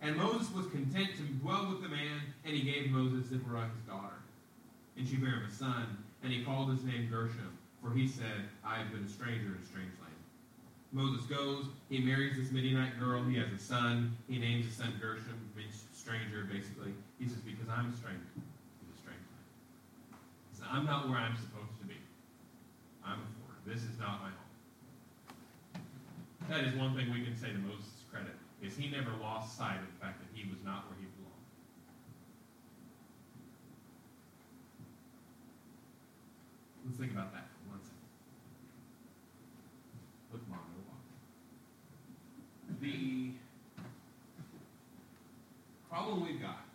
And 0.00 0.16
Moses 0.16 0.52
was 0.52 0.66
content 0.66 1.10
to 1.16 1.22
dwell 1.22 1.70
with 1.70 1.82
the 1.82 1.88
man, 1.88 2.20
and 2.44 2.54
he 2.54 2.62
gave 2.62 2.90
Moses 2.90 3.28
Zipporah 3.28 3.70
his 3.74 3.86
daughter. 3.86 4.18
And 4.96 5.08
she 5.08 5.16
bare 5.16 5.38
him 5.40 5.46
a 5.48 5.50
son, 5.50 5.96
and 6.22 6.32
he 6.32 6.44
called 6.44 6.70
his 6.70 6.82
name 6.84 7.08
Gershom, 7.08 7.56
for 7.80 7.94
he 7.94 8.08
said, 8.08 8.50
I 8.64 8.78
have 8.78 8.90
been 8.90 9.04
a 9.04 9.08
stranger 9.08 9.46
in 9.46 9.58
a 9.62 9.66
strange 9.66 9.92
land. 10.02 10.12
Moses 10.92 11.24
goes, 11.26 11.66
he 11.88 12.00
marries 12.00 12.36
this 12.36 12.50
Midianite 12.50 12.98
girl, 12.98 13.22
he 13.24 13.38
has 13.38 13.48
a 13.52 13.58
son, 13.58 14.16
he 14.28 14.38
names 14.38 14.66
his 14.66 14.76
son 14.76 14.92
Gershom, 15.00 15.38
means 15.56 15.84
stranger, 15.94 16.44
basically. 16.50 16.92
He 17.18 17.28
says, 17.28 17.38
Because 17.38 17.68
I'm 17.70 17.88
a 17.88 17.96
stranger 17.96 18.26
in 18.36 18.88
a 18.92 18.98
strange 18.98 19.22
land. 19.30 19.42
I'm 20.72 20.84
not 20.84 21.08
where 21.08 21.18
I'm 21.18 21.36
supposed 21.36 21.78
to 21.80 21.86
be. 21.86 21.96
I'm 23.04 23.20
a 23.20 23.28
foreigner. 23.38 23.62
This 23.66 23.84
is 23.84 23.98
not 23.98 24.20
my 24.20 24.34
home. 24.34 24.41
That 26.48 26.64
is 26.64 26.74
one 26.74 26.94
thing 26.94 27.12
we 27.12 27.24
can 27.24 27.36
say 27.36 27.48
to 27.48 27.58
Moses' 27.58 28.04
credit, 28.10 28.34
is 28.62 28.76
he 28.76 28.88
never 28.90 29.10
lost 29.20 29.56
sight 29.56 29.76
of 29.78 29.86
the 29.86 30.04
fact 30.04 30.20
that 30.20 30.28
he 30.34 30.48
was 30.48 30.58
not 30.64 30.84
where 30.88 30.98
he 30.98 31.06
belonged. 31.16 31.32
Let's 36.84 36.98
think 36.98 37.12
about 37.12 37.32
that 37.32 37.46
for 37.48 37.70
one 37.70 37.80
second. 37.80 38.10
Look, 40.32 40.42
Mom, 40.48 40.60
no 40.76 40.82
walk. 40.90 41.02
The 42.80 43.32
problem 45.88 46.26
we've 46.26 46.40
got 46.42 46.66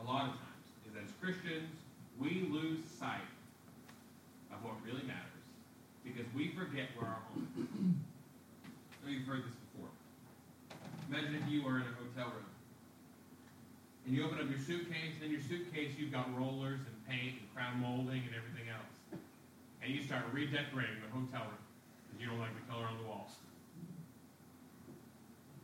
a 0.00 0.04
lot 0.04 0.22
of 0.22 0.34
times 0.34 0.66
is 0.90 0.96
as 1.02 1.10
Christians, 1.20 1.70
we 2.18 2.48
lose 2.50 2.80
sight 2.98 3.24
of 4.52 4.62
what 4.64 4.74
really 4.84 5.02
matters 5.06 5.32
because 6.04 6.26
we 6.34 6.48
forget 6.48 6.88
where 6.98 7.08
our 7.08 7.22
you've 9.12 9.26
heard 9.26 9.44
this 9.44 9.54
before. 9.70 9.92
Imagine 11.08 11.36
if 11.36 11.52
you 11.52 11.62
were 11.62 11.76
in 11.76 11.82
a 11.82 11.94
hotel 12.00 12.32
room 12.32 12.48
and 14.06 14.16
you 14.16 14.24
open 14.24 14.40
up 14.40 14.50
your 14.50 14.58
suitcase, 14.58 15.14
and 15.22 15.24
in 15.24 15.30
your 15.30 15.40
suitcase 15.40 15.92
you've 15.96 16.10
got 16.10 16.26
rollers 16.36 16.80
and 16.80 16.96
paint 17.06 17.38
and 17.38 17.46
crown 17.54 17.78
molding 17.78 18.22
and 18.26 18.34
everything 18.34 18.66
else. 18.72 19.20
And 19.82 19.94
you 19.94 20.02
start 20.02 20.24
redecorating 20.32 20.98
the 21.04 21.10
hotel 21.12 21.46
room 21.46 21.62
because 22.08 22.20
you 22.20 22.26
don't 22.26 22.40
like 22.40 22.54
the 22.54 22.66
color 22.72 22.86
on 22.86 22.98
the 22.98 23.06
walls. 23.06 23.30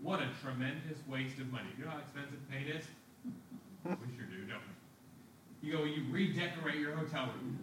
What 0.03 0.21
a 0.21 0.29
tremendous 0.43 0.99
waste 1.09 1.39
of 1.41 1.51
money. 1.51 1.67
You 1.77 1.85
know 1.85 1.91
how 1.91 1.99
expensive 1.99 2.39
paint 2.51 2.69
is? 2.69 2.87
We 3.85 4.15
sure 4.15 4.27
do, 4.31 4.47
don't 4.47 4.63
we? 4.63 5.69
You 5.69 5.77
go, 5.77 5.85
you 5.85 6.05
redecorate 6.11 6.79
your 6.79 6.95
hotel 6.95 7.27
room. 7.35 7.59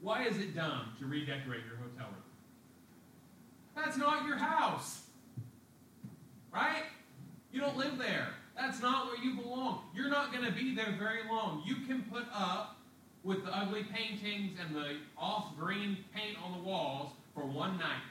Why 0.00 0.24
is 0.26 0.38
it 0.38 0.56
dumb 0.56 0.94
to 0.98 1.06
redecorate 1.06 1.62
your 1.64 1.76
hotel 1.76 2.10
room? 2.10 2.31
That's 3.74 3.96
not 3.96 4.26
your 4.26 4.36
house. 4.36 5.02
Right? 6.52 6.84
You 7.52 7.60
don't 7.60 7.76
live 7.76 7.98
there. 7.98 8.28
That's 8.56 8.82
not 8.82 9.06
where 9.06 9.16
you 9.16 9.36
belong. 9.36 9.84
You're 9.94 10.10
not 10.10 10.32
going 10.32 10.44
to 10.44 10.52
be 10.52 10.74
there 10.74 10.94
very 10.98 11.20
long. 11.28 11.62
You 11.66 11.76
can 11.86 12.02
put 12.02 12.24
up 12.34 12.76
with 13.24 13.44
the 13.44 13.56
ugly 13.56 13.84
paintings 13.84 14.58
and 14.60 14.74
the 14.74 14.96
off 15.16 15.56
green 15.58 15.98
paint 16.14 16.36
on 16.44 16.52
the 16.52 16.62
walls 16.62 17.12
for 17.34 17.44
one 17.46 17.78
night. 17.78 18.02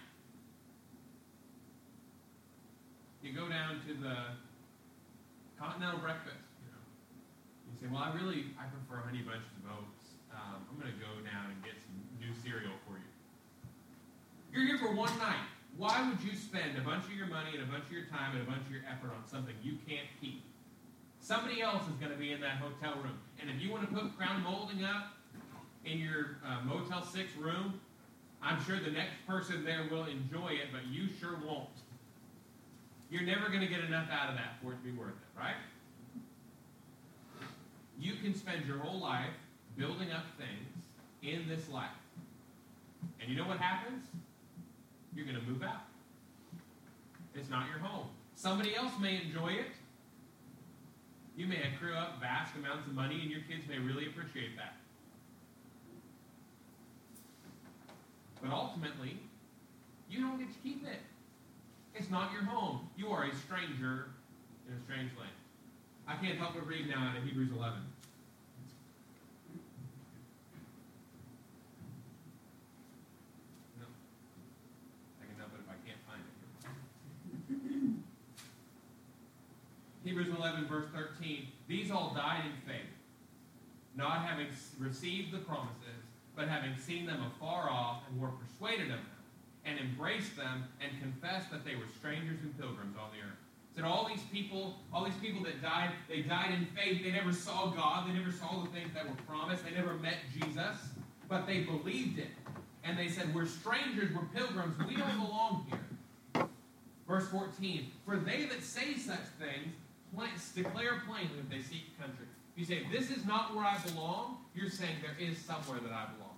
You 3.22 3.34
go 3.34 3.48
down 3.48 3.82
to 3.86 3.94
the 3.94 4.18
continental 5.60 6.00
breakfast. 6.00 6.42
You, 6.66 6.74
know. 6.74 6.82
you 7.70 7.74
say, 7.78 7.86
"Well, 7.86 8.02
I 8.02 8.10
really 8.18 8.50
I 8.58 8.66
prefer 8.66 9.06
honey 9.06 9.22
bunches 9.22 9.54
of 9.62 9.78
oats. 9.78 10.18
Um, 10.34 10.66
I'm 10.66 10.76
going 10.82 10.90
to 10.90 10.98
go 10.98 11.22
down 11.22 11.54
and 11.54 11.62
get 11.62 11.78
some 11.86 11.94
new 12.18 12.34
cereal 12.42 12.74
for 12.90 12.98
you." 12.98 13.12
You're 14.54 14.66
here 14.66 14.78
for 14.78 14.94
one 14.94 15.18
night. 15.18 15.48
Why 15.78 16.08
would 16.10 16.22
you 16.22 16.36
spend 16.36 16.78
a 16.78 16.82
bunch 16.82 17.06
of 17.06 17.14
your 17.14 17.28
money 17.28 17.52
and 17.54 17.64
a 17.64 17.72
bunch 17.72 17.86
of 17.86 17.92
your 17.92 18.06
time 18.06 18.36
and 18.36 18.42
a 18.42 18.50
bunch 18.50 18.66
of 18.66 18.72
your 18.72 18.82
effort 18.84 19.16
on 19.16 19.26
something 19.26 19.56
you 19.64 19.78
can't 19.88 20.08
keep? 20.20 20.44
Somebody 21.22 21.62
else 21.62 21.84
is 21.84 21.96
going 21.96 22.12
to 22.12 22.18
be 22.18 22.34
in 22.34 22.42
that 22.42 22.58
hotel 22.58 23.02
room. 23.02 23.18
And 23.40 23.50
if 23.50 23.62
you 23.62 23.72
want 23.72 23.88
to 23.88 23.96
put 23.96 24.18
crown 24.18 24.44
molding 24.44 24.84
up 24.84 25.14
in 25.86 26.00
your 26.00 26.38
uh, 26.46 26.66
Motel 26.66 27.02
6 27.02 27.36
room, 27.38 27.80
I'm 28.42 28.62
sure 28.66 28.78
the 28.80 28.92
next 28.92 29.26
person 29.26 29.64
there 29.64 29.88
will 29.90 30.06
enjoy 30.06 30.50
it, 30.50 30.68
but 30.74 30.86
you 30.92 31.08
sure 31.20 31.40
won't. 31.46 31.70
You're 33.10 33.24
never 33.24 33.48
going 33.48 33.62
to 33.62 33.68
get 33.68 33.82
enough 33.82 34.08
out 34.12 34.30
of 34.30 34.36
that 34.36 34.58
for 34.62 34.74
it 34.74 34.78
to 34.78 34.84
be 34.84 34.92
worth 34.92 35.10
it, 35.10 35.40
right? 35.40 35.56
You 37.98 38.16
can 38.16 38.36
spend 38.36 38.66
your 38.66 38.80
whole 38.80 39.00
life 39.00 39.30
building 39.78 40.12
up 40.12 40.26
things 40.38 40.84
in 41.22 41.48
this 41.48 41.70
life. 41.70 41.90
And 43.22 43.30
you 43.30 43.38
know 43.38 43.48
what 43.48 43.60
happens? 43.60 44.06
You're 45.16 45.26
going 45.26 45.40
to 45.40 45.44
move 45.44 45.64
out. 45.64 45.84
It's 47.36 47.50
not 47.50 47.68
your 47.70 47.80
home. 47.80 48.08
Somebody 48.36 48.76
else 48.76 48.92
may 49.00 49.22
enjoy 49.22 49.50
it. 49.54 49.72
You 51.36 51.48
may 51.48 51.62
accrue 51.74 51.96
up 51.96 52.20
vast 52.20 52.56
amounts 52.56 52.88
of 52.88 52.94
money, 52.94 53.22
and 53.22 53.32
your 53.32 53.42
kids 53.50 53.68
may 53.68 53.80
really 53.80 54.08
appreciate 54.08 54.56
that. 54.58 54.74
But 58.42 58.52
ultimately, 58.52 59.18
you 60.10 60.22
don't 60.22 60.40
get 60.40 60.52
to 60.52 60.60
keep 60.64 60.86
it. 60.86 61.00
It's 61.94 62.10
not 62.10 62.32
your 62.32 62.44
home. 62.44 62.90
You 62.98 63.10
are 63.10 63.26
a 63.26 63.36
stranger 63.36 64.10
in 64.68 64.74
a 64.76 64.80
strange 64.84 65.12
land. 65.18 65.32
I 66.08 66.16
can't 66.16 66.38
help 66.38 66.56
but 66.56 66.66
read 66.68 66.90
now 66.90 67.10
out 67.10 67.18
of 67.18 67.24
Hebrews 67.24 67.52
11. 67.56 67.80
No. 73.80 73.86
I 75.22 75.26
can 75.26 75.36
help 75.38 75.52
it 75.54 75.62
if 75.64 75.70
I 75.70 75.78
can't 75.86 76.02
find 76.08 76.22
it. 76.22 76.32
Hebrews 80.04 80.30
11, 80.36 80.66
verse 81.32 81.40
13. 81.40 81.48
These 81.68 81.92
all 81.92 82.14
died 82.16 82.44
in 82.46 82.72
faith, 82.72 82.92
not 83.96 84.26
having 84.26 84.48
received 84.80 85.32
the 85.32 85.40
promises, 85.40 86.04
but 86.36 86.48
having 86.48 86.76
seen 86.78 87.06
them 87.06 87.22
afar 87.36 87.70
off 87.70 88.04
and 88.10 88.20
were 88.20 88.30
persuaded 88.30 88.86
of 88.86 88.98
them 88.98 89.06
and 89.66 89.80
embraced 89.80 90.36
them 90.36 90.64
and 90.82 90.92
confessed 91.02 91.52
that 91.52 91.64
they 91.64 91.76
were 91.76 91.88
strangers 91.98 92.40
and 92.42 92.58
pilgrims 92.58 92.96
on 92.98 93.10
the 93.12 93.20
earth. 93.20 93.38
Said 93.76 93.86
all 93.86 94.08
these 94.08 94.24
people, 94.32 94.76
all 94.94 95.06
these 95.06 95.16
people 95.22 95.44
that 95.44 95.62
died, 95.62 95.92
they 96.10 96.22
died 96.22 96.54
in 96.54 96.66
faith. 96.76 97.04
They 97.04 97.12
never 97.12 97.32
saw 97.32 97.68
God. 97.68 98.10
They 98.10 98.14
never 98.14 98.32
saw 98.32 98.64
the 98.64 98.70
things 98.70 98.94
that 98.94 99.08
were 99.08 99.16
promised. 99.28 99.64
They 99.64 99.72
never 99.72 99.94
met 99.94 100.18
Jesus, 100.34 100.78
but 101.30 101.48
they 101.48 101.60
believed 101.60 102.20
it. 102.20 102.28
And 102.84 102.98
they 102.98 103.08
said, 103.08 103.34
We're 103.34 103.46
strangers, 103.46 104.10
we're 104.14 104.26
pilgrims, 104.36 104.76
we 104.90 104.98
don't 104.98 105.14
belong 105.14 105.66
here. 105.70 106.48
Verse 107.08 107.28
14, 107.30 107.92
for 108.06 108.18
they 108.18 108.46
that 108.46 108.64
say 108.64 108.96
such 108.96 109.24
things 109.40 109.74
declare 110.56 111.02
plainly 111.08 111.38
that 111.38 111.50
they 111.50 111.62
seek 111.62 111.98
country. 112.00 112.26
If 112.56 112.60
you 112.60 112.66
say, 112.66 112.84
This 112.92 113.10
is 113.10 113.26
not 113.26 113.56
where 113.56 113.66
I 113.66 113.78
belong, 113.80 114.38
you're 114.54 114.70
saying 114.70 114.98
there 115.02 115.16
is 115.20 115.38
somewhere 115.38 115.80
that 115.80 115.92
I 115.92 116.08
belong. 116.16 116.38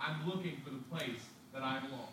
I'm 0.00 0.26
looking 0.28 0.60
for 0.64 0.70
the 0.70 0.82
place 0.90 1.22
that 1.52 1.62
I 1.62 1.80
belong. 1.80 2.08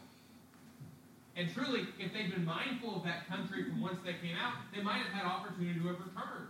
And 1.36 1.54
truly, 1.54 1.88
if 2.00 2.14
they'd 2.14 2.32
been 2.32 2.46
mindful 2.46 2.98
of 2.98 3.04
that 3.04 3.28
country 3.28 3.64
from 3.64 3.82
whence 3.82 4.00
they 4.06 4.14
came 4.14 4.36
out, 4.42 4.54
they 4.76 4.82
might 4.82 5.00
have 5.00 5.14
had 5.14 5.26
opportunity 5.26 5.80
to 5.80 5.88
have 5.88 6.00
returned. 6.00 6.48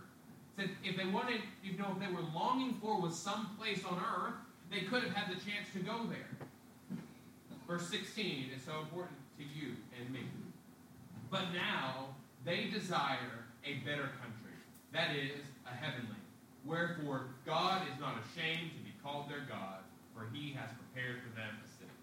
Said 0.56 0.70
if 0.84 0.96
they 0.96 1.06
wanted, 1.06 1.40
you 1.62 1.78
know, 1.78 1.94
if 1.94 2.00
they 2.00 2.12
were 2.12 2.22
longing 2.34 2.74
for 2.80 3.00
was 3.00 3.16
some 3.16 3.56
place 3.58 3.84
on 3.84 3.98
earth, 3.98 4.34
they 4.70 4.80
could 4.80 5.02
have 5.02 5.12
had 5.12 5.30
the 5.30 5.40
chance 5.40 5.68
to 5.72 5.78
go 5.78 6.06
there. 6.06 6.28
Verse 7.66 7.88
16 7.88 8.50
is 8.54 8.62
so 8.62 8.80
important 8.80 9.16
to 9.38 9.44
you 9.44 9.76
and 9.98 10.12
me. 10.12 10.20
But 11.30 11.52
now 11.54 12.08
they 12.44 12.64
desire 12.64 13.46
a 13.64 13.74
better 13.84 14.10
country, 14.20 14.31
that 14.92 15.16
is, 15.16 15.40
a 15.66 15.74
heavenly. 15.74 16.20
Wherefore 16.64 17.32
God 17.44 17.82
is 17.90 17.96
not 17.98 18.20
ashamed 18.22 18.70
to 18.76 18.82
be 18.84 18.94
called 19.02 19.26
their 19.28 19.42
God, 19.48 19.82
for 20.14 20.28
he 20.30 20.52
has 20.54 20.70
prepared 20.76 21.24
for 21.24 21.32
them 21.34 21.50
a 21.58 21.68
city. 21.80 21.98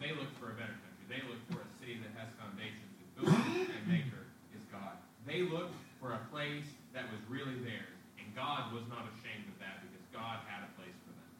They 0.00 0.14
look 0.14 0.30
for 0.40 0.54
a 0.54 0.56
better 0.56 0.78
country. 0.78 1.04
They 1.10 1.22
look 1.26 1.42
for 1.50 1.60
a 1.60 1.70
city 1.82 2.00
that 2.00 2.12
has 2.16 2.30
foundations, 2.40 2.92
whose 3.18 3.32
builder 3.32 3.72
and 3.76 3.86
maker 3.88 4.24
is 4.54 4.64
God. 4.72 4.96
They 5.26 5.42
look 5.42 5.74
for 5.98 6.14
a 6.14 6.22
place 6.30 6.68
that 6.94 7.10
was 7.10 7.20
really 7.26 7.58
theirs, 7.66 7.98
and 8.20 8.28
God 8.32 8.72
was 8.72 8.86
not 8.88 9.08
ashamed 9.16 9.48
of 9.50 9.56
that 9.60 9.82
because 9.84 10.06
God 10.14 10.44
had 10.46 10.64
a 10.64 10.70
place 10.78 10.96
for 11.04 11.12
them. 11.12 11.32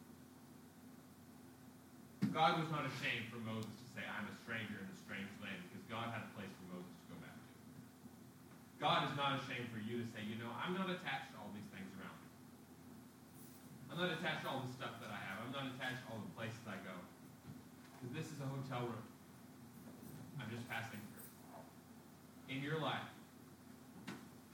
God 2.33 2.61
was 2.61 2.69
not 2.69 2.85
ashamed 2.85 3.29
for 3.33 3.39
Moses 3.41 3.69
to 3.69 3.85
say, 3.97 4.03
I'm 4.05 4.27
a 4.29 4.35
stranger 4.45 4.77
in 4.81 4.89
a 4.89 4.97
strange 5.01 5.29
land, 5.41 5.57
because 5.69 5.85
God 5.89 6.13
had 6.13 6.25
a 6.25 6.31
place 6.37 6.51
for 6.61 6.77
Moses 6.77 6.93
to 6.93 7.05
go 7.13 7.17
back 7.25 7.33
to. 7.33 7.49
God 8.77 9.09
is 9.09 9.13
not 9.17 9.41
ashamed 9.41 9.69
for 9.73 9.81
you 9.81 10.01
to 10.01 10.07
say, 10.13 10.21
you 10.25 10.37
know, 10.37 10.53
I'm 10.67 10.75
not 10.75 10.91
attached 10.91 11.31
to 11.31 11.39
all 11.39 11.47
these 11.55 11.71
things 11.71 11.87
around 11.95 12.19
me. 12.19 12.27
I'm 13.87 13.95
not 14.03 14.11
attached 14.19 14.43
to 14.43 14.51
all 14.51 14.67
the 14.67 14.73
stuff 14.75 14.99
that 14.99 15.07
I 15.07 15.19
have. 15.31 15.47
I'm 15.47 15.55
not 15.55 15.71
attached 15.71 16.03
to 16.03 16.11
all 16.11 16.19
the 16.19 16.33
places 16.35 16.59
I 16.67 16.75
go. 16.83 16.91
Because 17.95 18.11
this 18.11 18.27
is 18.27 18.37
a 18.43 18.47
hotel 18.51 18.91
room. 18.91 19.07
I'm 20.37 20.51
just 20.51 20.67
passing 20.67 20.99
through. 20.99 21.17
In 22.47 22.63
your 22.63 22.79
life, 22.79 23.03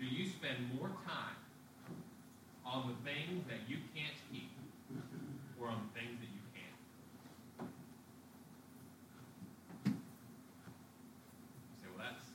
do 0.01 0.05
you 0.09 0.26
spend 0.26 0.57
more 0.74 0.89
time 1.05 1.38
on 2.66 2.89
the 2.89 2.97
things 3.05 3.45
that 3.45 3.70
you 3.70 3.78
can't 3.93 4.18
keep 4.34 4.49
or 5.61 5.70
on 5.70 5.86
the 5.86 5.91
things 5.93 6.18
that 6.18 6.32
you 6.34 6.43
can? 6.57 6.74
You 9.93 11.78
say, 11.78 11.88
well, 11.93 12.01
that's, 12.01 12.26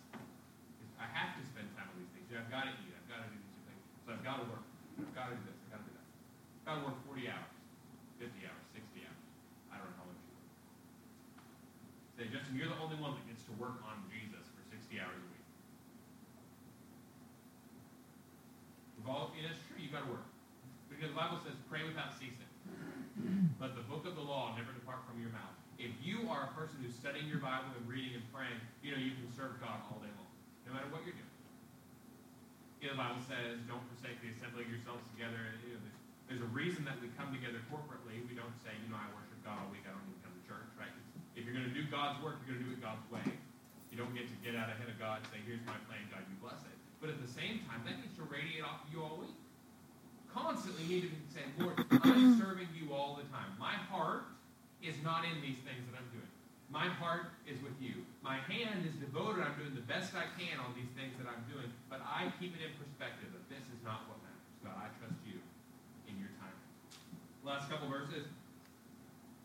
I 1.03 1.11
have 1.11 1.35
to 1.37 1.43
spend 1.43 1.67
time 1.75 1.91
on 1.91 1.99
these 1.99 2.13
things. 2.15 2.31
I've 2.31 2.47
got 2.47 2.71
to 2.71 2.73
eat. 2.87 2.95
I've 2.95 3.11
got 3.11 3.27
to 3.27 3.29
do 3.35 3.43
these 3.43 3.63
things. 3.67 3.83
So 4.07 4.15
I've 4.15 4.23
got 4.23 4.39
to 4.39 4.47
work. 4.47 4.63
I've 5.03 5.11
got 5.19 5.35
to 5.35 5.37
do 5.37 5.43
this. 5.43 5.59
I've 5.67 5.75
got 5.75 5.83
to 5.83 5.89
do 5.91 5.95
that. 5.99 6.07
I've 6.07 6.65
got 6.65 6.75
to 6.79 6.83
work 6.87 6.97
40 7.11 7.27
hours, 7.35 7.53
50 8.23 8.47
hours, 8.47 8.65
60 8.79 9.03
hours. 9.03 9.23
I 9.75 9.83
don't 9.83 9.91
know 9.91 9.99
how 9.99 10.07
much 10.07 10.23
you 10.23 10.33
work. 10.39 10.55
Say, 12.15 12.25
Justin, 12.31 12.55
you're 12.55 12.71
the 12.71 12.79
only 12.79 13.03
one 13.03 13.19
that 13.19 13.29
to 13.48 13.48
work 13.59 13.83
on 13.85 13.99
Jesus 14.07 14.47
for 14.55 14.63
60 14.71 15.03
hours 15.03 15.19
a 15.19 15.29
week. 15.29 15.47
We've 18.99 19.11
all, 19.11 19.35
it 19.35 19.45
is 19.47 19.59
true, 19.67 19.83
you've 19.83 19.93
got 19.93 20.07
to 20.07 20.11
work. 20.11 20.27
Because 20.89 21.15
the 21.15 21.19
Bible 21.19 21.39
says, 21.45 21.55
pray 21.71 21.87
without 21.87 22.17
ceasing. 22.19 22.49
Let 23.63 23.75
the 23.75 23.87
book 23.87 24.07
of 24.07 24.15
the 24.15 24.23
law 24.23 24.55
never 24.55 24.71
depart 24.75 25.03
from 25.07 25.19
your 25.19 25.31
mouth. 25.31 25.55
If 25.79 25.95
you 26.03 26.27
are 26.27 26.51
a 26.51 26.53
person 26.59 26.83
who's 26.83 26.95
studying 26.95 27.31
your 27.31 27.39
Bible 27.39 27.71
and 27.79 27.87
reading 27.87 28.19
and 28.19 28.27
praying, 28.35 28.59
you 28.83 28.91
know, 28.91 28.99
you 28.99 29.15
can 29.15 29.31
serve 29.31 29.63
God 29.63 29.79
all 29.87 30.03
day 30.03 30.11
long, 30.11 30.31
no 30.67 30.75
matter 30.75 30.91
what 30.91 31.07
you're 31.07 31.15
doing. 31.15 31.39
You 32.83 32.91
know, 32.91 32.99
the 32.99 33.03
Bible 33.03 33.23
says, 33.27 33.63
don't 33.71 33.83
forsake 33.95 34.19
the 34.23 34.35
assembly 34.35 34.67
of 34.67 34.71
yourselves 34.71 35.03
together. 35.15 35.39
You 35.67 35.79
know, 35.79 35.83
there's, 36.31 36.43
a 36.43 36.51
reason 36.55 36.87
that 36.87 36.99
we 36.99 37.11
come 37.15 37.31
together 37.31 37.63
corporately. 37.71 38.23
We 38.27 38.35
don't 38.35 38.55
say, 38.63 38.75
you 38.75 38.91
know, 38.91 38.99
I 38.99 39.07
worship 39.15 39.39
God 39.47 39.63
all 39.63 39.71
week, 39.71 39.87
I 39.87 39.95
don't 39.95 40.03
to 40.03 40.23
come 40.23 40.35
to 40.35 40.45
church, 40.47 40.71
right? 40.79 40.91
If 41.39 41.47
you're 41.47 41.55
going 41.55 41.67
to 41.67 41.75
do 41.75 41.87
God's 41.87 42.19
work, 42.23 42.43
you're 42.43 42.59
going 42.59 42.67
to 42.67 42.71
do 42.71 42.75
it 42.75 42.83
God's 42.83 43.07
way. 43.11 43.23
You 43.99 44.07
don't 44.07 44.15
get 44.15 44.31
to 44.31 44.39
get 44.47 44.55
out 44.55 44.71
ahead 44.71 44.87
of 44.87 44.95
God 44.95 45.19
and 45.19 45.27
say, 45.35 45.43
here's 45.43 45.59
my 45.67 45.75
plan, 45.91 45.99
God, 46.15 46.23
you 46.31 46.39
bless 46.39 46.63
it. 46.63 46.79
But 47.03 47.11
at 47.11 47.19
the 47.19 47.27
same 47.27 47.67
time, 47.67 47.83
that 47.83 47.99
needs 47.99 48.15
to 48.15 48.23
radiate 48.31 48.63
off 48.63 48.87
of 48.87 48.95
you 48.95 49.03
all 49.03 49.19
week. 49.19 49.35
Constantly 50.31 50.87
need 50.87 51.03
to 51.03 51.11
be 51.11 51.19
saying, 51.35 51.51
Lord, 51.59 51.83
I'm 52.07 52.39
serving 52.47 52.71
you 52.79 52.95
all 52.95 53.19
the 53.19 53.27
time. 53.35 53.51
My 53.59 53.75
heart 53.91 54.31
is 54.87 54.95
not 55.03 55.27
in 55.27 55.43
these 55.43 55.59
things 55.67 55.83
that 55.91 55.99
I'm 55.99 56.07
doing. 56.15 56.31
My 56.71 56.87
heart 56.87 57.35
is 57.43 57.59
with 57.59 57.75
you. 57.83 58.07
My 58.23 58.39
hand 58.47 58.87
is 58.87 58.95
devoted. 59.03 59.43
I'm 59.43 59.59
doing 59.59 59.75
the 59.75 59.83
best 59.91 60.15
I 60.15 60.31
can 60.39 60.63
on 60.63 60.79
these 60.79 60.95
things 60.95 61.19
that 61.19 61.27
I'm 61.27 61.43
doing. 61.51 61.67
But 61.91 61.99
I 62.07 62.31
keep 62.39 62.55
it 62.55 62.63
in 62.63 62.71
perspective 62.79 63.35
that 63.35 63.51
this 63.51 63.67
is 63.67 63.83
not 63.83 64.07
what 64.07 64.23
matters. 64.23 64.47
God, 64.63 64.79
I 64.79 64.95
trust 65.03 65.19
you 65.27 65.43
in 66.07 66.15
your 66.23 66.31
time. 66.39 66.55
Last 67.43 67.67
couple 67.67 67.91
verses. 67.91 68.31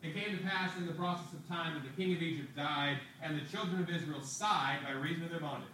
It 0.04 0.12
came 0.12 0.36
to 0.36 0.42
pass 0.44 0.76
in 0.76 0.86
the 0.86 0.92
process 0.92 1.32
of 1.32 1.48
time 1.48 1.72
that 1.72 1.82
the 1.82 1.96
king 1.96 2.14
of 2.14 2.20
Egypt 2.20 2.54
died, 2.54 2.98
and 3.22 3.40
the 3.40 3.44
children 3.48 3.80
of 3.80 3.88
Israel 3.88 4.20
sighed 4.20 4.80
by 4.84 4.92
reason 4.92 5.24
of 5.24 5.30
their 5.30 5.40
bondage. 5.40 5.72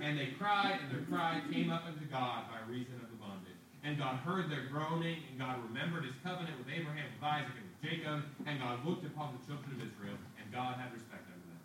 And 0.00 0.16
they 0.16 0.28
cried, 0.38 0.78
and 0.80 0.94
their 0.94 1.02
cry 1.10 1.42
came 1.50 1.72
up 1.72 1.82
unto 1.84 2.06
God 2.06 2.44
by 2.46 2.62
reason 2.70 2.94
of 3.02 3.10
the 3.10 3.18
bondage. 3.18 3.58
And 3.82 3.98
God 3.98 4.22
heard 4.22 4.48
their 4.48 4.70
groaning, 4.70 5.18
and 5.28 5.38
God 5.38 5.58
remembered 5.66 6.04
his 6.04 6.14
covenant 6.22 6.56
with 6.56 6.70
Abraham, 6.72 7.04
with 7.18 7.26
Isaac, 7.26 7.50
and 7.58 7.66
with 7.66 7.82
Jacob. 7.82 8.22
And 8.46 8.60
God 8.60 8.86
looked 8.86 9.04
upon 9.04 9.34
the 9.34 9.42
children 9.44 9.74
of 9.74 9.82
Israel, 9.82 10.16
and 10.38 10.46
God 10.54 10.78
had 10.78 10.94
respect 10.94 11.26
unto 11.26 11.42
them. 11.50 11.58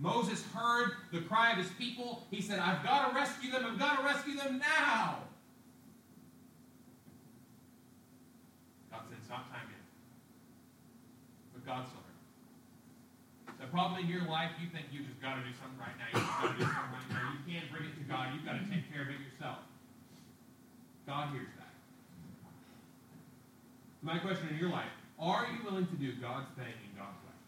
Moses 0.00 0.42
heard 0.56 0.96
the 1.12 1.20
cry 1.20 1.52
of 1.52 1.58
his 1.58 1.70
people. 1.76 2.24
He 2.30 2.40
said, 2.40 2.60
I've 2.60 2.82
got 2.82 3.10
to 3.10 3.14
rescue 3.14 3.52
them. 3.52 3.66
I've 3.68 3.78
got 3.78 4.00
to 4.00 4.04
rescue 4.08 4.36
them 4.40 4.58
now. 4.58 5.28
God 8.90 9.04
said, 9.04 9.18
it's 9.20 9.28
not 9.28 9.52
time 9.52 9.68
yet. 9.68 9.84
God's 11.66 11.90
The 13.60 13.66
problem 13.70 14.02
in 14.02 14.08
your 14.10 14.26
life, 14.26 14.50
you 14.60 14.68
think 14.68 14.86
you 14.90 15.06
just 15.06 15.22
got 15.22 15.38
to 15.38 15.42
do 15.46 15.54
something 15.54 15.78
right 15.78 15.94
now. 15.94 16.10
You 16.10 16.18
got 16.18 16.52
to 16.52 16.58
do 16.58 16.66
something 16.66 16.94
right 16.94 17.10
now. 17.14 17.26
You 17.34 17.42
can't 17.46 17.70
bring 17.70 17.86
it 17.86 17.94
to 17.98 18.04
God. 18.10 18.34
You've 18.34 18.44
got 18.44 18.58
to 18.58 18.66
take 18.66 18.90
care 18.90 19.06
of 19.06 19.10
it 19.14 19.22
yourself. 19.22 19.62
God 21.06 21.30
hears 21.30 21.50
that. 21.58 21.74
My 24.02 24.18
question 24.18 24.50
in 24.50 24.58
your 24.58 24.70
life, 24.70 24.90
are 25.18 25.46
you 25.54 25.62
willing 25.62 25.86
to 25.86 25.98
do 25.98 26.10
God's 26.18 26.50
thing 26.58 26.74
in 26.82 26.90
God's 26.98 27.18
way? 27.22 27.38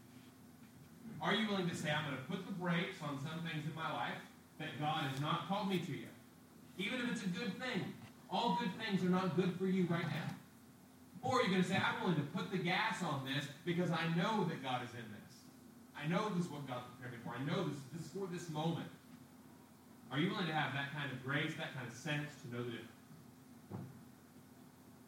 Are 1.18 1.34
you 1.34 1.48
willing 1.50 1.68
to 1.68 1.74
say, 1.74 1.90
I'm 1.90 2.06
going 2.06 2.16
to 2.16 2.26
put 2.30 2.46
the 2.46 2.54
brakes 2.54 3.02
on 3.02 3.18
some 3.18 3.42
things 3.42 3.66
in 3.66 3.74
my 3.74 3.90
life 3.90 4.22
that 4.58 4.78
God 4.78 5.10
has 5.10 5.20
not 5.20 5.48
called 5.48 5.68
me 5.68 5.78
to 5.78 5.92
yet? 5.92 6.14
Even 6.78 7.00
if 7.02 7.10
it's 7.10 7.22
a 7.22 7.32
good 7.34 7.58
thing. 7.58 7.94
All 8.30 8.58
good 8.58 8.70
things 8.82 9.04
are 9.04 9.10
not 9.10 9.36
good 9.36 9.54
for 9.58 9.66
you 9.66 9.86
right 9.88 10.06
now. 10.06 10.34
Or 11.22 11.40
you're 11.40 11.50
going 11.50 11.62
to 11.62 11.68
say, 11.68 11.76
I'm 11.76 12.02
willing 12.02 12.16
to 12.16 12.28
put 12.36 12.50
the 12.50 12.58
gas 12.58 13.02
this 13.24 13.46
because 13.64 13.90
I 13.90 14.06
know 14.16 14.44
that 14.44 14.62
God 14.62 14.84
is 14.84 14.92
in 14.92 15.06
this. 15.10 15.32
I 15.96 16.06
know 16.06 16.28
this 16.36 16.46
is 16.46 16.50
what 16.50 16.66
God 16.68 16.82
prepared 16.94 17.16
me 17.16 17.20
for. 17.24 17.32
I 17.32 17.42
know 17.44 17.68
this, 17.68 17.78
this 17.92 18.06
is 18.06 18.10
for 18.12 18.28
this 18.28 18.48
moment. 18.50 18.90
Are 20.12 20.18
you 20.18 20.30
willing 20.30 20.46
to 20.46 20.54
have 20.54 20.74
that 20.74 20.92
kind 20.92 21.10
of 21.10 21.24
grace, 21.24 21.52
that 21.58 21.74
kind 21.74 21.86
of 21.88 21.94
sense 21.94 22.30
to 22.44 22.46
know 22.54 22.62
that 22.62 22.84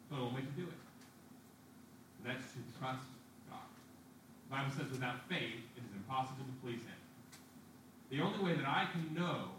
the 0.09 0.15
only 0.15 0.39
way 0.39 0.43
to 0.47 0.55
do 0.55 0.65
it. 0.67 0.79
And 2.19 2.23
that's 2.23 2.47
to 2.55 2.61
trust 2.79 3.03
God. 3.51 3.67
The 4.47 4.51
Bible 4.55 4.71
says 4.71 4.87
without 4.91 5.27
faith, 5.27 5.59
it 5.75 5.83
is 5.83 5.93
impossible 5.95 6.47
to 6.47 6.55
please 6.63 6.83
Him. 6.83 7.01
The 8.07 8.23
only 8.23 8.39
way 8.39 8.55
that 8.55 8.67
I 8.67 8.87
can 8.95 9.11
know 9.11 9.51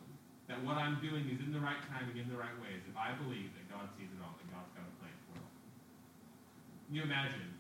that 0.48 0.64
what 0.64 0.80
I'm 0.80 0.96
doing 1.04 1.28
is 1.28 1.44
in 1.44 1.52
the 1.52 1.60
right 1.60 1.80
timing, 1.92 2.16
in 2.16 2.28
the 2.32 2.40
right 2.40 2.56
way, 2.64 2.72
is 2.72 2.84
if 2.88 2.96
I 2.96 3.12
believe 3.20 3.52
that 3.52 3.68
God 3.68 3.84
sees 4.00 4.08
it 4.08 4.20
all, 4.24 4.32
that 4.40 4.48
God's 4.48 4.72
got 4.72 4.88
a 4.88 4.94
plan 4.96 5.12
for 5.28 5.36
it 5.36 5.44
all. 5.44 5.52
Can 6.88 6.92
you 6.96 7.04
imagine 7.04 7.52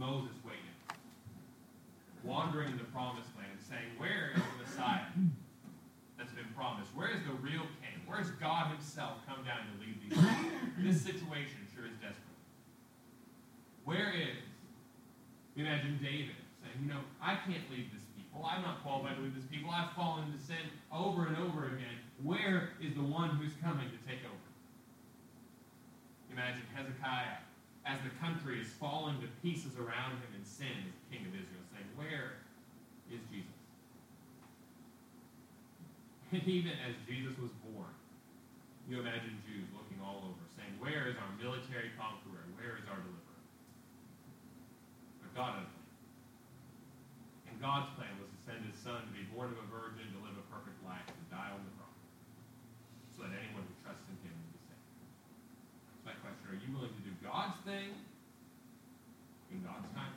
Moses 0.00 0.32
waiting, 0.40 0.64
wandering 2.24 2.72
in 2.72 2.78
the 2.78 2.88
promised 2.88 3.28
land, 3.36 3.60
saying, 3.60 3.92
Where 4.00 4.32
is 4.32 4.40
the 4.40 4.64
Messiah 4.64 5.12
that's 6.16 6.32
been 6.32 6.48
promised? 6.56 6.88
Where 6.96 7.12
is 7.12 7.20
the 7.28 7.36
real 7.44 7.68
king? 7.84 8.00
Where 8.08 8.18
is 8.18 8.32
God 8.40 8.72
Himself 8.72 9.20
come 9.28 9.44
down 9.44 9.60
to 9.68 9.74
lead 9.76 10.00
these 10.00 10.16
people? 10.16 10.40
This 10.80 11.04
situation 11.04 11.68
sure 11.76 11.84
is 11.84 11.92
desperate. 12.00 12.40
Where 13.84 14.08
is, 14.16 14.40
imagine 15.60 16.00
David 16.00 16.40
saying, 16.64 16.80
You 16.80 16.88
know, 16.88 17.04
I 17.20 17.36
can't 17.44 17.68
lead 17.68 17.92
this 17.92 18.08
people. 18.16 18.40
I'm 18.40 18.64
not 18.64 18.80
qualified 18.80 19.20
to 19.20 19.22
lead 19.22 19.36
this 19.36 19.44
people. 19.52 19.68
I've 19.68 19.92
fallen 19.92 20.32
into 20.32 20.40
sin 20.40 20.64
over 20.88 21.28
and 21.28 21.36
over 21.36 21.76
again. 21.76 22.00
Where 22.24 22.72
is 22.80 22.96
the 22.96 23.04
one 23.04 23.36
who's 23.36 23.52
coming 23.60 23.92
to 23.92 24.00
take 24.08 24.24
over? 24.24 24.48
Imagine 26.32 26.64
Hezekiah, 26.72 27.44
as 27.86 27.98
the 28.04 28.12
country 28.20 28.60
is 28.60 28.68
falling 28.76 29.20
to 29.20 29.28
pieces 29.40 29.76
around 29.76 30.20
him 30.20 30.32
in 30.36 30.44
sin 30.44 30.88
as 30.88 30.94
king 31.08 31.24
of 31.26 31.32
Israel, 31.32 31.64
saying, 31.72 31.88
Where 31.96 32.44
is 33.08 33.20
Jesus? 33.32 33.60
And 36.30 36.46
even 36.46 36.78
as 36.86 36.94
Jesus 37.10 37.34
was 37.42 37.50
born, 37.66 37.90
you 38.86 39.02
imagine 39.02 39.34
Jews 39.42 39.66
looking 39.74 39.98
all 39.98 40.22
over, 40.30 40.42
saying, 40.54 40.78
Where 40.78 41.10
is 41.10 41.18
our 41.18 41.32
military 41.42 41.90
conqueror? 41.98 42.46
Where 42.54 42.78
is 42.78 42.86
our 42.86 43.02
deliverer? 43.02 43.42
But 45.22 45.30
God 45.34 45.50
had 45.58 45.66
a 45.66 45.70
plan. 45.74 45.90
And 47.50 47.54
God's 47.58 47.90
plan 47.98 48.14
was 48.22 48.30
to 48.30 48.38
send 48.46 48.62
his 48.62 48.78
son 48.78 49.10
to 49.10 49.12
be 49.14 49.26
born 49.34 49.50
of 49.50 49.58
a 49.58 49.68
virgin, 49.70 50.06
to 50.14 50.20
live 50.22 50.38
a 50.38 50.46
perfect 50.54 50.78
life, 50.86 51.02
to 51.06 51.24
die 51.34 51.50
on 51.50 51.62
the 51.66 51.74
cross, 51.82 51.98
so 53.10 53.26
that 53.26 53.34
anyone 53.34 53.66
who 53.66 53.74
trusts 53.82 54.06
in 54.06 54.18
him 54.22 54.34
would 54.34 54.54
be 54.54 54.62
saved. 54.70 54.86
So 55.98 56.06
my 56.06 56.14
question, 56.22 56.46
are 56.46 56.58
you 56.62 56.70
willing 56.70 56.94
to 56.94 57.04
do 57.06 57.14
God's 57.26 57.58
thing 57.66 57.90
in 59.50 59.66
God's 59.66 59.90
time? 59.98 60.14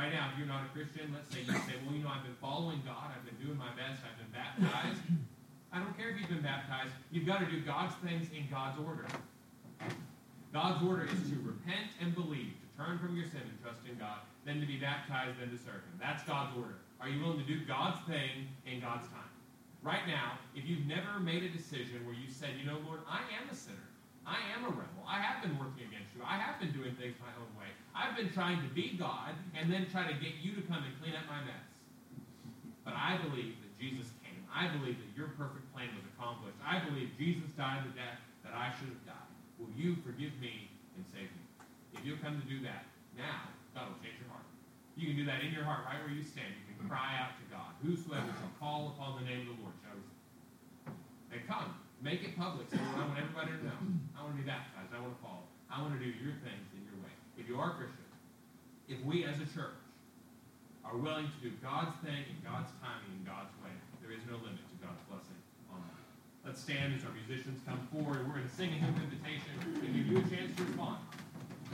Right 0.00 0.16
now, 0.16 0.32
if 0.32 0.40
you're 0.40 0.48
not 0.48 0.64
a 0.64 0.72
Christian, 0.72 1.12
let's 1.12 1.28
say 1.28 1.44
you 1.44 1.52
say, 1.68 1.76
well, 1.84 1.92
you 1.92 2.00
know, 2.00 2.08
I've 2.08 2.24
been 2.24 2.40
following 2.40 2.80
God, 2.88 3.12
I've 3.12 3.20
been 3.20 3.36
doing 3.36 3.60
my 3.60 3.68
best, 3.76 4.00
I've 4.00 4.16
been 4.16 4.32
baptized. 4.32 4.96
I 5.68 5.76
don't 5.76 5.92
care 5.92 6.08
if 6.08 6.16
you've 6.16 6.32
been 6.32 6.40
baptized, 6.40 6.96
you've 7.12 7.28
got 7.28 7.44
to 7.44 7.48
do 7.52 7.60
God's 7.60 7.92
things 8.00 8.32
in 8.32 8.48
God's 8.48 8.80
order. 8.80 9.04
God's 10.56 10.80
order 10.88 11.04
is 11.04 11.20
to 11.28 11.36
repent 11.44 11.92
and 12.00 12.16
believe, 12.16 12.56
to 12.56 12.68
turn 12.80 12.96
from 12.96 13.12
your 13.12 13.28
sin 13.28 13.44
and 13.44 13.52
trust 13.60 13.84
in 13.84 13.92
God, 14.00 14.24
then 14.48 14.56
to 14.56 14.64
be 14.64 14.80
baptized, 14.80 15.36
then 15.36 15.52
to 15.52 15.60
serve 15.60 15.84
Him. 15.84 16.00
That's 16.00 16.24
God's 16.24 16.56
order. 16.56 16.80
Are 16.96 17.12
you 17.12 17.20
willing 17.20 17.44
to 17.44 17.44
do 17.44 17.60
God's 17.68 18.00
thing 18.08 18.48
in 18.64 18.80
God's 18.80 19.04
time? 19.12 19.28
Right 19.84 20.08
now, 20.08 20.40
if 20.56 20.64
you've 20.64 20.88
never 20.88 21.20
made 21.20 21.44
a 21.44 21.52
decision 21.52 22.08
where 22.08 22.16
you 22.16 22.32
said, 22.32 22.56
you 22.56 22.64
know, 22.64 22.80
Lord, 22.88 23.04
I 23.04 23.20
am 23.36 23.52
a 23.52 23.54
sinner, 23.54 23.84
I 24.24 24.40
am 24.56 24.64
a 24.64 24.72
rebel, 24.72 25.04
I 25.04 25.20
have 25.20 25.44
been 25.44 25.60
working 25.60 25.84
against 25.92 26.16
you, 26.16 26.24
I 26.24 26.40
have 26.40 26.56
been 26.56 26.72
doing 26.72 26.96
things 26.96 27.20
my 27.20 27.36
own 27.36 27.52
way, 27.60 27.68
I've 28.00 28.16
been 28.16 28.32
trying 28.32 28.64
to 28.64 28.70
be 28.72 28.96
God 28.96 29.36
and 29.52 29.68
then 29.68 29.84
try 29.92 30.08
to 30.08 30.16
get 30.16 30.40
you 30.40 30.56
to 30.56 30.64
come 30.64 30.80
and 30.80 30.96
clean 31.04 31.12
up 31.12 31.28
my 31.28 31.44
mess. 31.44 31.68
But 32.80 32.96
I 32.96 33.20
believe 33.20 33.60
that 33.60 33.76
Jesus 33.76 34.08
came. 34.24 34.40
I 34.48 34.72
believe 34.72 34.96
that 34.96 35.12
your 35.12 35.36
perfect 35.36 35.68
plan 35.76 35.92
was 35.92 36.08
accomplished. 36.16 36.56
I 36.64 36.80
believe 36.80 37.12
Jesus 37.20 37.52
died 37.60 37.84
the 37.84 37.92
death 37.92 38.16
that 38.40 38.56
I 38.56 38.72
should 38.80 38.88
have 38.88 39.04
died. 39.04 39.30
Will 39.60 39.68
you 39.76 40.00
forgive 40.00 40.32
me 40.40 40.72
and 40.96 41.04
save 41.12 41.28
me? 41.28 41.44
If 41.92 42.00
you'll 42.08 42.24
come 42.24 42.40
to 42.40 42.48
do 42.48 42.64
that 42.64 42.88
now, 43.20 43.52
God 43.76 43.92
will 43.92 44.00
change 44.00 44.16
your 44.16 44.32
heart. 44.32 44.48
You 44.96 45.12
can 45.12 45.16
do 45.20 45.26
that 45.28 45.44
in 45.44 45.52
your 45.52 45.68
heart, 45.68 45.84
right 45.84 46.00
where 46.00 46.16
you 46.16 46.24
stand. 46.24 46.56
You 46.72 46.80
can 46.80 46.88
cry 46.88 47.20
out 47.20 47.36
to 47.36 47.44
God. 47.52 47.76
Whosoever 47.84 48.32
shall 48.32 48.54
call 48.56 48.96
upon 48.96 49.20
the 49.20 49.28
name 49.28 49.44
of 49.44 49.52
the 49.52 49.58
Lord 49.60 49.76
shall. 49.84 50.00
And 51.30 51.40
come, 51.44 51.76
make 52.00 52.24
it 52.24 52.32
public. 52.34 52.66
Lord, 52.72 52.96
I 52.96 53.04
want 53.06 53.20
everybody 53.20 53.52
to 53.54 53.60
know. 53.60 53.80
I 54.16 54.24
want 54.24 54.34
to 54.34 54.40
be 54.40 54.48
baptized. 54.48 54.88
I 54.90 54.98
want 55.04 55.14
to 55.14 55.20
follow. 55.20 55.44
I 55.70 55.78
want 55.84 55.94
to 55.94 56.02
do 56.02 56.10
your 56.10 56.34
way. 56.42 56.69
If 57.40 57.48
you 57.48 57.56
are 57.56 57.72
Christian, 57.72 58.04
if 58.86 59.00
we 59.00 59.24
as 59.24 59.40
a 59.40 59.48
church 59.56 59.80
are 60.84 60.96
willing 60.96 61.24
to 61.24 61.38
do 61.40 61.56
God's 61.64 61.96
thing 62.04 62.20
in 62.28 62.36
God's 62.44 62.68
timing 62.84 63.16
in 63.16 63.24
God's 63.24 63.48
way, 63.64 63.72
there 64.04 64.12
is 64.12 64.20
no 64.28 64.36
limit 64.44 64.60
to 64.60 64.76
God's 64.84 65.00
blessing 65.08 65.40
on. 65.72 65.80
Let's 66.44 66.60
stand 66.60 66.92
as 66.92 67.00
our 67.08 67.16
musicians 67.16 67.64
come 67.64 67.80
forward. 67.88 68.28
We're 68.28 68.36
going 68.36 68.48
to 68.48 68.54
sing 68.54 68.76
a 68.76 68.78
hymn 68.84 68.92
invitation 68.92 69.56
and 69.56 69.80
give 69.80 70.04
you 70.04 70.20
a 70.20 70.26
chance 70.28 70.52
to 70.60 70.68
respond. 70.68 71.00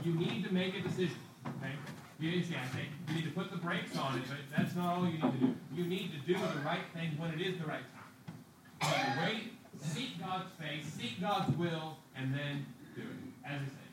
You 0.07 0.15
need 0.15 0.47
to 0.47 0.55
make 0.55 0.79
a 0.79 0.87
decision. 0.87 1.19
Okay? 1.59 1.75
You 2.23 2.43
see, 2.47 2.55
I 2.55 2.67
say 2.71 2.87
you 3.09 3.15
need 3.19 3.27
to 3.27 3.35
put 3.35 3.51
the 3.51 3.59
brakes 3.59 3.97
on 3.99 4.23
it, 4.23 4.25
but 4.31 4.39
that's 4.55 4.77
not 4.77 4.97
all 4.97 5.05
you 5.05 5.19
need 5.19 5.35
to 5.35 5.41
do. 5.43 5.51
You 5.75 5.85
need 5.85 6.15
to 6.15 6.21
do 6.23 6.39
the 6.39 6.63
right 6.63 6.87
thing 6.95 7.19
when 7.19 7.35
it 7.35 7.43
is 7.43 7.59
the 7.59 7.67
right 7.67 7.85
time. 7.91 9.19
Wait, 9.19 9.51
seek 9.83 10.21
God's 10.21 10.47
face, 10.63 10.87
seek 10.95 11.21
God's 11.21 11.51
will, 11.59 11.99
and 12.15 12.33
then 12.33 12.67
do 12.95 13.03
it. 13.03 13.35
As 13.45 13.61
I 13.61 13.67
say. 13.67 13.86